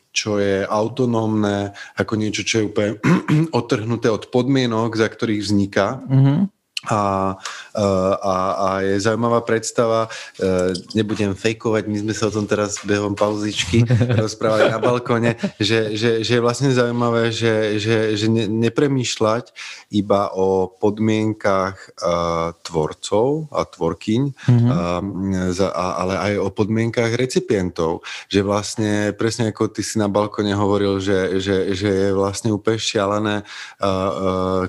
čo 0.10 0.42
je 0.42 0.66
autonómne, 0.66 1.72
ako 1.94 2.18
niečo, 2.18 2.42
čo 2.42 2.56
je 2.60 2.68
úplne 2.68 2.92
odtrhnuté 3.60 4.10
od 4.10 4.34
podmienok, 4.34 4.98
za 4.98 5.08
ktorých 5.08 5.46
vzniká. 5.46 6.02
Mm-hmm 6.02 6.59
a, 6.88 7.36
a, 7.76 8.36
a 8.56 8.68
je 8.88 9.04
zaujímavá 9.04 9.44
predstava, 9.44 10.08
e, 10.40 10.72
nebudem 10.96 11.36
fejkovať, 11.36 11.84
my 11.92 11.98
sme 12.08 12.14
sa 12.16 12.32
o 12.32 12.36
tom 12.36 12.48
teraz 12.48 12.80
behom 12.88 13.20
pauzičky 13.20 13.84
rozprávali 14.24 14.72
na 14.72 14.80
balkone, 14.80 15.36
že, 15.60 16.00
že, 16.00 16.24
že 16.24 16.40
je 16.40 16.44
vlastne 16.44 16.72
zaujímavé, 16.72 17.36
že, 17.36 17.84
že, 17.84 18.16
že 18.16 18.32
ne, 18.32 18.48
nepremýšľať 18.48 19.52
iba 19.92 20.32
o 20.32 20.72
podmienkach 20.72 22.00
uh, 22.00 22.56
tvorcov 22.64 23.52
a 23.52 23.68
tvorkyň, 23.68 24.22
mm-hmm. 24.32 24.70
uh, 25.52 25.72
ale 25.76 26.14
aj 26.16 26.34
o 26.40 26.48
podmienkach 26.48 27.12
recipientov, 27.20 28.08
že 28.32 28.40
vlastne 28.40 29.12
presne 29.20 29.52
ako 29.52 29.68
ty 29.68 29.84
si 29.84 30.00
na 30.00 30.08
balkone 30.08 30.56
hovoril, 30.56 31.04
že, 31.04 31.44
že, 31.44 31.76
že 31.76 31.90
je 31.92 32.10
vlastne 32.16 32.56
úplne 32.56 32.80
šialené 32.80 33.36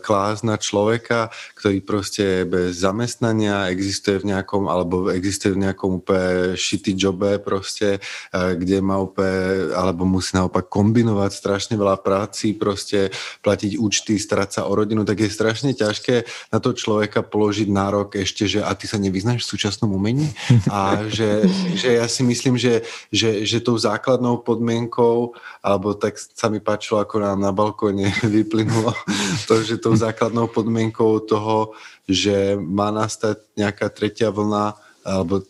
klás 0.02 0.42
na 0.42 0.56
človeka, 0.56 1.30
ktorý 1.54 1.84
proste 1.84 1.99
bez 2.48 2.80
zamestnania 2.80 3.68
existuje 3.68 4.22
v 4.22 4.32
nejakom, 4.32 4.66
alebo 4.70 5.12
existuje 5.12 5.52
v 5.52 5.68
nejakom 5.68 6.00
úplne 6.00 6.56
shitty 6.56 6.96
jobe 6.96 7.36
proste, 7.42 8.00
uh, 8.00 8.56
kde 8.56 8.80
má 8.80 8.96
úplne, 8.96 9.74
alebo 9.76 10.08
musí 10.08 10.32
naopak 10.34 10.70
kombinovať 10.70 11.30
strašne 11.34 11.74
veľa 11.76 12.00
práci, 12.00 12.56
proste 12.56 13.12
platiť 13.44 13.76
účty, 13.76 14.16
starať 14.16 14.60
sa 14.60 14.62
o 14.68 14.72
rodinu, 14.72 15.04
tak 15.04 15.20
je 15.20 15.30
strašne 15.30 15.74
ťažké 15.76 16.24
na 16.52 16.58
to 16.58 16.72
človeka 16.72 17.20
položiť 17.26 17.68
nárok 17.68 18.16
ešte, 18.16 18.46
že 18.46 18.60
a 18.64 18.72
ty 18.74 18.88
sa 18.88 18.96
nevyznáš 18.96 19.44
v 19.44 19.50
súčasnom 19.56 19.90
umení? 19.92 20.30
A 20.70 21.08
že, 21.08 21.44
že 21.74 21.98
ja 21.98 22.06
si 22.06 22.22
myslím, 22.22 22.54
že, 22.54 22.86
že, 23.10 23.42
že 23.44 23.64
tou 23.64 23.76
základnou 23.76 24.42
podmienkou, 24.42 25.34
alebo 25.60 25.92
tak 25.92 26.16
sa 26.16 26.48
mi 26.48 26.58
páčilo, 26.60 27.04
ako 27.04 27.20
nám 27.20 27.38
na 27.40 27.52
balkóne 27.52 28.08
vyplynulo, 28.36 28.96
to, 29.44 29.60
že 29.60 29.80
tou 29.80 29.92
základnou 29.92 30.48
podmienkou 30.48 31.20
toho, 31.28 31.76
že 32.08 32.56
má 32.56 32.88
nastať 32.88 33.44
nejaká 33.54 33.92
tretia 33.92 34.32
vlna, 34.32 34.74
alebo 35.04 35.44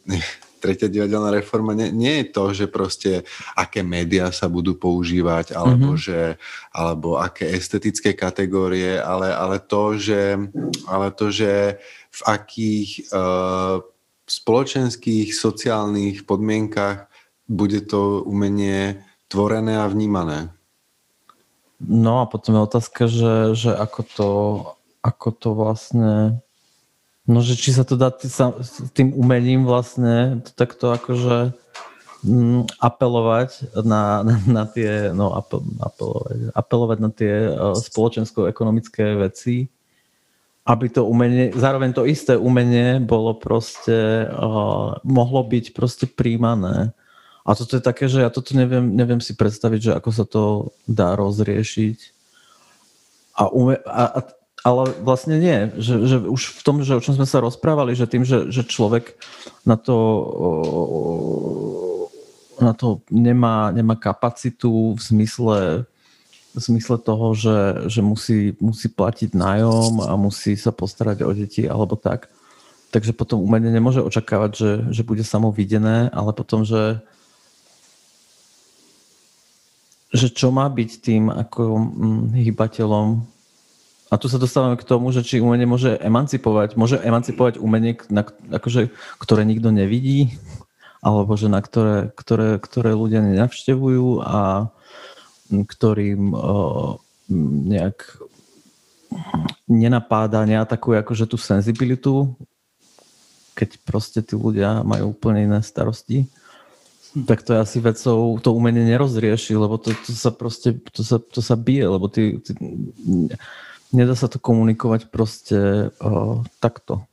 tretia 0.61 0.93
divadelná 0.93 1.33
reforma 1.33 1.73
nie, 1.73 1.89
nie 1.89 2.15
je 2.21 2.27
to, 2.29 2.45
že 2.53 2.67
proste 2.69 3.25
aké 3.57 3.81
médiá 3.81 4.29
sa 4.29 4.47
budú 4.47 4.77
používať, 4.77 5.57
alebo, 5.57 5.97
mm-hmm. 5.97 6.05
že, 6.05 6.37
alebo 6.71 7.17
aké 7.17 7.49
estetické 7.49 8.13
kategórie, 8.13 9.01
ale, 9.01 9.33
ale, 9.33 9.57
to, 9.59 9.97
že, 9.97 10.37
ale 10.85 11.09
to, 11.17 11.33
že 11.33 11.81
v 12.13 12.21
akých 12.29 13.09
uh, 13.11 13.81
spoločenských, 14.29 15.33
sociálnych 15.33 16.29
podmienkach 16.29 17.09
bude 17.51 17.83
to 17.83 18.23
umenie 18.23 19.03
tvorené 19.31 19.79
a 19.79 19.87
vnímané. 19.87 20.51
No 21.81 22.21
a 22.21 22.29
potom 22.29 22.59
je 22.59 22.67
otázka, 22.67 23.09
že, 23.09 23.57
že 23.57 23.71
ako, 23.73 24.01
to, 24.05 24.29
ako 25.01 25.29
to 25.33 25.49
vlastne 25.57 26.43
No, 27.31 27.39
že 27.47 27.55
či 27.55 27.71
sa 27.71 27.87
to 27.87 27.95
dá 27.95 28.11
tým 28.91 29.15
umením 29.15 29.63
vlastne 29.63 30.43
takto 30.59 30.91
akože 30.91 31.55
mm, 32.27 32.75
apelovať 32.83 33.71
na, 33.87 34.27
na, 34.27 34.35
na 34.51 34.65
tie, 34.67 35.15
no 35.15 35.39
apel, 35.39 35.63
apelovať, 35.79 36.39
apelovať 36.59 36.99
na 36.99 37.11
tie 37.15 37.33
uh, 37.47 37.79
spoločensko-ekonomické 37.79 39.15
veci, 39.15 39.71
aby 40.67 40.87
to 40.91 41.07
umenie, 41.07 41.55
zároveň 41.55 41.95
to 41.95 42.03
isté 42.03 42.35
umenie 42.35 42.99
bolo 42.99 43.39
proste, 43.39 44.27
uh, 44.27 44.99
mohlo 45.07 45.41
byť 45.47 45.71
proste 45.71 46.11
príjmané. 46.11 46.91
A 47.47 47.57
toto 47.57 47.77
je 47.77 47.83
také, 47.83 48.07
že 48.07 48.21
ja 48.21 48.31
toto 48.31 48.53
neviem, 48.53 48.93
neviem 48.93 49.21
si 49.21 49.33
predstaviť, 49.33 49.81
že 49.81 49.93
ako 49.97 50.11
sa 50.13 50.25
to 50.29 50.43
dá 50.85 51.17
rozriešiť. 51.17 51.99
A, 53.41 53.49
ume, 53.49 53.81
a, 53.89 54.05
a 54.19 54.21
ale 54.61 54.93
vlastne 55.01 55.41
nie, 55.41 55.73
že, 55.81 56.05
že 56.05 56.17
už 56.21 56.61
v 56.61 56.63
tom, 56.65 56.77
že 56.85 56.93
o 56.93 57.01
čom 57.01 57.17
sme 57.17 57.25
sa 57.25 57.41
rozprávali, 57.41 57.97
že 57.97 58.05
tým, 58.05 58.29
že, 58.29 58.53
že 58.53 58.69
človek 58.69 59.17
na 59.65 59.81
to, 59.81 59.97
na 62.61 62.77
to 62.77 63.01
nemá, 63.09 63.73
nemá 63.73 63.97
kapacitu 63.97 64.93
v 64.93 65.01
zmysle, 65.01 65.59
v 66.53 66.61
zmysle 66.61 67.01
toho, 67.01 67.33
že, 67.33 67.89
že 67.89 68.01
musí, 68.05 68.53
musí 68.61 68.93
platiť 68.93 69.33
nájom 69.33 70.05
a 70.05 70.13
musí 70.21 70.61
sa 70.61 70.77
postarať 70.77 71.25
o 71.25 71.33
deti 71.33 71.65
alebo 71.65 71.97
tak. 71.97 72.29
Takže 72.93 73.17
potom 73.17 73.41
umenie 73.41 73.73
nemôže 73.73 74.05
očakávať, 74.05 74.51
že, 74.53 74.71
že 74.93 75.03
bude 75.07 75.25
samo 75.25 75.55
ale 76.13 76.31
potom, 76.37 76.69
že, 76.69 77.01
že 80.11 80.29
čo 80.31 80.51
má 80.51 80.67
byť 80.67 80.91
tým 80.99 81.31
ako 81.31 81.63
hm, 81.79 82.23
hýbateľom? 82.35 83.09
A 84.11 84.19
tu 84.19 84.27
sa 84.27 84.43
dostávame 84.43 84.75
k 84.75 84.83
tomu, 84.83 85.15
že 85.15 85.23
či 85.23 85.39
umenie 85.39 85.71
môže 85.71 85.95
emancipovať, 86.03 86.75
môže 86.75 86.99
emancipovať 86.99 87.63
umenie, 87.63 87.95
na, 88.11 88.27
akože, 88.27 88.91
ktoré 89.23 89.47
nikto 89.47 89.71
nevidí, 89.71 90.35
alebo 90.99 91.39
že 91.39 91.47
na 91.47 91.63
ktoré, 91.63 92.11
ktoré, 92.19 92.59
ktoré 92.59 92.91
ľudia 92.91 93.23
nenavštevujú 93.23 94.19
a 94.27 94.67
ktorým 95.51 96.35
o, 96.35 96.99
nejak 97.71 98.19
nenapáda, 99.71 100.43
neatakuje 100.43 100.99
akože 101.07 101.31
tú 101.31 101.39
senzibilitu, 101.39 102.35
keď 103.55 103.79
proste 103.87 104.27
tí 104.27 104.35
ľudia 104.35 104.83
majú 104.83 105.15
úplne 105.15 105.47
iné 105.47 105.59
starosti 105.63 106.27
tak 107.27 107.43
to 107.43 107.55
je 107.55 107.59
asi 107.61 107.79
vecou, 107.83 108.39
to 108.39 108.55
umenie 108.55 108.87
nerozrieši, 108.87 109.59
lebo 109.59 109.79
to, 109.79 109.91
to 109.93 110.13
sa 110.15 110.31
proste, 110.31 110.79
to 110.95 111.03
sa, 111.03 111.19
to 111.19 111.43
sa 111.43 111.59
bije, 111.59 111.87
lebo 111.91 112.07
ty, 112.07 112.39
ty 112.39 112.55
nedá 113.91 114.15
sa 114.15 114.31
to 114.31 114.39
komunikovať 114.39 115.11
proste 115.11 115.91
uh, 115.91 116.43
takto. 116.63 117.07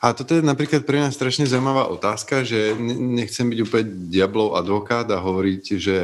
A 0.00 0.12
toto 0.16 0.36
je 0.36 0.42
napríklad 0.44 0.84
pre 0.84 1.00
mňa 1.00 1.12
strašne 1.12 1.44
zaujímavá 1.48 1.88
otázka, 1.92 2.44
že 2.46 2.76
nechcem 2.78 3.48
byť 3.50 3.58
úplne 3.64 3.86
diablov 4.08 4.56
advokát 4.56 5.06
a 5.12 5.20
hovoriť, 5.20 5.64
že, 5.76 5.98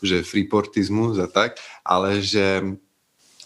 že 0.00 0.26
freeportizmus 0.26 1.20
a 1.20 1.28
tak, 1.28 1.60
ale 1.84 2.20
že 2.24 2.76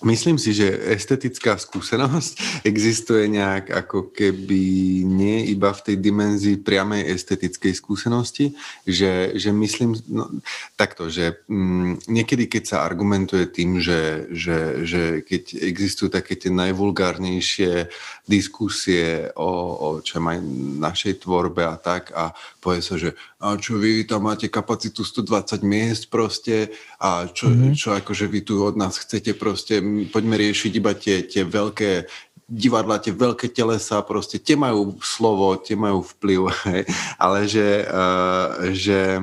Myslím 0.00 0.40
si, 0.40 0.56
že 0.56 0.64
estetická 0.96 1.60
skúsenosť 1.60 2.64
existuje 2.70 3.28
nejak 3.28 3.68
ako 3.68 4.16
keby 4.16 4.62
nie 5.04 5.52
iba 5.52 5.76
v 5.76 5.84
tej 5.84 5.96
dimenzii 6.00 6.56
priamej 6.64 7.04
estetickej 7.12 7.76
skúsenosti, 7.76 8.56
že, 8.88 9.36
že 9.36 9.52
myslím 9.52 9.92
no, 10.08 10.40
takto, 10.80 11.12
že 11.12 11.44
mm, 11.44 12.08
niekedy 12.08 12.48
keď 12.48 12.62
sa 12.64 12.76
argumentuje 12.80 13.44
tým, 13.52 13.76
že, 13.76 14.24
že, 14.32 14.88
že 14.88 15.02
keď 15.20 15.68
existujú 15.68 16.08
také 16.08 16.32
tie 16.32 16.48
najvulgárnejšie 16.48 17.92
diskusie 18.24 19.28
o, 19.36 19.52
o 19.76 19.88
čo 20.00 20.16
aj 20.16 20.38
našej 20.80 21.28
tvorbe 21.28 21.66
a 21.68 21.76
tak 21.76 22.08
a 22.16 22.32
povie 22.62 22.80
sa, 22.80 22.96
že 22.96 23.12
a 23.40 23.56
čo 23.56 23.80
vy, 23.80 24.04
tam 24.04 24.28
máte 24.28 24.52
kapacitu 24.52 25.00
120 25.00 25.64
miest 25.64 26.12
proste 26.12 26.76
a 27.00 27.24
čo, 27.24 27.48
mm-hmm. 27.48 27.72
čo 27.72 27.96
akože 27.96 28.28
vy 28.28 28.40
tu 28.44 28.60
od 28.60 28.76
nás 28.76 29.00
chcete 29.00 29.32
proste, 29.32 29.80
poďme 30.12 30.36
riešiť 30.36 30.72
iba 30.76 30.92
tie, 30.92 31.24
tie 31.24 31.48
veľké 31.48 32.04
divadla, 32.44 33.00
tie 33.00 33.16
veľké 33.16 33.48
telesa, 33.56 34.04
proste 34.04 34.36
tie 34.36 34.60
majú 34.60 35.00
slovo, 35.00 35.56
tie 35.56 35.72
majú 35.72 36.04
vplyv, 36.04 36.40
hej. 36.68 36.82
ale 37.16 37.48
že, 37.48 37.88
uh, 37.88 38.76
že 38.76 39.16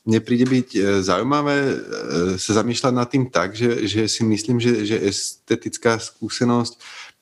mne 0.00 0.20
príde 0.24 0.48
byť 0.48 0.68
e, 0.72 0.80
zaujímavé 1.04 1.56
e, 1.60 1.74
sa 2.40 2.64
zamýšľať 2.64 2.92
nad 2.96 3.04
tým 3.04 3.28
tak, 3.28 3.52
že, 3.52 3.84
že 3.84 4.08
si 4.08 4.24
myslím, 4.24 4.56
že, 4.56 4.88
že 4.88 4.96
estetická 4.96 6.00
skúsenosť 6.00 6.80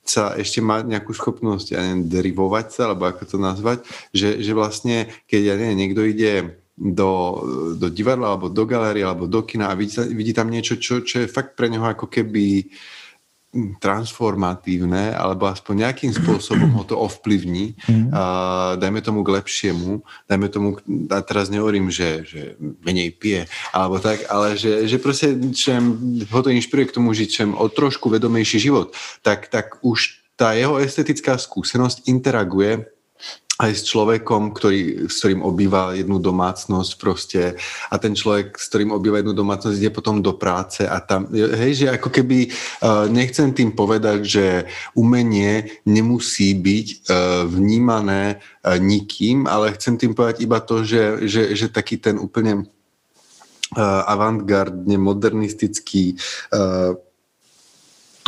sa 0.09 0.33
ešte 0.33 0.59
má 0.59 0.81
nejakú 0.81 1.13
schopnosť, 1.13 1.77
ja 1.77 1.85
neviem, 1.85 2.09
derivovať 2.09 2.67
sa, 2.73 2.81
alebo 2.89 3.05
ako 3.05 3.23
to 3.29 3.37
nazvať, 3.37 3.77
že, 4.09 4.41
že 4.41 4.51
vlastne, 4.57 5.13
keď 5.29 5.41
ja 5.45 5.55
neviem, 5.55 5.77
niekto 5.85 6.01
ide 6.01 6.57
do, 6.73 7.43
do 7.77 7.87
divadla, 7.93 8.33
alebo 8.33 8.49
do 8.49 8.63
galérie, 8.65 9.05
alebo 9.05 9.29
do 9.29 9.45
kina 9.45 9.69
a 9.69 9.77
vidí, 9.77 9.93
vidí 10.15 10.33
tam 10.33 10.49
niečo, 10.49 10.81
čo, 10.81 11.05
čo 11.05 11.21
je 11.21 11.29
fakt 11.29 11.53
pre 11.53 11.69
neho 11.69 11.85
ako 11.85 12.09
keby 12.09 12.65
uh, 12.65 12.99
transformatívne, 13.81 15.09
alebo 15.17 15.49
aspoň 15.49 15.89
nejakým 15.89 16.13
spôsobom 16.13 16.69
ho 16.77 16.83
to 16.85 16.93
ovplyvní, 16.93 17.73
mm. 17.89 18.13
dajme 18.77 19.01
tomu 19.01 19.25
k 19.25 19.41
lepšiemu, 19.41 20.05
dajme 20.29 20.47
tomu, 20.53 20.77
a 21.09 21.17
teraz 21.25 21.49
nehovorím, 21.49 21.89
že, 21.89 22.29
že 22.29 22.41
menej 22.85 23.09
pije, 23.17 23.49
alebo 23.73 23.97
tak, 23.97 24.29
ale 24.29 24.53
že, 24.53 24.85
že 24.85 25.01
proste 25.01 25.33
čem 25.57 25.81
ho 26.29 26.39
to 26.45 26.53
inšpiruje 26.53 26.93
k 26.93 26.95
tomu 27.01 27.09
žiť 27.09 27.29
čem 27.29 27.49
o 27.57 27.65
trošku 27.65 28.13
vedomejší 28.13 28.61
život, 28.61 28.93
tak, 29.25 29.49
tak 29.49 29.81
už 29.81 30.21
tá 30.37 30.53
jeho 30.53 30.77
estetická 30.77 31.35
skúsenosť 31.35 32.05
interaguje 32.05 32.85
aj 33.59 33.71
s 33.75 33.83
človekom, 33.91 34.55
ktorý, 34.55 35.11
s 35.11 35.19
ktorým 35.19 35.43
obýva 35.43 35.91
jednu 35.91 36.15
domácnosť 36.23 36.91
proste. 36.95 37.59
A 37.91 37.99
ten 37.99 38.15
človek, 38.15 38.55
s 38.55 38.71
ktorým 38.71 38.95
obýva 38.95 39.19
jednu 39.19 39.35
domácnosť, 39.35 39.75
ide 39.75 39.91
potom 39.91 40.23
do 40.23 40.31
práce 40.31 40.87
a 40.87 41.03
tam, 41.03 41.27
hej, 41.35 41.83
že 41.83 41.87
ako 41.91 42.07
keby 42.07 42.47
uh, 42.47 43.11
nechcem 43.11 43.51
tým 43.51 43.75
povedať, 43.75 44.19
že 44.23 44.45
umenie 44.95 45.83
nemusí 45.83 46.55
byť 46.55 46.87
uh, 46.87 47.43
vnímané 47.51 48.39
uh, 48.39 48.79
nikým, 48.79 49.43
ale 49.43 49.75
chcem 49.75 49.99
tým 49.99 50.15
povedať 50.15 50.39
iba 50.39 50.63
to, 50.63 50.87
že, 50.87 51.27
že, 51.27 51.51
že 51.51 51.67
taký 51.67 51.99
ten 51.99 52.15
úplne 52.15 52.63
uh, 53.75 54.01
avantgardne 54.07 54.95
modernistický 54.95 56.15
uh, 56.55 56.95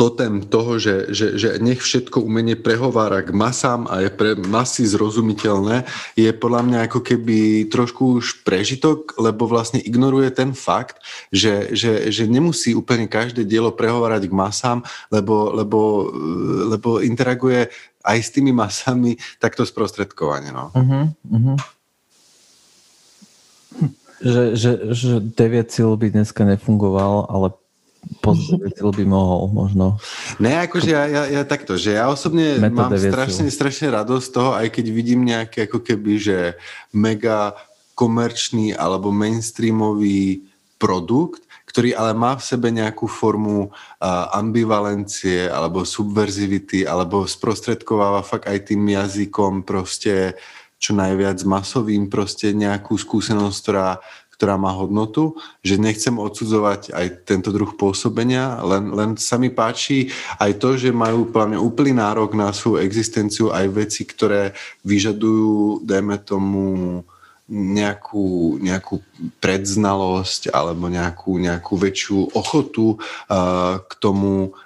totem 0.02 0.42
toho, 0.42 0.82
že, 0.82 1.14
že, 1.14 1.38
že 1.38 1.62
nech 1.62 1.78
všetko 1.78 2.26
umenie 2.26 2.58
prehovára 2.58 3.22
k 3.22 3.30
masám 3.30 3.86
a 3.86 4.02
je 4.02 4.10
pre 4.10 4.34
masy 4.34 4.82
zrozumiteľné, 4.82 5.86
je 6.18 6.26
podľa 6.34 6.62
mňa 6.66 6.78
ako 6.90 7.06
keby 7.06 7.70
trošku 7.70 8.18
už 8.18 8.42
prežitok, 8.42 9.14
lebo 9.14 9.46
vlastne 9.46 9.78
ignoruje 9.78 10.34
ten 10.34 10.58
fakt, 10.58 10.98
že, 11.30 11.70
že, 11.70 12.10
že 12.10 12.26
nemusí 12.26 12.74
úplne 12.74 13.06
každé 13.06 13.46
dielo 13.46 13.70
prehovárať 13.70 14.26
k 14.26 14.34
masám, 14.34 14.82
lebo, 15.06 15.54
lebo, 15.54 16.10
lebo 16.74 16.98
interaguje 16.98 17.70
aj 18.02 18.18
s 18.18 18.34
tými 18.34 18.50
masami 18.50 19.14
takto 19.38 19.62
sprostredkovane. 19.62 20.50
No. 20.50 20.74
Uh-huh, 20.74 21.14
uh-huh. 21.30 21.56
Že, 24.18 24.42
že, 24.58 24.70
že 24.90 25.14
9 25.22 25.98
by 25.98 26.06
dneska 26.10 26.42
nefungoval, 26.42 27.30
ale 27.30 27.54
pozrieť 28.22 28.82
by 28.82 29.04
mohol 29.06 29.46
možno. 29.50 29.98
Ne, 30.42 30.66
akože 30.66 30.90
ja, 30.90 31.04
ja, 31.06 31.22
ja 31.40 31.42
takto, 31.46 31.78
že 31.78 31.94
ja 31.98 32.10
osobne 32.10 32.58
mám 32.58 32.90
strašne, 32.98 33.46
strašne 33.50 33.94
radosť 33.94 34.24
z 34.26 34.32
toho, 34.34 34.50
aj 34.58 34.68
keď 34.74 34.86
vidím 34.90 35.22
nejaké 35.26 35.70
ako 35.70 35.82
keby, 35.82 36.12
že 36.18 36.38
mega 36.90 37.54
komerčný 37.94 38.74
alebo 38.74 39.14
mainstreamový 39.14 40.42
produkt, 40.82 41.46
ktorý 41.70 41.94
ale 41.94 42.12
má 42.12 42.36
v 42.36 42.42
sebe 42.44 42.68
nejakú 42.68 43.06
formu 43.08 43.70
ambivalencie 44.34 45.48
alebo 45.48 45.86
subverzivity 45.86 46.84
alebo 46.84 47.24
sprostredkováva 47.24 48.26
fakt 48.26 48.50
aj 48.50 48.74
tým 48.74 48.82
jazykom 48.92 49.64
proste 49.64 50.36
čo 50.82 50.98
najviac 50.98 51.38
masovým 51.46 52.10
proste 52.10 52.50
nejakú 52.50 52.98
skúsenosť, 52.98 53.56
ktorá 53.62 54.02
ktorá 54.42 54.58
má 54.58 54.74
hodnotu, 54.74 55.38
že 55.62 55.78
nechcem 55.78 56.18
odsudzovať 56.18 56.90
aj 56.90 57.30
tento 57.30 57.54
druh 57.54 57.78
pôsobenia, 57.78 58.58
len, 58.66 58.90
len 58.90 59.14
sa 59.14 59.38
mi 59.38 59.54
páči 59.54 60.10
aj 60.42 60.58
to, 60.58 60.74
že 60.74 60.90
majú 60.90 61.30
plne 61.30 61.62
úplný 61.62 61.94
nárok 61.94 62.34
na 62.34 62.50
svoju 62.50 62.82
existenciu 62.82 63.54
aj 63.54 63.70
veci, 63.70 64.02
ktoré 64.02 64.50
vyžadujú, 64.82 65.86
dajme 65.86 66.18
tomu, 66.26 66.66
nejakú, 67.52 68.58
nejakú 68.58 68.98
predznalosť 69.38 70.50
alebo 70.50 70.90
nejakú, 70.90 71.38
nejakú 71.38 71.78
väčšiu 71.78 72.34
ochotu 72.34 72.98
uh, 72.98 73.78
k 73.78 73.92
tomu 74.02 74.56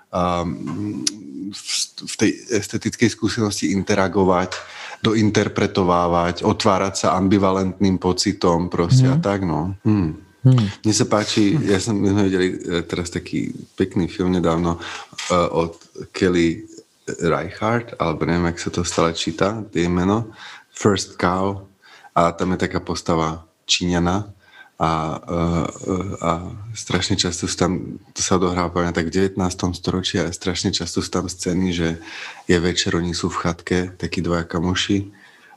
v, 1.53 1.61
v 2.01 2.15
tej 2.17 2.31
estetickej 2.49 3.11
skúsenosti 3.13 3.75
interagovať 3.75 4.55
dointerpretovávať, 5.03 6.45
otvárať 6.47 6.95
sa 7.07 7.09
ambivalentným 7.21 7.97
pocitom 8.01 8.69
proste 8.73 9.09
mm. 9.09 9.13
a 9.13 9.17
mhm. 9.17 9.25
tak, 9.25 9.41
no. 9.45 9.75
Hmm. 9.83 10.23
Hmm. 10.47 10.71
Mne 10.87 10.95
sa 10.95 11.11
páči, 11.11 11.59
ja 11.67 11.83
som, 11.83 11.99
my 11.99 12.07
sme 12.15 12.31
videli 12.31 12.49
e, 12.55 12.87
teraz 12.87 13.11
taký 13.11 13.51
pekný 13.75 14.07
film 14.07 14.31
nedávno 14.31 14.79
uh, 14.79 15.51
od 15.51 15.75
Kelly 16.15 16.63
Reichardt, 17.19 17.99
alebo 17.99 18.23
neviem, 18.31 18.55
jak 18.55 18.63
sa 18.63 18.71
to 18.71 18.87
stále 18.87 19.11
číta, 19.11 19.67
tie 19.75 19.91
meno, 19.91 20.31
First 20.71 21.19
Cow, 21.19 21.67
a 22.15 22.31
tam 22.31 22.55
je 22.55 22.63
taká 22.63 22.79
postava 22.79 23.43
Číňana, 23.67 24.36
a, 24.77 24.85
a, 24.85 24.93
a 26.21 26.31
strašne 26.77 27.17
často 27.17 27.49
sú 27.49 27.57
tam, 27.57 27.97
to 28.13 28.21
sa 28.21 28.37
odohráva 28.37 28.93
tak 28.93 29.09
v 29.09 29.33
19. 29.33 29.41
storočí 29.73 30.21
a 30.21 30.29
strašne 30.29 30.69
často 30.69 31.01
sú 31.01 31.09
tam 31.09 31.33
scény, 31.33 31.73
že 31.73 31.89
je 32.45 32.57
večer, 32.61 32.93
oni 32.93 33.17
sú 33.17 33.33
v 33.33 33.41
chatke, 33.41 33.79
takí 33.97 34.21
dvaja 34.21 34.45
kamoši 34.45 35.09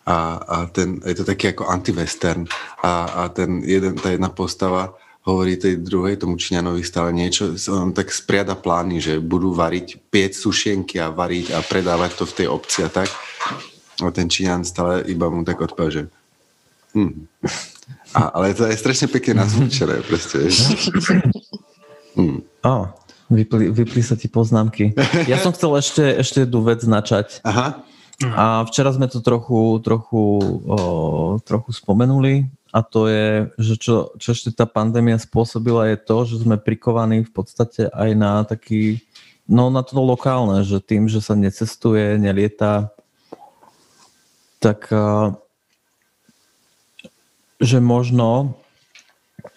a, 0.08 0.40
a 0.40 0.58
ten, 0.72 1.04
je 1.04 1.20
to 1.20 1.28
taký 1.28 1.52
ako 1.52 1.68
anti-western 1.68 2.48
a, 2.80 3.28
a 3.28 3.34
ten 3.36 3.60
jeden, 3.68 4.00
tá 4.00 4.16
jedna 4.16 4.32
postava 4.32 4.96
hovorí 5.28 5.60
tej 5.60 5.84
druhej, 5.84 6.16
tomu 6.18 6.40
Číňanovi 6.40 6.80
stále 6.82 7.12
niečo, 7.12 7.54
on 7.70 7.92
tak 7.92 8.10
spriada 8.10 8.56
plány, 8.56 9.04
že 9.04 9.14
budú 9.20 9.52
variť, 9.52 10.00
piec 10.08 10.34
sušienky 10.34 10.96
a 10.98 11.12
variť 11.12 11.54
a 11.54 11.60
predávať 11.60 12.12
to 12.18 12.26
v 12.26 12.36
tej 12.40 12.48
obci 12.48 12.88
a 12.88 12.90
tak. 12.90 13.12
A 14.00 14.10
ten 14.16 14.32
Číňan 14.32 14.64
stále 14.64 15.04
iba 15.12 15.28
mu 15.28 15.44
tak 15.44 15.60
odpovie, 15.60 15.92
že 15.92 16.04
hm, 16.96 17.28
a, 18.14 18.34
ale 18.34 18.58
to 18.58 18.66
je 18.66 18.76
strašne 18.78 19.08
pekne 19.10 19.46
nazvučené, 19.46 20.02
proste. 20.06 20.50
Hmm. 22.18 22.42
Oh, 22.66 22.90
vypli, 23.30 23.70
vypli 23.70 24.02
sa 24.02 24.18
ti 24.18 24.26
poznámky. 24.26 24.98
Ja 25.30 25.38
som 25.38 25.54
chcel 25.54 25.78
ešte, 25.78 26.04
ešte 26.18 26.38
jednu 26.44 26.66
vec 26.66 26.82
načať. 26.84 27.46
Aha. 27.46 27.86
A 28.20 28.68
včera 28.68 28.92
sme 28.92 29.08
to 29.08 29.24
trochu, 29.24 29.80
trochu, 29.80 30.20
o, 30.68 30.80
trochu 31.40 31.72
spomenuli 31.72 32.52
a 32.76 32.84
to 32.84 33.08
je, 33.08 33.48
že 33.56 33.76
čo, 33.80 33.96
čo 34.20 34.36
ešte 34.36 34.52
tá 34.52 34.68
pandémia 34.68 35.16
spôsobila 35.16 35.88
je 35.88 35.98
to, 36.04 36.18
že 36.28 36.44
sme 36.44 36.60
prikovaní 36.60 37.24
v 37.24 37.32
podstate 37.32 37.88
aj 37.88 38.10
na 38.20 38.44
taký, 38.44 39.00
no 39.48 39.72
na 39.72 39.88
to 39.88 39.96
lokálne, 40.04 40.68
že 40.68 40.84
tým, 40.84 41.08
že 41.08 41.24
sa 41.24 41.32
necestuje, 41.32 42.20
nelieta, 42.20 42.92
tak 44.60 44.92
že 47.60 47.84
možno, 47.84 48.56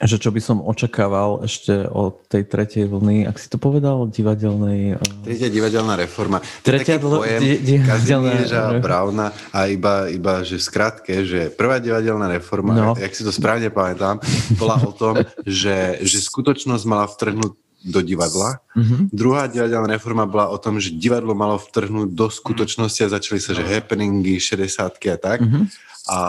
že 0.02 0.18
čo 0.18 0.34
by 0.34 0.40
som 0.42 0.58
očakával 0.58 1.46
ešte 1.46 1.86
od 1.86 2.26
tej 2.26 2.42
tretej 2.46 2.84
vlny, 2.90 3.26
ak 3.30 3.38
si 3.38 3.46
to 3.46 3.58
povedal, 3.58 4.10
divadelnej... 4.10 4.98
Eh, 4.98 5.26
Tretia 5.26 5.50
divadelná 5.50 5.94
reforma. 5.94 6.42
Tretia 6.66 6.98
dl- 6.98 7.22
pojem 7.22 7.38
di- 7.38 7.60
divadelná 7.62 8.82
Brauna 8.82 9.30
a 9.54 9.70
iba, 9.70 10.10
iba, 10.10 10.42
že 10.42 10.58
skratke, 10.58 11.22
že 11.22 11.54
prvá 11.54 11.78
divadelná 11.78 12.26
reforma, 12.26 12.74
no. 12.74 12.94
jak 12.98 13.14
si 13.14 13.22
to 13.22 13.30
správne 13.30 13.70
pamätám, 13.70 14.18
bola 14.58 14.82
o 14.82 14.90
tom, 14.90 15.22
že, 15.46 16.02
že 16.02 16.18
skutočnosť 16.18 16.84
mala 16.86 17.06
vtrhnúť 17.06 17.54
do 17.82 17.98
divadla. 17.98 18.62
Mm-hmm. 18.78 19.10
Druhá 19.10 19.50
divadelná 19.50 19.98
reforma 19.98 20.22
bola 20.22 20.54
o 20.54 20.58
tom, 20.58 20.78
že 20.78 20.94
divadlo 20.94 21.34
malo 21.34 21.58
vtrhnúť 21.58 22.14
do 22.14 22.30
skutočnosti 22.30 23.00
a 23.02 23.12
začali 23.18 23.42
sa, 23.42 23.58
že 23.58 23.66
happeningy, 23.66 24.38
60 24.38 24.86
a 24.86 25.16
tak. 25.18 25.42
Mm-hmm. 25.42 25.90
A, 26.10 26.20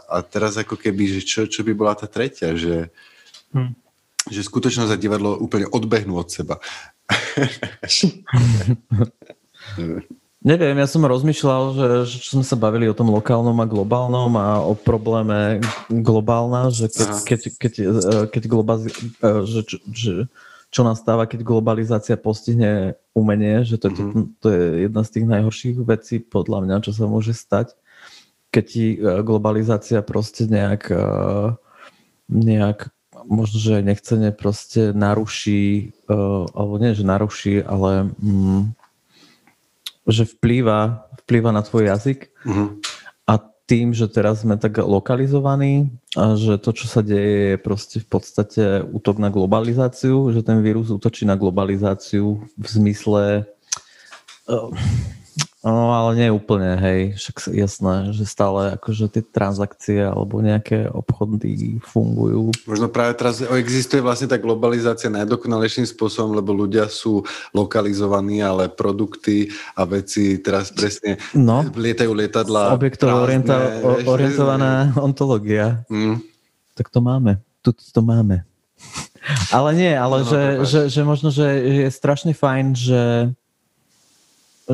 a 0.00 0.16
teraz 0.24 0.56
ako 0.56 0.80
keby, 0.80 1.20
že 1.20 1.22
čo, 1.26 1.44
čo 1.44 1.60
by 1.60 1.76
bola 1.76 1.92
tá 1.92 2.08
tretia, 2.08 2.56
že, 2.56 2.88
hm. 3.52 3.76
že 4.32 4.40
skutočnosť 4.40 4.92
a 4.92 4.96
divadlo 4.96 5.36
úplne 5.36 5.68
odbehnú 5.68 6.16
od 6.16 6.32
seba. 6.32 6.56
Neviem, 10.40 10.80
ja 10.80 10.88
som 10.88 11.04
rozmýšľal, 11.04 11.62
že, 11.76 11.86
že 12.08 12.16
čo 12.24 12.40
sme 12.40 12.44
sa 12.48 12.56
bavili 12.56 12.88
o 12.88 12.96
tom 12.96 13.12
lokálnom 13.12 13.60
a 13.60 13.68
globálnom 13.68 14.32
a 14.40 14.64
o 14.64 14.72
probléme 14.72 15.60
globálna, 15.92 16.72
že 16.72 16.88
keď, 16.88 17.08
keď, 17.28 17.40
keď, 17.60 17.72
e, 17.76 18.24
keď 18.32 18.42
globa, 18.48 18.80
e, 18.80 18.88
že, 19.44 19.60
že, 19.92 20.14
čo 20.72 20.80
nastáva, 20.80 21.28
keď 21.28 21.44
globalizácia 21.44 22.16
postihne 22.16 22.96
umenie, 23.12 23.68
že 23.68 23.76
to, 23.76 23.92
mm-hmm. 23.92 24.40
to 24.40 24.48
je 24.48 24.64
jedna 24.88 25.04
z 25.04 25.12
tých 25.12 25.26
najhorších 25.28 25.76
vecí 25.84 26.24
podľa 26.24 26.64
mňa, 26.64 26.88
čo 26.88 26.96
sa 26.96 27.04
môže 27.04 27.36
stať 27.36 27.76
keď 28.50 28.64
ti 28.66 28.84
e, 28.94 29.22
globalizácia 29.22 30.02
proste 30.02 30.50
nejak, 30.50 30.90
e, 30.90 31.06
nejak 32.28 32.90
možno, 33.26 33.62
že 33.62 33.82
nechcene 33.86 34.34
proste 34.34 34.90
naruší, 34.90 35.94
e, 36.10 36.14
alebo 36.50 36.74
nie, 36.82 36.92
že 36.92 37.06
naruší, 37.06 37.62
ale 37.62 38.10
mm, 38.18 38.74
že 40.10 40.26
vplýva, 40.26 41.06
vplýva 41.24 41.54
na 41.54 41.62
tvoj 41.62 41.94
jazyk 41.94 42.34
mm-hmm. 42.42 42.68
a 43.30 43.34
tým, 43.70 43.94
že 43.94 44.10
teraz 44.10 44.42
sme 44.42 44.58
tak 44.58 44.82
lokalizovaní 44.82 45.94
a 46.18 46.34
že 46.34 46.58
to, 46.58 46.74
čo 46.74 46.90
sa 46.90 47.06
deje, 47.06 47.54
je 47.54 47.58
proste 47.62 48.02
v 48.02 48.08
podstate 48.10 48.82
útok 48.82 49.22
na 49.22 49.30
globalizáciu, 49.30 50.34
že 50.34 50.42
ten 50.42 50.58
vírus 50.58 50.90
útočí 50.90 51.22
na 51.22 51.38
globalizáciu 51.38 52.42
v 52.58 52.66
zmysle 52.66 53.46
No, 55.60 55.92
ale 55.92 56.16
nie 56.16 56.28
úplne, 56.32 56.72
hej, 56.80 57.20
však 57.20 57.52
jasné, 57.52 58.16
že 58.16 58.24
stále 58.24 58.80
akože 58.80 59.12
tie 59.12 59.20
transakcie 59.20 60.00
alebo 60.00 60.40
nejaké 60.40 60.88
obchody 60.88 61.76
fungujú. 61.84 62.48
Možno 62.64 62.88
práve 62.88 63.12
teraz 63.12 63.44
existuje 63.44 64.00
vlastne 64.00 64.24
tá 64.24 64.40
globalizácia 64.40 65.12
najdokonalejším 65.12 65.84
spôsobom, 65.84 66.32
lebo 66.32 66.56
ľudia 66.56 66.88
sú 66.88 67.28
lokalizovaní, 67.52 68.40
ale 68.40 68.72
produkty 68.72 69.52
a 69.76 69.84
veci 69.84 70.40
teraz 70.40 70.72
presne 70.72 71.20
no, 71.36 71.60
lietajú 71.76 72.08
lietadla. 72.08 72.72
Objektovo 72.72 73.20
orienta- 73.20 73.84
orientovaná 74.08 74.96
ontológia. 74.96 75.84
Mm. 75.92 76.24
Tak 76.72 76.88
to 76.88 77.04
máme, 77.04 77.36
tu 77.60 77.76
to 77.76 78.00
máme. 78.00 78.48
Ale 79.52 79.76
nie, 79.76 79.92
ale 79.92 80.24
no, 80.24 80.26
že, 80.26 80.42
že, 80.64 80.80
že 80.88 81.02
možno, 81.04 81.28
že 81.28 81.44
je 81.44 81.88
strašne 81.92 82.32
fajn, 82.32 82.66
že 82.72 83.00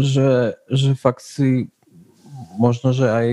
že, 0.01 0.61
že 0.69 0.93
fakt 0.95 1.25
si 1.25 1.73
možno, 2.57 2.93
že 2.93 3.09
aj 3.09 3.29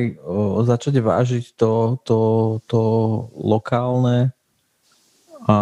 začať 0.67 0.99
vážiť 0.99 1.45
to, 1.55 1.99
to, 2.03 2.19
to 2.67 2.81
lokálne. 3.35 4.31
A, 5.47 5.57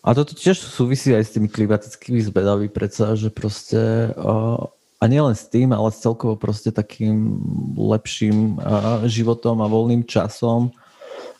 a 0.00 0.08
toto 0.16 0.32
tiež 0.32 0.56
súvisí 0.56 1.12
aj 1.12 1.24
s 1.28 1.32
tými 1.36 1.48
klimatickými 1.48 2.20
zbedami 2.24 2.68
predsa, 2.72 3.12
že 3.16 3.28
proste 3.28 4.12
o, 4.16 4.68
a 5.00 5.04
nielen 5.08 5.32
s 5.32 5.48
tým, 5.48 5.72
ale 5.72 5.88
s 5.92 6.00
celkovo 6.04 6.36
proste 6.36 6.72
takým 6.72 7.40
lepším 7.76 8.60
životom 9.08 9.64
a 9.64 9.72
voľným 9.72 10.04
časom, 10.04 10.72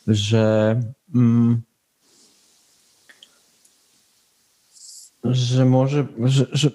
že 0.09 0.77
mm, 1.13 1.61
že 5.21 5.61
môže, 5.61 6.09
že, 6.25 6.49
že 6.49 6.67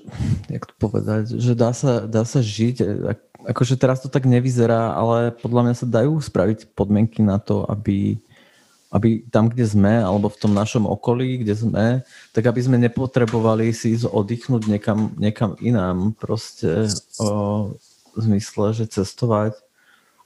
jak 0.46 0.70
to 0.70 0.74
povedať, 0.78 1.34
že 1.34 1.58
dá 1.58 1.74
sa, 1.74 2.06
dá 2.06 2.22
sa 2.22 2.38
žiť, 2.38 2.76
akože 3.50 3.74
teraz 3.74 3.98
to 3.98 4.06
tak 4.06 4.22
nevyzerá, 4.22 4.94
ale 4.94 5.34
podľa 5.34 5.62
mňa 5.66 5.74
sa 5.74 5.86
dajú 5.86 6.22
spraviť 6.22 6.70
podmienky 6.78 7.26
na 7.26 7.42
to, 7.42 7.66
aby, 7.66 8.22
aby 8.94 9.26
tam, 9.34 9.50
kde 9.50 9.66
sme, 9.66 9.98
alebo 9.98 10.30
v 10.30 10.38
tom 10.38 10.54
našom 10.54 10.86
okolí, 10.86 11.42
kde 11.42 11.54
sme, 11.58 11.86
tak 12.30 12.46
aby 12.46 12.60
sme 12.62 12.78
nepotrebovali 12.86 13.74
si 13.74 13.98
ísť 13.98 14.14
oddychnúť 14.14 14.70
niekam, 14.70 15.10
niekam 15.18 15.58
inám, 15.58 16.14
proste 16.14 16.86
o, 17.18 17.74
zmysle, 18.14 18.78
že 18.78 18.86
cestovať. 18.86 19.58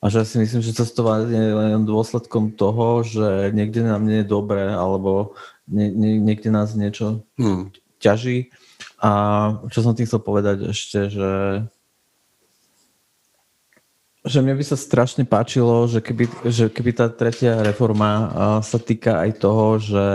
A 0.01 0.09
že 0.09 0.25
si 0.25 0.41
myslím, 0.41 0.65
že 0.65 0.77
cestovať 0.77 1.29
je 1.29 1.45
len 1.57 1.85
dôsledkom 1.85 2.57
toho, 2.57 3.05
že 3.05 3.53
niekde 3.53 3.85
nám 3.85 4.05
nie 4.05 4.25
je 4.25 4.29
dobré, 4.33 4.73
alebo 4.73 5.37
nie, 5.69 5.93
nie, 5.93 6.17
niekde 6.21 6.49
nás 6.49 6.73
niečo 6.73 7.25
hmm 7.41 7.80
ťaží. 8.01 8.49
A 9.01 9.11
čo 9.69 9.85
som 9.85 9.93
tým 9.93 10.09
chcel 10.09 10.21
povedať 10.25 10.73
ešte, 10.73 11.13
že 11.13 11.31
že 14.21 14.45
mne 14.45 14.61
by 14.61 14.65
sa 14.65 14.77
strašne 14.77 15.25
páčilo, 15.25 15.89
že 15.89 16.05
keby, 16.05 16.29
že 16.53 16.69
keby 16.69 16.93
tá 16.93 17.09
tretia 17.09 17.57
reforma 17.65 18.29
sa 18.61 18.77
týka 18.77 19.17
aj 19.17 19.31
toho, 19.41 19.81
že, 19.81 20.09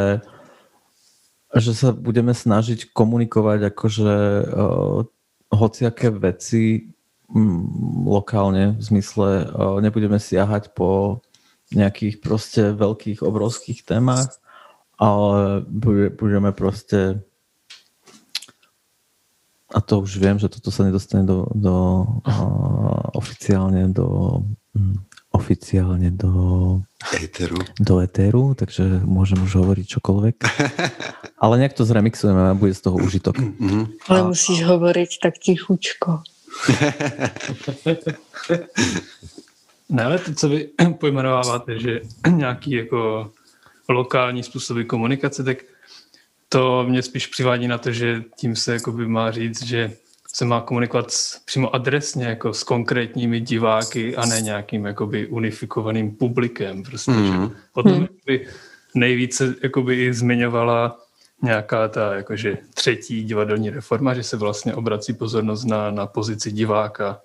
že 1.57 1.71
sa 1.73 1.89
budeme 1.89 2.29
snažiť 2.29 2.93
komunikovať 2.93 3.73
akože 3.73 4.15
uh, 4.45 5.01
hociaké 5.49 6.13
veci 6.13 6.93
um, 7.33 8.05
lokálne, 8.05 8.77
v 8.77 8.83
zmysle 8.93 9.49
uh, 9.49 9.81
nebudeme 9.81 10.21
siahať 10.21 10.69
po 10.77 11.21
nejakých 11.73 12.21
proste 12.21 12.77
veľkých, 12.77 13.25
obrovských 13.25 13.89
témach, 13.89 14.37
ale 15.01 15.65
budeme 16.13 16.53
proste 16.53 17.25
a 19.73 19.81
to 19.81 20.05
už 20.05 20.21
viem, 20.21 20.37
že 20.37 20.49
toto 20.49 20.69
sa 20.69 20.85
nedostane 20.85 21.25
do, 21.25 21.49
do 21.57 22.05
uh, 22.21 23.17
oficiálne 23.17 23.89
do 23.89 24.41
um, 24.77 24.93
oficiálne 25.35 26.15
do 26.15 26.31
Eteru. 27.11 27.59
do 27.75 27.99
Eteru, 27.99 28.55
takže 28.55 29.03
môžem 29.03 29.43
už 29.43 29.59
hovoriť 29.59 29.85
čokoľvek. 29.99 30.35
Ale 31.43 31.59
nejak 31.59 31.75
to 31.75 31.83
zremixujeme 31.83 32.55
a 32.55 32.55
bude 32.55 32.71
z 32.71 32.81
toho 32.87 32.95
užitok. 32.95 33.35
Mm-hmm. 33.35 34.07
Ale 34.07 34.19
a... 34.23 34.27
musíš 34.31 34.63
hovoriť 34.63 35.11
tak 35.19 35.35
tichučko. 35.35 36.23
ne, 39.91 40.01
ale 40.03 40.19
to, 40.23 40.33
co 40.33 40.49
vy 40.49 40.71
pojmenováváte, 41.03 41.79
že 41.79 42.01
nějaký 42.31 42.71
jako 42.71 43.31
lokální 43.89 44.43
způsoby 44.43 44.81
komunikace, 44.83 45.43
tak 45.43 45.57
to 46.55 46.83
mě 46.87 47.01
spíš 47.01 47.27
přivádí 47.27 47.67
na 47.67 47.77
to, 47.77 47.91
že 47.91 48.23
tím 48.35 48.55
se 48.55 48.73
jakoby 48.73 49.07
má 49.07 49.31
říct, 49.31 49.63
že 49.63 49.93
se 50.33 50.45
má 50.45 50.61
komunikovat 50.61 51.13
přímo 51.45 51.75
adresně 51.75 52.25
jako 52.25 52.53
s 52.53 52.63
konkrétními 52.63 53.39
diváky 53.39 54.15
a 54.15 54.25
ne 54.25 54.41
nějakým 54.41 54.85
jakoby 54.85 55.27
unifikovaným 55.27 56.15
publikem. 56.15 56.83
Prostě, 56.83 57.11
mm. 57.11 57.25
že 57.25 57.31
mhm. 57.31 57.51
potom 57.73 57.99
mm. 57.99 58.07
by 58.25 58.47
nejvíce 58.95 59.55
jakoby 59.63 60.05
i 60.05 60.13
zmiňovala 60.13 60.99
nějaká 61.41 61.87
ta 61.87 62.15
jakože 62.15 62.57
třetí 62.73 63.23
divadelní 63.23 63.69
reforma, 63.69 64.13
že 64.13 64.23
se 64.23 64.37
vlastně 64.37 64.73
obrací 64.73 65.13
pozornost 65.13 65.63
na, 65.63 65.91
na 65.91 66.07
pozici 66.07 66.51
diváka. 66.51 67.21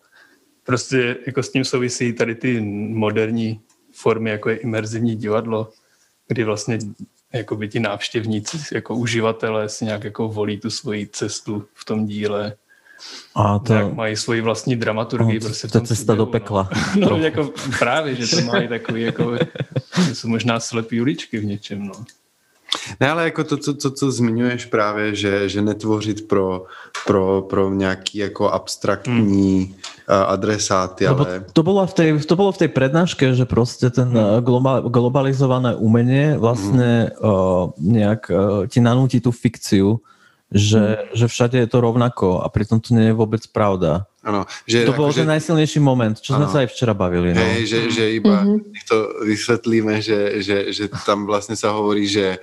Prostě 0.64 1.16
jako 1.26 1.42
s 1.42 1.52
tím 1.52 1.64
souvisí 1.64 2.12
tady 2.12 2.34
ty 2.34 2.60
moderní 2.90 3.60
formy, 3.92 4.30
jako 4.30 4.48
je 4.48 4.56
imerzivní 4.56 5.16
divadlo, 5.16 5.70
kdy 6.28 6.44
vlastně 6.44 6.78
jakoby 7.32 7.68
ti 7.68 7.80
návštěvníci, 7.80 8.58
jako 8.74 8.94
uživatelé 8.94 9.68
si 9.68 9.84
nějak 9.84 10.04
jako 10.04 10.28
volí 10.28 10.60
tu 10.60 10.70
svoji 10.70 11.06
cestu 11.06 11.64
v 11.74 11.84
tom 11.84 12.06
díle. 12.06 12.52
A 13.34 13.58
to... 13.58 13.72
Jak 13.72 13.94
mají 13.94 14.16
svoji 14.16 14.40
vlastní 14.40 14.76
dramaturgii. 14.76 15.40
No, 15.40 15.46
prostě 15.46 15.68
to 15.68 15.78
je 15.78 15.86
cesta 15.86 16.14
do 16.14 16.26
pekla. 16.26 16.68
No, 16.96 17.10
no 17.10 17.16
jako 17.16 17.52
právě, 17.78 18.14
že 18.14 18.36
to 18.36 18.42
mají 18.42 18.68
takový, 18.68 19.02
jako, 19.02 19.38
jsou 20.12 20.28
možná 20.28 20.60
slepý 20.60 21.00
uličky 21.00 21.38
v 21.38 21.44
něčem, 21.44 21.86
no. 21.86 21.94
Ne, 23.00 23.10
ale 23.10 23.24
jako 23.24 23.44
to, 23.44 23.56
co, 23.56 23.74
co, 23.74 23.90
co 23.90 24.12
zmiňuješ 24.12 24.64
právě, 24.64 25.14
že, 25.14 25.48
že 25.48 25.62
netvořit 25.62 26.28
pro, 26.28 26.64
pro, 27.06 27.42
pro 27.50 27.74
nějaký 27.74 28.18
jako 28.18 28.50
abstraktní 28.50 29.62
hmm. 29.62 29.74
adresáty, 30.08 31.06
ale... 31.06 31.44
To 31.52 31.62
bolo, 31.62 31.86
v 31.86 31.94
tej, 31.94 32.08
to 32.22 32.36
bolo 32.36 32.52
v 32.52 32.58
tej 32.58 32.70
prednáške, 32.70 33.34
že 33.34 33.44
proste 33.44 33.90
ten 33.90 34.08
hmm. 34.10 34.40
global, 34.44 34.86
globalizované 34.86 35.74
umenie 35.74 36.38
vlastne 36.38 37.10
hmm. 37.10 37.22
uh, 37.22 37.74
nejak 37.78 38.20
uh, 38.30 38.66
ti 38.66 38.80
nanúti 38.80 39.18
tú 39.18 39.34
fikciu, 39.34 39.98
že, 40.50 40.82
hmm. 40.82 41.14
že 41.14 41.26
všade 41.30 41.56
je 41.62 41.68
to 41.70 41.78
rovnako 41.78 42.42
a 42.42 42.50
pritom 42.50 42.82
to 42.82 42.92
nie 42.92 43.10
je 43.10 43.14
vôbec 43.14 43.42
pravda. 43.54 44.10
Ano, 44.20 44.44
že 44.68 44.84
to 44.84 44.92
bol 44.92 45.08
že... 45.14 45.24
ten 45.24 45.30
najsilnejší 45.30 45.80
moment, 45.80 46.18
čo 46.18 46.36
ano. 46.36 46.44
sme 46.44 46.46
sa 46.52 46.58
aj 46.66 46.68
včera 46.74 46.92
bavili. 46.92 47.32
No. 47.32 47.40
Hej, 47.40 47.64
že, 47.70 47.80
že 47.88 48.04
iba 48.12 48.44
mm-hmm. 48.44 48.84
to 48.84 48.96
vysvetlíme, 49.24 50.02
že, 50.04 50.44
že, 50.44 50.74
že 50.74 50.92
tam 51.06 51.24
vlastne 51.24 51.54
sa 51.54 51.72
hovorí, 51.72 52.06
že 52.10 52.42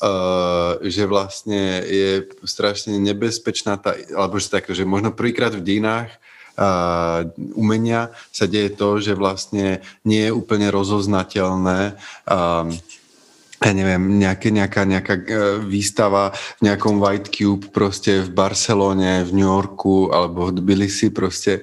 Uh, 0.00 0.80
že 0.80 1.04
vlastne 1.04 1.84
je 1.84 2.24
strašne 2.48 2.96
nebezpečná 2.96 3.76
tá, 3.76 3.92
alebo 4.16 4.40
že 4.40 4.48
tak, 4.48 4.64
že 4.72 4.88
možno 4.88 5.12
prvýkrát 5.12 5.52
v 5.52 5.60
dejinách 5.60 6.08
uh, 6.56 7.28
umenia 7.52 8.08
sa 8.32 8.48
deje 8.48 8.72
to, 8.80 8.96
že 8.96 9.12
vlastne 9.12 9.84
nie 10.00 10.24
je 10.24 10.32
úplne 10.32 10.72
rozoznateľné 10.72 12.00
uh, 12.24 12.72
ja 13.60 13.72
neviem, 13.76 14.16
nejaké, 14.16 14.48
nejaká, 14.48 14.88
nejaká 14.88 15.14
e, 15.20 15.24
výstava 15.60 16.32
v 16.60 16.72
nejakom 16.72 16.96
White 16.96 17.28
Cube 17.28 17.68
proste 17.68 18.24
v 18.24 18.32
Barcelone, 18.32 19.20
v 19.28 19.30
New 19.36 19.44
Yorku 19.44 20.08
alebo 20.08 20.48
v 20.48 20.56
Tbilisi 20.56 21.12
proste. 21.12 21.60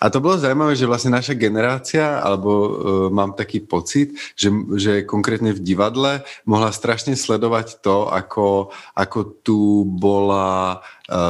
A 0.00 0.06
to 0.10 0.22
bolo 0.22 0.38
zaujímavé, 0.38 0.78
že 0.78 0.86
vlastne 0.86 1.10
naša 1.10 1.34
generácia, 1.34 2.22
alebo 2.22 2.50
uh, 2.50 2.70
mám 3.10 3.34
taký 3.34 3.60
pocit, 3.66 4.14
že, 4.38 4.54
že 4.78 4.92
konkrétne 5.02 5.50
v 5.50 5.62
divadle 5.62 6.22
mohla 6.46 6.70
strašne 6.70 7.18
sledovať 7.18 7.82
to, 7.82 8.06
ako, 8.06 8.70
ako 8.94 9.18
tu 9.42 9.82
bola 9.86 10.80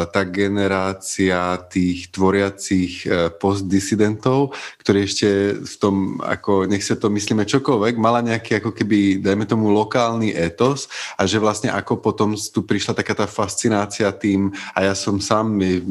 tá 0.08 0.22
generácia 0.22 1.58
tých 1.66 2.14
tvoriacich 2.14 2.92
e, 3.04 3.28
postdisidentov, 3.34 4.54
ktorí 4.78 4.98
ešte 5.02 5.28
v 5.58 5.74
tom, 5.82 5.96
ako 6.22 6.70
nech 6.70 6.86
sa 6.86 6.94
to 6.94 7.10
myslíme 7.10 7.42
čokoľvek, 7.42 7.98
mala 7.98 8.22
nejaký 8.22 8.62
ako 8.62 8.70
keby, 8.70 9.18
dajme 9.18 9.44
tomu, 9.48 9.74
lokálny 9.74 10.30
etos 10.30 10.86
a 11.18 11.26
že 11.26 11.42
vlastne 11.42 11.74
ako 11.74 11.98
potom 11.98 12.38
tu 12.38 12.62
prišla 12.62 12.94
taká 12.94 13.18
tá 13.18 13.26
fascinácia 13.26 14.08
tým, 14.14 14.54
a 14.76 14.86
ja 14.86 14.94
som 14.94 15.18
sám 15.18 15.50
mi 15.50 15.82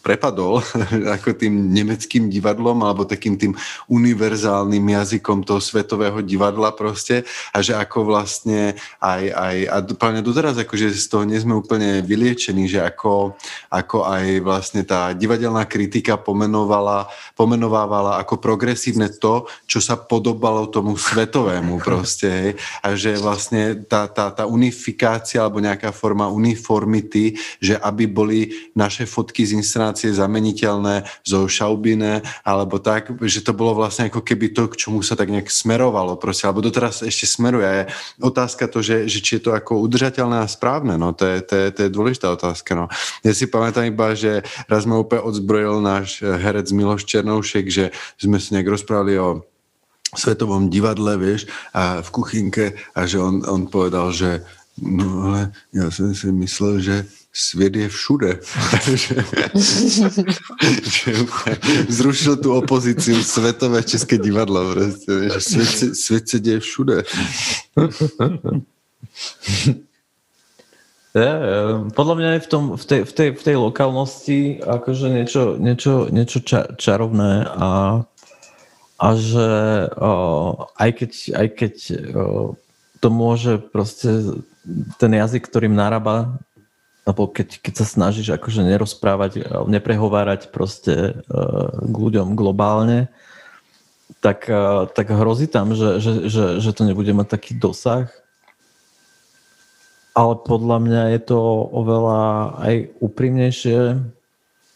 prepadol 0.00 0.62
ako 1.18 1.34
tým 1.34 1.74
nemeckým 1.74 2.30
divadlom 2.30 2.86
alebo 2.86 3.02
takým 3.08 3.34
tým 3.34 3.52
univerzálnym 3.90 4.82
jazykom 4.82 5.42
toho 5.42 5.58
svetového 5.58 6.22
divadla 6.22 6.70
proste 6.70 7.26
a 7.50 7.58
že 7.60 7.74
ako 7.74 8.06
vlastne 8.06 8.78
aj, 9.02 9.22
aj 9.32 9.56
a 9.66 9.76
úplne 9.82 10.22
doteraz 10.22 10.56
akože 10.60 10.92
z 10.94 11.06
toho 11.10 11.24
nie 11.26 11.40
sme 11.40 11.58
úplne 11.58 12.00
vyliečení, 12.04 12.70
že 12.70 12.80
ako 12.84 13.39
ako 13.70 14.06
aj 14.06 14.24
vlastne 14.42 14.82
tá 14.82 15.10
divadelná 15.14 15.64
kritika 15.66 16.18
pomenovala, 16.18 17.10
pomenovávala 17.38 18.18
ako 18.20 18.42
progresívne 18.42 19.10
to, 19.10 19.46
čo 19.66 19.78
sa 19.78 19.94
podobalo 19.98 20.66
tomu 20.68 20.98
svetovému 20.98 21.80
proste. 21.86 22.28
Hej. 22.28 22.50
A 22.82 22.86
že 22.94 23.16
vlastne 23.20 23.82
tá, 23.86 24.06
tá, 24.10 24.30
tá 24.34 24.44
unifikácia 24.44 25.42
alebo 25.42 25.62
nejaká 25.62 25.94
forma 25.94 26.26
uniformity, 26.30 27.38
že 27.62 27.78
aby 27.78 28.04
boli 28.10 28.40
naše 28.74 29.04
fotky 29.04 29.46
z 29.46 29.56
inscenácie 29.58 30.10
zameniteľné 30.10 31.06
zo 31.22 31.46
Šaubine 31.46 32.22
alebo 32.42 32.80
tak, 32.80 33.12
že 33.24 33.44
to 33.44 33.52
bolo 33.52 33.76
vlastne 33.76 34.08
ako 34.08 34.24
keby 34.24 34.52
to, 34.54 34.66
k 34.72 34.78
čomu 34.86 35.00
sa 35.04 35.14
tak 35.14 35.30
nejak 35.30 35.48
smerovalo 35.50 36.16
proste, 36.16 36.46
alebo 36.48 36.64
doteraz 36.64 37.02
ešte 37.04 37.26
smeruje. 37.28 37.66
Je 37.66 37.84
otázka 38.22 38.66
to, 38.66 38.80
že, 38.80 39.06
že 39.06 39.18
či 39.20 39.38
je 39.38 39.42
to 39.48 39.52
ako 39.54 39.80
udržateľné 39.84 40.42
a 40.42 40.48
správne, 40.50 40.96
no 40.96 41.12
to 41.12 41.26
je, 41.26 41.38
to 41.44 41.54
je, 41.54 41.66
to 41.70 41.80
je 41.86 41.90
dôležitá 41.90 42.26
otázka. 42.32 42.72
No. 42.74 42.86
Ja 43.24 43.32
si 43.36 43.46
pamätám 43.46 43.84
iba, 43.84 44.16
že 44.16 44.40
raz 44.68 44.88
ma 44.88 44.96
úplne 44.96 45.24
odzbrojil 45.24 45.84
náš 45.84 46.24
herec 46.24 46.72
Miloš 46.72 47.04
Černoušek, 47.04 47.68
že 47.68 47.84
sme 48.16 48.40
si 48.40 48.56
nejak 48.56 48.80
rozprávali 48.80 49.20
o 49.20 49.44
svetovom 50.16 50.70
divadle, 50.70 51.16
vieš, 51.16 51.46
a 51.70 52.02
v 52.02 52.10
kuchynke 52.10 52.74
a 52.94 53.06
že 53.06 53.22
on, 53.22 53.46
on 53.46 53.70
povedal, 53.70 54.12
že 54.12 54.42
no 54.82 55.22
ale 55.22 55.52
já 55.74 55.90
jsem 55.90 56.14
si 56.14 56.32
myslel, 56.32 56.80
že 56.80 57.06
svět 57.32 57.76
je 57.76 57.88
všude. 57.88 58.40
zrušil 61.88 62.36
tu 62.36 62.52
opozici 62.52 63.24
světové 63.24 63.82
české 63.82 64.18
divadlo. 64.18 64.72
Prostě, 64.72 65.12
svět, 65.38 65.68
se, 65.68 65.94
svět 65.94 66.28
se 66.28 66.40
děje 66.40 66.60
všude. 66.60 67.02
Ja, 71.10 71.32
podľa 71.90 72.14
mňa 72.22 72.30
je 72.38 72.44
v, 72.46 72.48
tom, 72.48 72.64
v, 72.78 72.84
tej, 72.86 73.00
v, 73.02 73.12
tej, 73.12 73.28
v 73.34 73.42
tej 73.42 73.56
lokálnosti 73.58 74.40
akože 74.62 75.06
niečo, 75.10 75.42
niečo, 75.58 76.06
niečo 76.06 76.38
ča, 76.38 76.70
čarovné 76.78 77.50
a, 77.50 77.70
a 78.94 79.08
že 79.18 79.50
o, 79.98 80.12
aj 80.78 80.90
keď, 81.02 81.10
aj 81.34 81.48
keď 81.58 81.74
o, 82.14 82.54
to 83.02 83.08
môže 83.10 83.58
proste 83.74 84.38
ten 85.02 85.10
jazyk, 85.10 85.50
ktorým 85.50 85.74
narába 85.74 86.38
alebo 87.10 87.26
keď, 87.26 87.58
keď 87.58 87.74
sa 87.82 87.86
snažíš 87.88 88.30
akože 88.36 88.62
nerozprávať, 88.62 89.42
neprehovárať 89.66 90.54
proste 90.54 91.18
uh, 91.26 91.72
k 91.74 91.96
ľuďom 91.96 92.38
globálne, 92.38 93.10
tak, 94.22 94.46
uh, 94.46 94.86
tak 94.86 95.10
hrozí 95.10 95.50
tam, 95.50 95.74
že, 95.74 95.98
že, 95.98 96.28
že, 96.28 96.44
že 96.60 96.70
to 96.70 96.86
nebude 96.86 97.10
mať 97.10 97.34
taký 97.34 97.52
dosah. 97.56 98.06
Ale 100.20 100.36
podľa 100.44 100.78
mňa 100.84 101.02
je 101.16 101.20
to 101.32 101.40
oveľa 101.72 102.52
aj 102.60 102.74
úprimnejšie, 103.00 103.96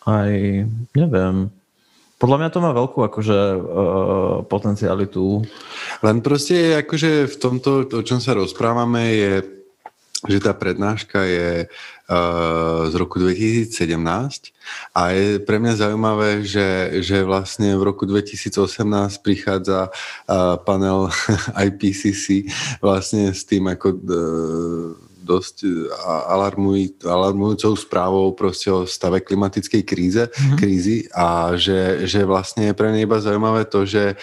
aj 0.08 0.32
neviem, 0.96 1.52
podľa 2.16 2.40
mňa 2.40 2.48
to 2.48 2.64
má 2.64 2.72
veľkú 2.72 3.04
akože 3.04 3.38
uh, 3.52 4.36
potencialitu. 4.48 5.44
Len 6.00 6.24
proste 6.24 6.80
akože 6.80 7.28
v 7.28 7.36
tomto, 7.36 7.84
o 7.84 8.00
čom 8.00 8.16
sa 8.24 8.32
rozprávame, 8.32 9.02
je 9.12 9.32
že 10.24 10.40
tá 10.40 10.56
prednáška 10.56 11.20
je 11.20 11.68
uh, 11.68 12.88
z 12.88 12.94
roku 12.96 13.20
2017 13.20 13.76
a 14.96 15.00
je 15.12 15.36
pre 15.44 15.60
mňa 15.60 15.76
zaujímavé, 15.76 16.40
že, 16.40 16.96
že 17.04 17.28
vlastne 17.28 17.76
v 17.76 17.84
roku 17.84 18.08
2018 18.08 19.20
prichádza 19.20 19.92
uh, 19.92 20.56
panel 20.64 21.12
IPCC 21.68 22.48
vlastne 22.80 23.36
s 23.36 23.44
tým 23.44 23.68
ako 23.68 23.88
uh, 23.92 24.00
dosť 25.24 25.64
alarmuj, 26.28 27.00
alarmujúcou 27.00 27.72
správou 27.74 28.36
proste 28.36 28.68
o 28.68 28.84
stave 28.84 29.24
klimatickej 29.24 29.82
kríze, 29.82 30.28
mm-hmm. 30.28 30.58
krízy 30.60 31.08
a 31.16 31.56
že, 31.56 32.04
že 32.04 32.28
vlastne 32.28 32.70
je 32.70 32.76
pre 32.76 32.92
mňa 32.92 33.00
iba 33.02 33.18
zaujímavé 33.18 33.64
to, 33.64 33.88
že 33.88 34.14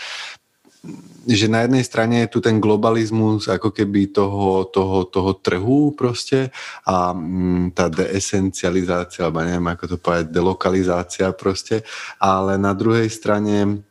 že 1.22 1.46
na 1.46 1.62
jednej 1.62 1.86
strane 1.86 2.26
je 2.26 2.34
tu 2.34 2.40
ten 2.42 2.58
globalizmus 2.58 3.46
ako 3.46 3.70
keby 3.70 4.10
toho, 4.10 4.66
toho, 4.66 5.06
toho 5.06 5.38
trhu 5.38 5.94
proste 5.94 6.50
a 6.82 7.14
mm, 7.14 7.78
tá 7.78 7.86
deesencializácia, 7.94 9.30
alebo 9.30 9.46
neviem 9.46 9.70
ako 9.70 9.86
to 9.86 9.98
povedať, 10.02 10.34
delokalizácia 10.34 11.30
proste, 11.38 11.86
ale 12.18 12.58
na 12.58 12.74
druhej 12.74 13.06
strane 13.14 13.86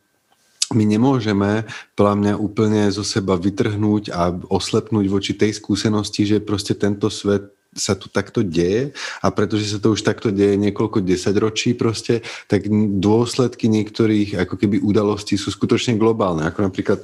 my 0.71 0.85
nemôžeme 0.87 1.67
podľa 1.99 2.15
mňa 2.15 2.35
úplne 2.39 2.83
zo 2.95 3.03
seba 3.03 3.35
vytrhnúť 3.35 4.15
a 4.15 4.31
oslepnúť 4.31 5.07
voči 5.11 5.33
tej 5.35 5.59
skúsenosti, 5.59 6.27
že 6.27 6.39
proste 6.39 6.79
tento 6.79 7.11
svet 7.11 7.51
sa 7.71 7.95
tu 7.95 8.11
takto 8.11 8.43
deje 8.43 8.91
a 9.23 9.31
pretože 9.31 9.71
sa 9.71 9.79
to 9.79 9.95
už 9.95 10.03
takto 10.03 10.35
deje 10.35 10.59
niekoľko 10.59 11.07
desaťročí 11.07 11.79
proste, 11.79 12.23
tak 12.51 12.67
dôsledky 12.99 13.71
niektorých 13.71 14.43
ako 14.43 14.55
keby 14.59 14.83
udalostí 14.83 15.39
sú 15.39 15.55
skutočne 15.55 15.95
globálne, 15.95 16.47
ako 16.51 16.67
napríklad 16.67 16.99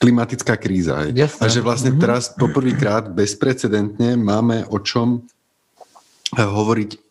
klimatická 0.00 0.60
kríza. 0.60 1.08
Jasne. 1.08 1.40
A 1.40 1.48
že 1.48 1.64
vlastne 1.64 1.96
mm-hmm. 1.96 2.04
teraz 2.04 2.32
poprvýkrát 2.36 3.08
bezprecedentne 3.08 4.20
máme 4.20 4.68
o 4.68 4.76
čom 4.84 5.24
eh, 6.36 6.44
hovoriť 6.44 7.03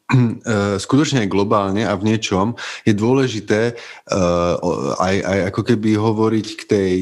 skutočne 0.78 1.26
aj 1.26 1.30
globálne 1.32 1.84
a 1.84 1.94
v 1.98 2.14
niečom 2.14 2.54
je 2.86 2.94
dôležité 2.94 3.74
uh, 3.74 4.56
aj, 5.02 5.16
aj 5.26 5.40
ako 5.54 5.62
keby 5.74 5.90
hovoriť 5.98 6.48
k 6.58 6.62
tej, 6.70 6.94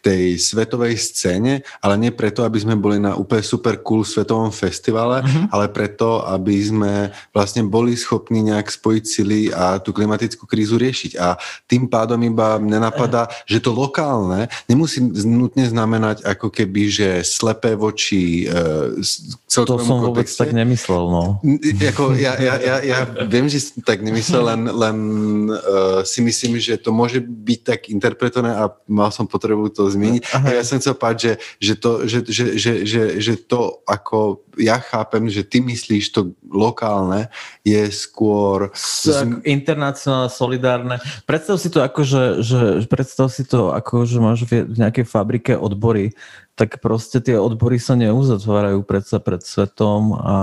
tej 0.00 0.40
svetovej 0.40 0.96
scéne, 0.96 1.60
ale 1.84 1.94
nie 2.00 2.10
preto, 2.10 2.42
aby 2.42 2.56
sme 2.56 2.74
boli 2.76 2.96
na 2.96 3.14
úplne 3.14 3.44
super 3.44 3.84
cool 3.84 4.02
svetovom 4.02 4.48
festivale, 4.48 5.20
uh-huh. 5.20 5.52
ale 5.52 5.68
preto, 5.68 6.24
aby 6.24 6.56
sme 6.56 6.92
vlastne 7.36 7.68
boli 7.68 7.94
schopní 7.94 8.40
nejak 8.48 8.72
spojiť 8.72 9.04
sily 9.04 9.40
a 9.52 9.76
tú 9.78 9.92
klimatickú 9.92 10.48
krízu 10.48 10.80
riešiť. 10.80 11.20
A 11.20 11.36
tým 11.68 11.86
pádom 11.86 12.20
iba 12.24 12.56
mne 12.56 12.80
napadá, 12.80 13.28
že 13.44 13.60
to 13.60 13.76
lokálne 13.76 14.48
nemusí 14.64 15.04
nutne 15.28 15.68
znamenať 15.68 16.24
ako 16.24 16.48
keby, 16.48 16.82
že 16.88 17.08
slepé 17.20 17.76
voči 17.76 18.48
uh, 18.48 18.96
To 19.52 19.76
som 19.76 20.00
vôbec 20.00 20.24
kontexte. 20.24 20.40
tak 20.40 20.56
nemyslel, 20.56 21.04
no. 21.12 21.24
Jako, 21.60 22.16
ja, 22.16 22.40
ja, 22.40 22.56
ja, 22.60 22.76
ja 22.84 22.98
viem, 23.24 23.48
že 23.48 23.58
som 23.64 23.80
tak 23.80 24.04
nemyslel, 24.04 24.44
len, 24.44 24.62
len 24.68 24.98
uh, 25.50 26.04
si 26.04 26.20
myslím, 26.20 26.60
že 26.60 26.76
to 26.76 26.92
môže 26.92 27.24
byť 27.24 27.60
tak 27.64 27.80
interpretované 27.88 28.54
a 28.54 28.68
mal 28.86 29.08
som 29.08 29.24
potrebu 29.24 29.72
to 29.72 29.88
zmieniť. 29.88 30.22
Aha. 30.36 30.60
Ja 30.60 30.64
som 30.64 30.78
chcel 30.78 30.94
povedať, 30.94 31.18
že, 31.18 31.32
že, 31.58 31.74
to, 31.80 31.90
že, 32.04 32.18
že, 32.28 32.44
že, 32.54 32.72
že, 32.84 33.02
že 33.18 33.34
to, 33.40 33.80
ako 33.88 34.44
ja 34.60 34.76
chápem, 34.78 35.26
že 35.32 35.42
ty 35.42 35.64
myslíš 35.64 36.12
to 36.12 36.36
lokálne, 36.44 37.32
je 37.64 37.88
skôr... 37.88 38.68
Z... 38.76 39.24
Internacionálne, 39.48 40.28
solidárne. 40.28 40.96
Predstav 41.24 41.56
si 41.56 41.72
to 41.72 41.80
ako, 41.80 42.00
že, 42.04 42.24
že 42.44 42.60
predstav 42.86 43.32
si 43.32 43.42
to 43.48 43.72
ako, 43.72 44.04
že 44.04 44.20
máš 44.20 44.44
v 44.44 44.76
nejakej 44.76 45.08
fabrike 45.08 45.56
odbory, 45.56 46.12
tak 46.58 46.82
proste 46.84 47.24
tie 47.24 47.40
odbory 47.40 47.80
sa 47.80 47.96
neuzatvárajú 47.96 48.84
predsa 48.84 49.16
pred 49.16 49.40
svetom 49.40 50.12
a 50.12 50.36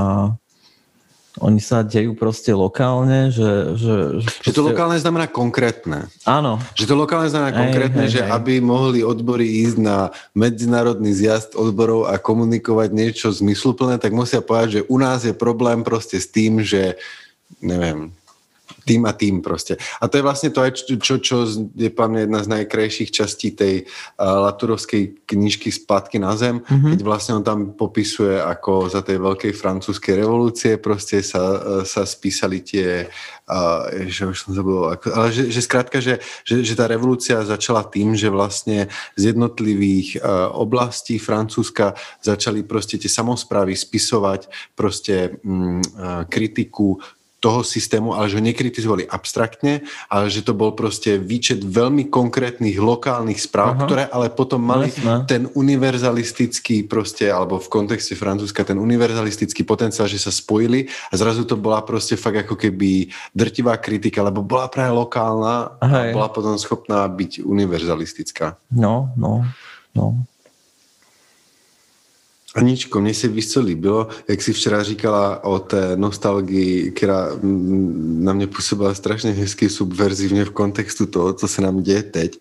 oni 1.37 1.61
sa 1.61 1.85
dejú 1.85 2.17
proste 2.17 2.53
lokálne, 2.53 3.29
že... 3.29 3.77
Že, 3.77 3.95
že, 4.23 4.29
proste... 4.33 4.45
že 4.49 4.51
to 4.53 4.61
lokálne 4.65 4.97
znamená 4.97 5.25
konkrétne. 5.29 6.09
Áno. 6.25 6.57
Že 6.73 6.85
to 6.89 6.95
lokálne 6.97 7.29
znamená 7.29 7.51
hej, 7.53 7.59
konkrétne, 7.61 8.03
hej, 8.09 8.13
že 8.17 8.21
hej. 8.25 8.31
aby 8.33 8.53
mohli 8.59 9.05
odbory 9.05 9.45
ísť 9.65 9.77
na 9.77 10.09
medzinárodný 10.33 11.13
zjazd 11.13 11.53
odborov 11.53 12.09
a 12.09 12.17
komunikovať 12.17 12.89
niečo 12.93 13.27
zmysluplné, 13.29 14.01
tak 14.01 14.13
musia 14.17 14.41
povedať, 14.41 14.81
že 14.81 14.85
u 14.89 14.97
nás 14.97 15.25
je 15.25 15.33
problém 15.33 15.85
proste 15.85 16.17
s 16.17 16.27
tým, 16.29 16.61
že 16.61 16.97
neviem, 17.61 18.13
tým 18.87 19.03
a 19.07 19.13
tým 19.13 19.43
proste. 19.43 19.75
A 19.99 20.07
to 20.07 20.19
je 20.19 20.25
vlastne 20.25 20.49
to, 20.51 20.63
čo, 20.99 21.19
čo 21.19 21.35
je 21.75 21.89
pre 21.91 22.07
mňa 22.07 22.21
jedna 22.27 22.39
z 22.43 22.51
najkrajších 22.59 23.09
častí 23.11 23.51
tej 23.51 23.83
uh, 23.83 24.47
Laturovskej 24.47 25.27
knižky 25.27 25.69
Spátky 25.71 26.19
na 26.19 26.35
zem, 26.39 26.63
mm-hmm. 26.63 26.95
keď 26.95 26.99
vlastne 27.03 27.33
on 27.39 27.45
tam 27.45 27.59
popisuje, 27.75 28.39
ako 28.39 28.87
za 28.87 29.03
tej 29.03 29.19
veľkej 29.19 29.53
francúzskej 29.55 30.13
revolúcie 30.19 30.79
proste 30.79 31.19
sa, 31.19 31.41
uh, 31.41 31.59
sa 31.83 32.07
spísali 32.07 32.63
tie 32.63 33.07
uh, 33.47 34.07
že 34.07 34.27
už 34.27 34.37
som 34.37 34.51
zabudol, 34.51 34.93
ako, 34.93 35.07
ale 35.15 35.27
že, 35.31 35.47
že 35.47 35.61
skrátka, 35.63 36.03
že, 36.03 36.19
že, 36.43 36.61
že 36.63 36.73
tá 36.75 36.85
revolúcia 36.85 37.39
začala 37.43 37.87
tým, 37.87 38.13
že 38.13 38.27
vlastne 38.27 38.91
z 39.15 39.33
jednotlivých 39.33 40.19
uh, 40.19 40.51
oblastí 40.51 41.17
Francúzska 41.17 41.95
začali 42.19 42.67
proste 42.67 42.99
tie 42.99 43.09
samozprávy 43.09 43.73
spisovať 43.73 44.51
proste 44.75 45.39
um, 45.43 45.79
uh, 45.79 46.27
kritiku 46.27 46.99
toho 47.37 47.61
systému, 47.61 48.17
ale 48.17 48.33
že 48.33 48.41
ho 48.41 48.43
nekritizovali 48.43 49.05
abstraktne, 49.05 49.85
ale 50.09 50.25
že 50.33 50.41
to 50.41 50.57
bol 50.57 50.73
proste 50.73 51.21
výčet 51.21 51.61
veľmi 51.61 52.09
konkrétnych 52.09 52.81
lokálnych 52.81 53.37
správ, 53.37 53.77
Aha. 53.77 53.81
ktoré 53.85 54.03
ale 54.09 54.33
potom 54.33 54.57
mali 54.57 54.89
Jasne. 54.89 55.29
ten 55.29 55.43
univerzalistický 55.53 56.89
proste, 56.89 57.29
alebo 57.29 57.61
v 57.61 57.69
kontexte 57.69 58.17
Francúzska 58.17 58.65
ten 58.65 58.81
univerzalistický 58.81 59.61
potenciál, 59.61 60.09
že 60.09 60.17
sa 60.17 60.33
spojili 60.33 60.89
a 61.09 61.13
zrazu 61.13 61.45
to 61.45 61.53
bola 61.53 61.85
proste 61.85 62.17
fakt 62.17 62.49
ako 62.49 62.57
keby 62.57 63.13
drtivá 63.37 63.77
kritika, 63.77 64.25
lebo 64.25 64.41
bola 64.41 64.65
práve 64.65 64.97
lokálna 64.97 65.77
Aha, 65.77 66.09
a 66.09 66.15
bola 66.17 66.33
potom 66.33 66.57
schopná 66.57 67.05
byť 67.05 67.45
univerzalistická. 67.45 68.57
No, 68.73 69.13
no, 69.13 69.45
no. 69.93 70.25
Aničko, 72.57 73.01
mně 73.01 73.13
se 73.13 73.27
víš, 73.27 73.51
co 73.51 73.61
líbilo, 73.61 74.07
jak 74.27 74.41
si 74.41 74.53
včera 74.53 74.83
říkala 74.83 75.43
o 75.43 75.59
té 75.59 75.97
nostalgii, 75.97 76.91
která 76.91 77.29
na 78.03 78.33
mě 78.33 78.47
působila 78.47 78.93
strašně 78.93 79.31
hezky 79.31 79.69
subverzivně 79.69 80.45
v 80.45 80.49
kontextu 80.49 81.05
toho, 81.05 81.33
co 81.33 81.47
se 81.47 81.61
nám 81.61 81.83
děje 81.83 82.03
teď. 82.03 82.39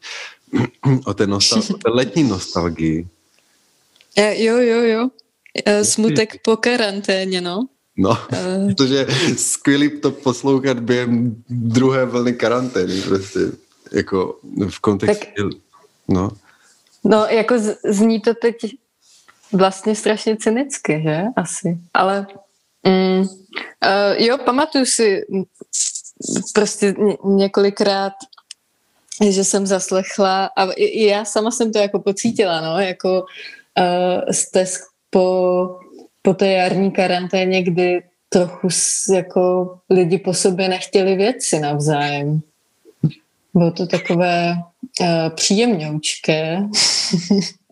o 1.06 1.14
té, 1.14 1.26
nostal- 1.26 1.74
o 1.74 1.78
té 1.78 1.90
letní 1.90 2.22
nostalgii. 2.22 3.08
E, 4.16 4.42
jo, 4.44 4.56
jo, 4.56 4.82
jo. 4.82 5.08
E, 5.64 5.84
smutek 5.84 6.36
po 6.42 6.56
karanténě, 6.56 7.40
no. 7.40 7.66
No, 7.96 8.10
uh. 8.10 8.16
protože 8.66 9.06
skvělý 9.36 10.00
to 10.00 10.10
poslouchat 10.10 10.80
během 10.80 11.42
druhé 11.48 12.04
vlny 12.04 12.32
karantény, 12.32 13.00
prostě, 13.00 13.40
jako 13.92 14.38
v 14.68 14.80
kontextu, 14.80 15.50
tak, 15.50 15.60
no. 16.08 16.30
No, 17.04 17.26
jako 17.30 17.54
zní 17.84 18.20
to 18.20 18.34
teď 18.34 18.54
vlastně 19.52 19.94
strašně 19.94 20.36
cynicky, 20.36 21.02
že? 21.02 21.22
Asi. 21.36 21.78
Ale 21.94 22.26
mm, 22.86 23.20
uh, 23.20 23.26
jo, 24.16 24.38
pamatuju 24.38 24.84
si 24.84 25.26
prostě 26.54 26.94
několikrát, 27.24 28.12
že 29.30 29.44
jsem 29.44 29.66
zaslechla 29.66 30.50
a 30.56 30.72
i 30.72 31.06
já 31.06 31.24
sama 31.24 31.50
jsem 31.50 31.72
to 31.72 31.78
jako 31.78 31.98
pocítila, 31.98 32.60
no, 32.60 32.80
jako 32.80 33.20
uh, 33.20 34.30
stesk 34.30 34.82
po 35.10 35.78
po 36.26 36.34
té 36.34 36.48
jarní 36.48 36.90
karanténě, 36.90 37.62
kdy 37.62 38.02
trochu 38.28 38.68
jako 39.14 39.74
lidi 39.90 40.18
po 40.18 40.34
sobě 40.34 40.68
nechtěli 40.68 41.16
věci 41.16 41.60
navzájem. 41.60 42.40
Bylo 43.54 43.70
to 43.70 43.86
takové 43.86 44.54
uh, 45.00 45.06
příjemňoučké. 45.34 46.62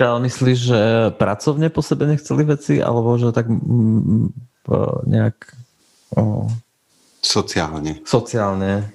Ale 0.00 0.20
myslíš, 0.20 0.58
že 0.58 0.80
pracovně 1.10 1.68
po 1.68 1.82
sebe 1.82 2.06
nechceli 2.06 2.44
věci, 2.44 2.82
alebo 2.82 3.18
že 3.18 3.32
tak 3.32 3.48
mm, 3.48 4.28
nějak... 5.06 5.34
Oh. 6.10 6.52
Sociálně. 7.22 7.96
Sociálně. 8.04 8.90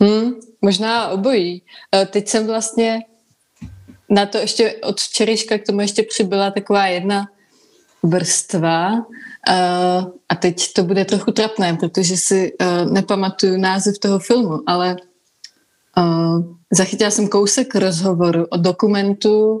Hmm, 0.00 0.32
možná 0.62 1.08
obojí. 1.08 1.62
Uh, 1.94 2.04
teď 2.04 2.28
jsem 2.28 2.46
vlastně 2.46 3.00
na 4.08 4.26
to 4.26 4.38
ještě 4.38 4.74
od 4.82 5.00
včerejška 5.00 5.58
k 5.58 5.66
tomu 5.66 5.80
ještě 5.80 6.02
přibyla 6.02 6.50
taková 6.50 6.86
jedna 6.86 7.26
vrstva 8.02 8.92
uh, 8.92 10.04
a 10.28 10.34
teď 10.34 10.72
to 10.72 10.84
bude 10.84 11.04
trochu 11.04 11.32
trapné, 11.32 11.76
protože 11.80 12.16
si 12.16 12.52
uh, 12.52 12.92
nepamatuju 12.92 13.56
název 13.56 13.98
toho 13.98 14.18
filmu, 14.18 14.60
ale 14.66 14.96
zachytila 16.72 17.10
jsem 17.10 17.28
kousek 17.28 17.74
rozhovoru 17.74 18.46
o 18.46 18.56
dokumentu, 18.56 19.52
uh, 19.52 19.58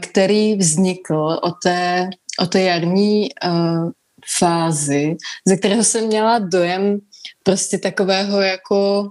který 0.00 0.56
vznikl 0.56 1.38
o 1.42 1.50
té, 1.50 2.10
o 2.38 2.46
té 2.46 2.60
jarní 2.62 3.28
uh, 3.44 3.90
fázi, 4.38 5.16
ze 5.48 5.56
kterého 5.56 5.84
jsem 5.84 6.06
měla 6.06 6.38
dojem 6.38 6.98
prostě 7.42 7.78
takového 7.78 8.40
jako, 8.40 9.10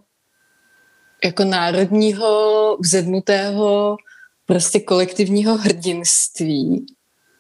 jako 1.23 1.43
národního 1.43 2.77
vzedmutého 2.79 3.97
prostě 4.45 4.79
kolektivního 4.79 5.57
hrdinství. 5.57 6.85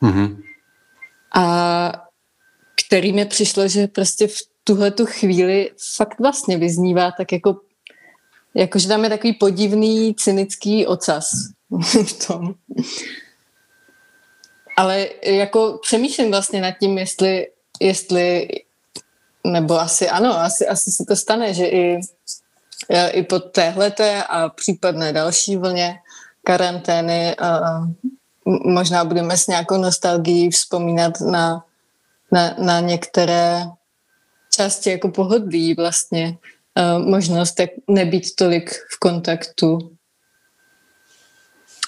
Mm-hmm. 0.03 0.43
A 1.35 1.91
který 2.87 3.13
mi 3.13 3.25
přišlo, 3.25 3.67
že 3.67 3.87
prostě 3.87 4.27
v 4.27 4.37
tuhle 4.63 4.91
tu 4.91 5.05
chvíli 5.05 5.71
fakt 5.97 6.19
vlastně 6.19 6.57
vyznívá 6.57 7.11
tak 7.17 7.31
jako, 7.31 7.55
jako 8.53 8.79
že 8.79 8.87
tam 8.87 9.03
je 9.03 9.09
takový 9.09 9.33
podivný, 9.33 10.15
cynický 10.15 10.87
ocas 10.87 11.31
v 12.03 12.27
tom. 12.27 12.53
Ale 14.77 15.07
jako 15.23 15.79
přemýšlím 15.81 16.31
vlastně 16.31 16.61
nad 16.61 16.71
tím, 16.71 16.97
jestli, 16.97 17.47
jestli 17.79 18.47
nebo 19.43 19.81
asi 19.81 20.09
ano, 20.09 20.39
asi, 20.39 20.67
asi 20.67 20.91
se 20.91 21.05
to 21.07 21.15
stane, 21.15 21.53
že 21.53 21.65
i, 21.65 21.99
i 23.11 23.23
po 23.23 23.39
téhleté 23.39 24.23
a 24.23 24.49
případné 24.49 25.13
další 25.13 25.55
vlně 25.57 25.99
karantény 26.43 27.35
a 27.35 27.61
možná 28.65 29.05
budeme 29.05 29.37
s 29.37 29.47
nějakou 29.47 29.77
nostalgií 29.77 30.49
vzpomínat 30.49 31.21
na, 31.21 31.65
na, 32.31 32.55
na 32.57 32.79
některé 32.79 33.65
části 34.49 34.89
jako 34.89 35.09
pohodlí 35.09 35.73
vlastně. 35.73 36.37
Možnost 36.97 37.59
jak 37.59 37.69
nebýt 37.87 38.35
tolik 38.35 38.71
v 38.71 38.99
kontaktu. 38.99 39.79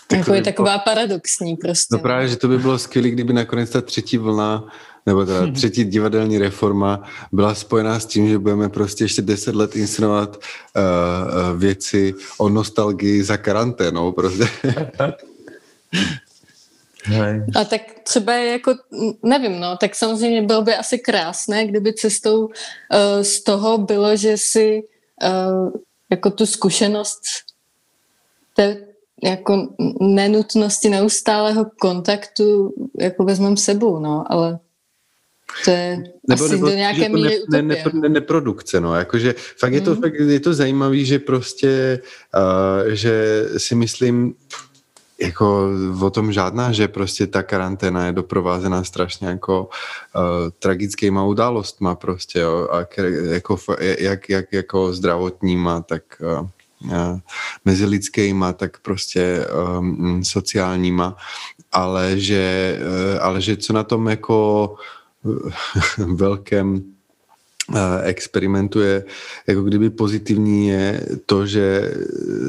Tak 0.08 0.20
jako 0.20 0.34
je 0.34 0.42
taková 0.42 0.80
paradoxní 0.80 1.56
prostě. 1.56 1.96
No 1.96 2.00
právě, 2.00 2.28
že 2.28 2.36
to 2.36 2.48
by 2.48 2.58
bylo 2.58 2.80
skvělé, 2.80 3.10
kdyby 3.10 3.34
nakonec 3.34 3.70
ta 3.70 3.82
třetí 3.82 4.18
vlna 4.18 4.68
nebo 5.06 5.26
ta 5.26 5.52
třetí 5.52 5.84
divadelní 5.84 6.38
reforma 6.38 7.04
byla 7.32 7.56
spojená 7.56 8.00
s 8.00 8.06
tím, 8.06 8.30
že 8.30 8.40
budeme 8.40 8.70
prostě 8.70 9.04
ještě 9.04 9.22
deset 9.22 9.56
let 9.56 9.76
inscenovat 9.76 10.38
uh, 10.38 11.60
věci 11.60 12.14
o 12.38 12.50
nostalgii 12.50 13.24
za 13.24 13.38
karanténou. 13.38 14.12
Prostě. 14.12 14.48
A 17.56 17.66
tak 17.66 17.82
třeba 18.04 18.34
je 18.34 18.52
jako, 18.52 18.76
nevím, 19.24 19.60
no, 19.60 19.78
tak 19.78 19.96
samozřejmě 19.96 20.42
bylo 20.42 20.62
by 20.62 20.76
asi 20.76 21.00
krásné, 21.00 21.68
kdyby 21.68 21.94
cestou 21.94 22.46
uh, 22.46 22.52
z 23.22 23.44
toho 23.44 23.78
bylo, 23.78 24.16
že 24.16 24.38
si 24.38 24.84
uh, 25.24 25.72
jako 26.10 26.30
tu 26.30 26.46
zkušenost 26.46 27.22
té 28.54 28.78
jako 29.24 29.68
nenutnosti 30.02 30.90
neustálého 30.90 31.66
kontaktu 31.80 32.74
jako 33.00 33.24
vezmeme 33.24 33.58
sebou, 33.58 34.00
no, 34.00 34.24
ale 34.30 34.60
to 35.66 35.72
je 35.72 36.04
nebo, 36.30 36.44
asi 36.44 36.54
nebo, 36.54 36.68
do 36.68 36.74
nějaké 36.74 37.10
míry 37.10 37.40
ne, 37.50 37.62
ne, 37.62 37.84
ne, 37.94 38.10
neprodukce, 38.10 38.82
no, 38.82 38.96
jakože 38.96 39.36
fakt 39.58 39.74
je 39.74 39.82
to, 39.82 39.96
mm. 39.96 40.02
fakt 40.02 40.14
je 40.14 40.40
to 40.40 40.54
zajímavý, 40.54 41.06
že 41.06 41.20
prostě, 41.20 42.00
uh, 42.36 42.92
že 42.92 43.46
si 43.58 43.76
myslím, 43.76 44.36
jako 45.24 45.70
o 46.02 46.10
tom 46.10 46.32
žádná, 46.32 46.72
že 46.72 46.88
prostě 46.88 47.28
ta 47.28 47.44
karanténa 47.44 48.06
je 48.06 48.12
doprovázená 48.12 48.84
strašně 48.84 49.28
jako 49.28 49.70
uh, 50.16 50.50
tragickýma 50.60 51.24
událostma 51.24 51.96
prostě, 51.96 52.40
jo, 52.40 52.68
a 52.72 52.78
jako, 53.34 53.58
jak, 53.80 54.30
jak 54.30 54.54
jako 54.54 54.94
zdravotníma, 54.94 55.82
tak 55.82 56.04
uh, 56.22 56.48
mezilidskýma, 57.66 58.54
tak 58.54 58.80
prostě 58.80 59.46
um, 59.80 60.24
sociálníma, 60.24 61.18
ale 61.72 62.20
že, 62.20 62.78
uh, 62.82 63.26
ale 63.26 63.42
že 63.42 63.58
co 63.58 63.74
na 63.74 63.84
tom 63.84 64.08
jako 64.08 64.76
velkém 65.98 66.76
eh, 66.78 66.93
experimentuje, 68.04 69.04
jako 69.48 69.62
kdyby 69.62 69.90
pozitivní 69.90 70.68
je 70.68 71.08
to, 71.26 71.46
že 71.46 71.94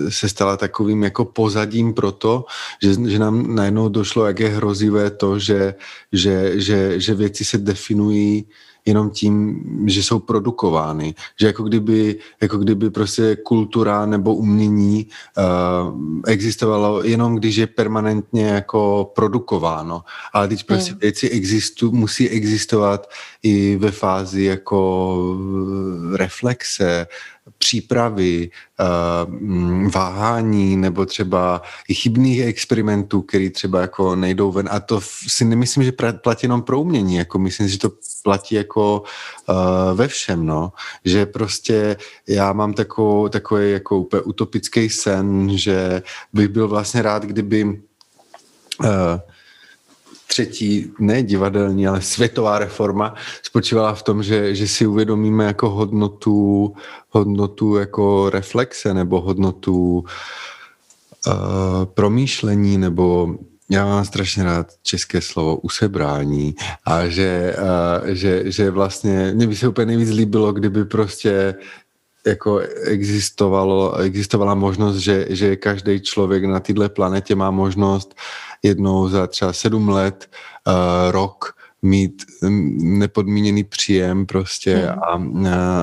se 0.09 0.28
stala 0.28 0.57
takovým 0.57 1.03
jako 1.03 1.24
pozadím 1.24 1.95
pro 1.95 2.12
to, 2.12 2.45
že, 2.82 3.11
že 3.11 3.19
nám 3.19 3.55
najednou 3.55 3.89
došlo, 3.89 4.27
jak 4.27 4.41
je 4.41 4.49
hrozivé 4.49 5.11
to, 5.11 5.39
že, 5.39 5.74
že, 6.12 6.61
že, 6.61 7.01
že 7.01 7.15
věci 7.15 7.45
se 7.45 7.59
definují 7.59 8.47
jenom 8.85 9.11
tím, 9.11 9.65
že 9.86 10.03
jsou 10.03 10.19
produkovány. 10.19 11.15
Že 11.41 11.47
jako 11.47 11.62
kdyby, 11.62 12.16
jako 12.43 12.59
kdyby 12.59 12.91
prostě 12.91 13.36
kultura 13.36 14.07
nebo 14.07 14.35
umění 14.35 15.07
uh, 15.39 16.01
existovalo 16.27 17.05
jenom, 17.05 17.36
když 17.36 17.57
je 17.57 17.66
permanentně 17.66 18.47
jako 18.47 19.12
produkováno. 19.15 20.03
Ale 20.32 20.49
teď 20.49 20.66
prostě 20.66 20.93
mm. 20.93 20.99
věci 20.99 21.28
existu, 21.28 21.93
musí 21.93 22.28
existovat 22.28 23.11
i 23.45 23.77
ve 23.77 23.91
fázi 23.91 24.43
jako 24.43 25.39
reflexe, 26.16 27.07
přípravy, 27.59 28.51
uh, 28.81 29.91
váhání 29.91 30.77
nebo 30.77 31.07
třeba 31.07 31.62
i 31.89 31.95
chybných 31.95 32.41
experimentů, 32.41 33.23
který 33.23 33.51
třeba 33.51 33.81
jako 33.81 34.16
nejdou 34.16 34.53
ven. 34.53 34.69
A 34.73 34.81
to 34.81 35.01
si 35.27 35.45
nemyslím, 35.45 35.85
že 35.85 35.93
platí 36.23 36.45
jenom 36.45 36.62
pro 36.62 36.81
umění, 36.81 37.15
jako 37.16 37.39
myslím, 37.39 37.69
že 37.69 37.79
to 37.79 37.91
platí 38.23 38.55
jako 38.55 39.03
uh, 39.49 39.57
ve 39.95 40.09
všem, 40.09 40.47
no. 40.47 40.73
Že 41.05 41.27
prostě 41.27 41.97
já 42.29 42.53
mám 42.53 42.73
takovou, 42.73 43.29
takový 43.29 43.73
jako 43.73 43.99
úplně 43.99 44.23
utopický 44.23 44.89
sen, 44.89 45.59
že 45.59 46.03
bych 46.33 46.49
byl 46.49 46.69
vlastně 46.69 47.03
rád, 47.03 47.25
kdyby 47.25 47.65
uh, 47.65 48.89
třetí, 50.26 50.92
ne 50.98 51.22
divadelní, 51.22 51.86
ale 51.86 52.01
světová 52.01 52.59
reforma 52.59 53.14
spočívala 53.42 53.94
v 53.94 54.02
tom, 54.02 54.22
že, 54.22 54.55
že 54.55 54.68
si 54.68 54.86
uvědomíme 54.86 55.44
jako 55.44 55.70
hodnotu, 55.70 56.74
hodnotu 57.10 57.76
jako 57.76 58.30
reflexe 58.30 58.94
nebo 58.94 59.20
hodnotu 59.20 60.05
uh, 61.26 61.34
promýšlení 61.84 62.78
nebo 62.78 63.34
já 63.70 63.86
mám 63.86 64.05
strašně 64.05 64.44
rád 64.44 64.66
české 64.82 65.20
slovo 65.20 65.56
usebrání 65.56 66.55
a 66.84 67.06
že, 67.09 67.56
uh, 67.59 68.09
že, 68.09 68.42
že 68.52 68.70
vlastně 68.70 69.32
mě 69.34 69.46
by 69.46 69.56
se 69.56 69.68
úplně 69.68 69.86
nejvíc 69.86 70.10
líbilo, 70.10 70.52
kdyby 70.52 70.84
prostě 70.84 71.55
jako 72.26 72.59
existovalo, 72.84 73.96
existovala 73.96 74.55
možnost, 74.55 74.96
že, 74.96 75.26
že 75.30 75.56
každý 75.56 76.01
člověk 76.01 76.44
na 76.44 76.60
této 76.60 76.88
planetě 76.88 77.34
má 77.34 77.51
možnost 77.51 78.14
jednou 78.65 79.09
za 79.09 79.27
třeba 79.27 79.53
sedm 79.53 79.89
let, 79.89 80.31
uh, 80.66 80.73
rok 81.11 81.55
mít 81.85 82.24
nepodmíněný 82.78 83.65
příjem 83.65 84.27
prostě 84.27 84.77
hmm. 85.16 85.47
a, 85.47 85.82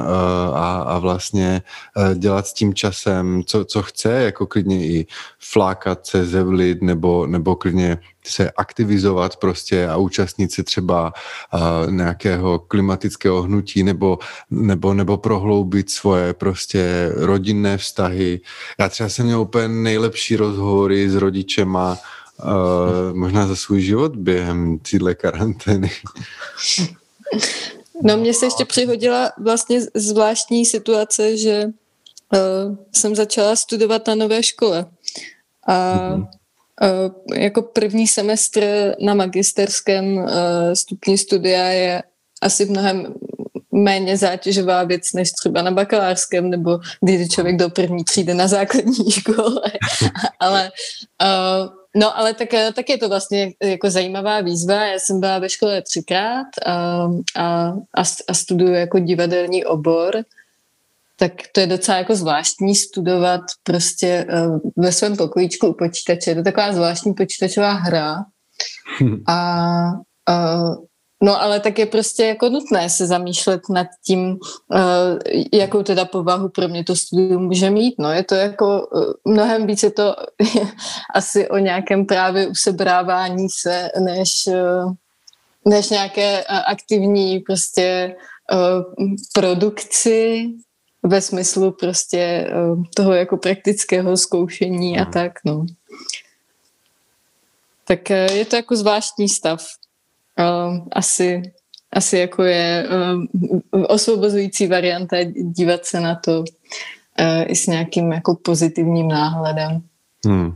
a, 0.53 0.81
a 0.81 0.99
vlastně 0.99 1.61
eh, 1.97 2.15
dělat 2.15 2.47
s 2.47 2.53
tím 2.53 2.73
časem, 2.73 3.43
co, 3.45 3.65
co 3.65 3.81
chce, 3.81 4.11
jako 4.11 4.47
klidně 4.47 4.87
i 4.87 5.05
flákat 5.39 6.05
se, 6.05 6.25
zevlit 6.25 6.81
nebo, 6.81 7.27
nebo 7.27 7.55
klidně 7.55 7.97
se 8.25 8.51
aktivizovat 8.51 9.35
prostě 9.35 9.87
a 9.87 9.97
účastnit 9.97 10.51
se 10.51 10.63
třeba 10.63 11.13
uh, 11.53 11.91
nějakého 11.91 12.59
klimatického 12.59 13.41
hnutí 13.41 13.83
nebo, 13.83 14.19
nebo, 14.51 14.93
nebo 14.93 15.17
prohloubit 15.17 15.89
svoje 15.89 16.33
prostě 16.33 17.11
rodinné 17.15 17.77
vztahy. 17.77 18.41
Já 18.79 18.89
třeba 18.89 19.09
jsem 19.09 19.25
měl 19.25 19.41
úplně 19.41 19.67
nejlepší 19.67 20.35
rozhovory 20.35 21.09
s 21.09 21.15
rodičema, 21.15 21.97
uh, 22.43 23.17
možná 23.17 23.47
za 23.47 23.55
svůj 23.55 23.81
život 23.81 24.15
během 24.15 24.79
téhle 24.79 25.15
karantény. 25.15 25.91
No 28.03 28.17
mně 28.17 28.33
se 28.33 28.45
ještě 28.45 28.65
přihodila 28.65 29.31
vlastně 29.37 29.81
zvláštní 29.93 30.65
situace, 30.65 31.37
že 31.37 31.65
uh, 31.65 32.75
jsem 32.91 33.15
začala 33.15 33.55
studovat 33.55 34.07
na 34.07 34.15
nové 34.15 34.43
škole. 34.43 34.85
A 35.67 35.95
mm-hmm. 35.97 36.27
jako 37.35 37.61
první 37.61 38.07
semestr 38.07 38.93
na 39.01 39.13
magisterském 39.13 40.27
stupni 40.73 41.17
studia 41.17 41.63
je 41.65 42.03
asi 42.41 42.65
mnohem 42.65 43.13
méně 43.71 44.17
zátěžová 44.17 44.83
věc 44.83 45.13
než 45.13 45.31
třeba 45.31 45.61
na 45.61 45.71
bakalářském, 45.71 46.49
nebo 46.49 46.79
kdy 47.01 47.29
člověk 47.29 47.57
do 47.57 47.69
první 47.69 48.03
třídy 48.03 48.33
na 48.33 48.47
základní 48.47 49.11
škole. 49.11 49.61
ale 50.39 50.71
uh, 51.23 51.80
No, 51.95 52.17
ale 52.17 52.33
tak, 52.33 52.49
tak 52.75 52.89
je 52.89 52.97
to 52.97 53.09
vlastně 53.09 53.51
jako 53.63 53.89
zajímavá 53.89 54.41
výzva. 54.41 54.85
Já 54.85 54.99
jsem 54.99 55.19
byla 55.19 55.39
ve 55.39 55.49
škole 55.49 55.81
třikrát 55.81 56.47
a, 56.65 57.07
a, 57.37 57.73
a 58.27 58.33
studuju 58.33 58.73
jako 58.73 58.99
divadelní 58.99 59.65
obor, 59.65 60.23
tak 61.21 61.31
to 61.51 61.59
je 61.59 61.67
docela 61.67 61.97
jako 61.97 62.15
zvláštní 62.15 62.75
studovat 62.75 63.41
prostě 63.63 64.27
uh, 64.33 64.59
ve 64.77 64.91
svém 64.91 65.17
pokojíčku 65.17 65.67
u 65.67 65.73
počítače. 65.73 66.31
Je 66.31 66.35
to 66.35 66.43
taková 66.43 66.73
zvláštní 66.73 67.13
počítačová 67.13 67.71
hra. 67.71 68.15
Hm. 68.99 69.23
A 69.27 69.67
uh, 70.29 70.75
No 71.23 71.41
ale 71.41 71.59
tak 71.59 71.79
je 71.79 71.85
prostě 71.85 72.25
jako 72.25 72.49
nutné 72.49 72.89
se 72.89 73.07
zamýšlet 73.07 73.61
nad 73.69 73.87
tím, 74.05 74.39
uh, 74.67 75.19
jakou 75.53 75.83
teda 75.83 76.05
povahu 76.05 76.49
pro 76.49 76.67
mě 76.67 76.83
to 76.83 76.95
studium 76.95 77.43
může 77.45 77.69
mít. 77.69 77.95
No 77.99 78.11
je 78.11 78.23
to 78.23 78.35
jako 78.35 78.87
uh, 78.87 79.03
mnohem 79.25 79.67
více 79.67 79.91
to 79.91 80.15
asi 81.15 81.49
o 81.49 81.57
nějakém 81.57 82.05
právě 82.05 82.47
usebrávání 82.47 83.49
se, 83.49 83.91
než, 83.99 84.31
uh, 84.47 84.93
než 85.65 85.89
nějaké 85.89 86.43
aktivní 86.43 87.39
prostě 87.39 88.15
produkci 89.33 90.47
ve 91.03 91.21
smyslu 91.21 91.71
prostě 91.71 92.51
toho 92.95 93.13
jako 93.13 93.37
praktického 93.37 94.17
zkoušení 94.17 94.99
a 94.99 95.05
tak, 95.05 95.31
no. 95.45 95.65
Tak 97.87 98.09
je 98.09 98.45
to 98.45 98.55
jako 98.55 98.75
zvláštní 98.75 99.29
stav 99.29 99.65
asi, 100.91 101.41
asi 101.93 102.17
jako 102.17 102.43
je 102.43 102.87
uh, 103.71 103.83
osvobozující 103.87 104.67
varianta 104.67 105.17
dívat 105.35 105.85
se 105.85 105.99
na 105.99 106.15
to 106.15 106.39
uh, 106.39 106.45
i 107.47 107.55
s 107.55 107.67
nějakým 107.67 108.11
jako 108.11 108.35
pozitivním 108.35 109.07
náhledem. 109.07 109.81
Hmm. 110.25 110.55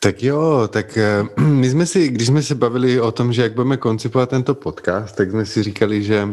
Tak 0.00 0.22
jo, 0.22 0.68
tak 0.72 0.98
my 1.36 1.70
jsme 1.70 1.86
si, 1.86 2.08
když 2.08 2.26
jsme 2.26 2.42
se 2.42 2.54
bavili 2.54 3.00
o 3.00 3.12
tom, 3.12 3.32
že 3.32 3.42
jak 3.42 3.54
budeme 3.54 3.76
koncipovat 3.76 4.30
tento 4.30 4.54
podcast, 4.54 5.16
tak 5.16 5.30
jsme 5.30 5.46
si 5.46 5.62
říkali, 5.62 6.02
že 6.02 6.28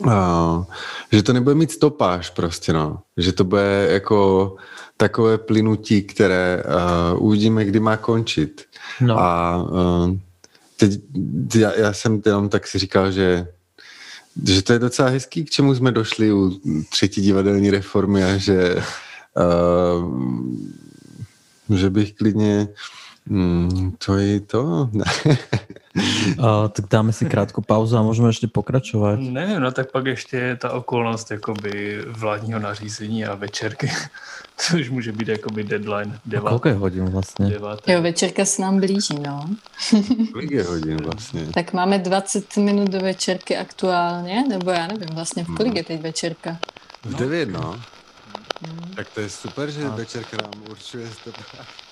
uh, 0.00 0.64
že 1.12 1.22
to 1.22 1.32
nebude 1.32 1.54
mít 1.54 1.72
stopáž 1.72 2.30
prostě, 2.30 2.72
no. 2.72 2.98
Že 3.16 3.32
to 3.32 3.44
bude 3.44 3.88
jako 3.90 4.56
takové 4.96 5.38
plynutí, 5.38 6.02
které 6.02 6.62
uh, 7.14 7.26
uvidíme, 7.26 7.64
kdy 7.64 7.80
má 7.80 7.96
končit. 7.96 8.64
No. 9.00 9.18
A 9.18 9.56
uh, 9.62 10.16
teď, 10.76 11.00
já, 11.54 11.78
já 11.78 11.92
jsem 11.92 12.22
jenom 12.26 12.48
tak 12.48 12.66
si 12.66 12.78
říkal, 12.78 13.12
že 13.12 13.48
že 14.44 14.62
to 14.62 14.72
je 14.72 14.78
docela 14.78 15.08
hezký, 15.08 15.44
k 15.44 15.50
čemu 15.50 15.74
jsme 15.74 15.92
došli 15.92 16.32
u 16.32 16.60
třetí 16.90 17.20
divadelní 17.20 17.70
reformy 17.70 18.24
a 18.24 18.36
že, 18.36 18.76
uh, 19.96 20.14
že 21.76 21.90
bych 21.90 22.12
klidně 22.12 22.68
Hmm, 23.26 23.96
to 23.98 24.18
je 24.18 24.40
to. 24.40 24.90
a, 26.38 26.68
tak 26.68 26.84
dáme 26.90 27.12
si 27.12 27.24
krátkou 27.24 27.62
pauzu 27.62 27.96
a 27.96 28.02
můžeme 28.02 28.28
ještě 28.28 28.46
pokračovat. 28.46 29.18
Ne, 29.20 29.60
no 29.60 29.72
tak 29.72 29.92
pak 29.92 30.06
ještě 30.06 30.36
je 30.36 30.56
ta 30.56 30.72
okolnost 30.72 31.30
jakoby 31.30 32.02
vládního 32.06 32.58
nařízení 32.58 33.24
a 33.24 33.34
večerky, 33.34 33.90
což 34.56 34.90
může 34.90 35.12
být 35.12 35.28
jakoby 35.28 35.64
deadline. 35.64 36.18
Devát, 36.26 36.48
kolik 36.48 36.64
je 36.64 36.72
hodin 36.72 37.04
vlastně? 37.04 37.46
Deváté. 37.46 37.92
Jo, 37.92 38.02
večerka 38.02 38.44
se 38.44 38.62
nám 38.62 38.80
blíží, 38.80 39.18
no. 39.26 39.50
kolik 40.32 40.50
je 40.50 40.62
hodin 40.62 40.96
vlastně? 40.96 41.46
Tak 41.54 41.72
máme 41.72 41.98
20 41.98 42.56
minut 42.56 42.90
do 42.90 43.00
večerky 43.00 43.56
aktuálně, 43.56 44.44
nebo 44.48 44.70
já 44.70 44.86
nevím 44.86 45.08
vlastně, 45.14 45.44
v 45.44 45.54
kolik 45.54 45.74
je 45.74 45.84
teď 45.84 46.02
večerka? 46.02 46.58
V 47.04 47.14
9, 47.14 47.48
no. 47.48 47.80
Hmm. 48.66 48.90
Tak 48.96 49.06
to 49.14 49.20
je 49.20 49.30
super, 49.30 49.70
že 49.70 49.88
večerka 49.88 50.36
nám 50.42 50.62
určuje 50.70 51.08
stopáž. 51.10 51.85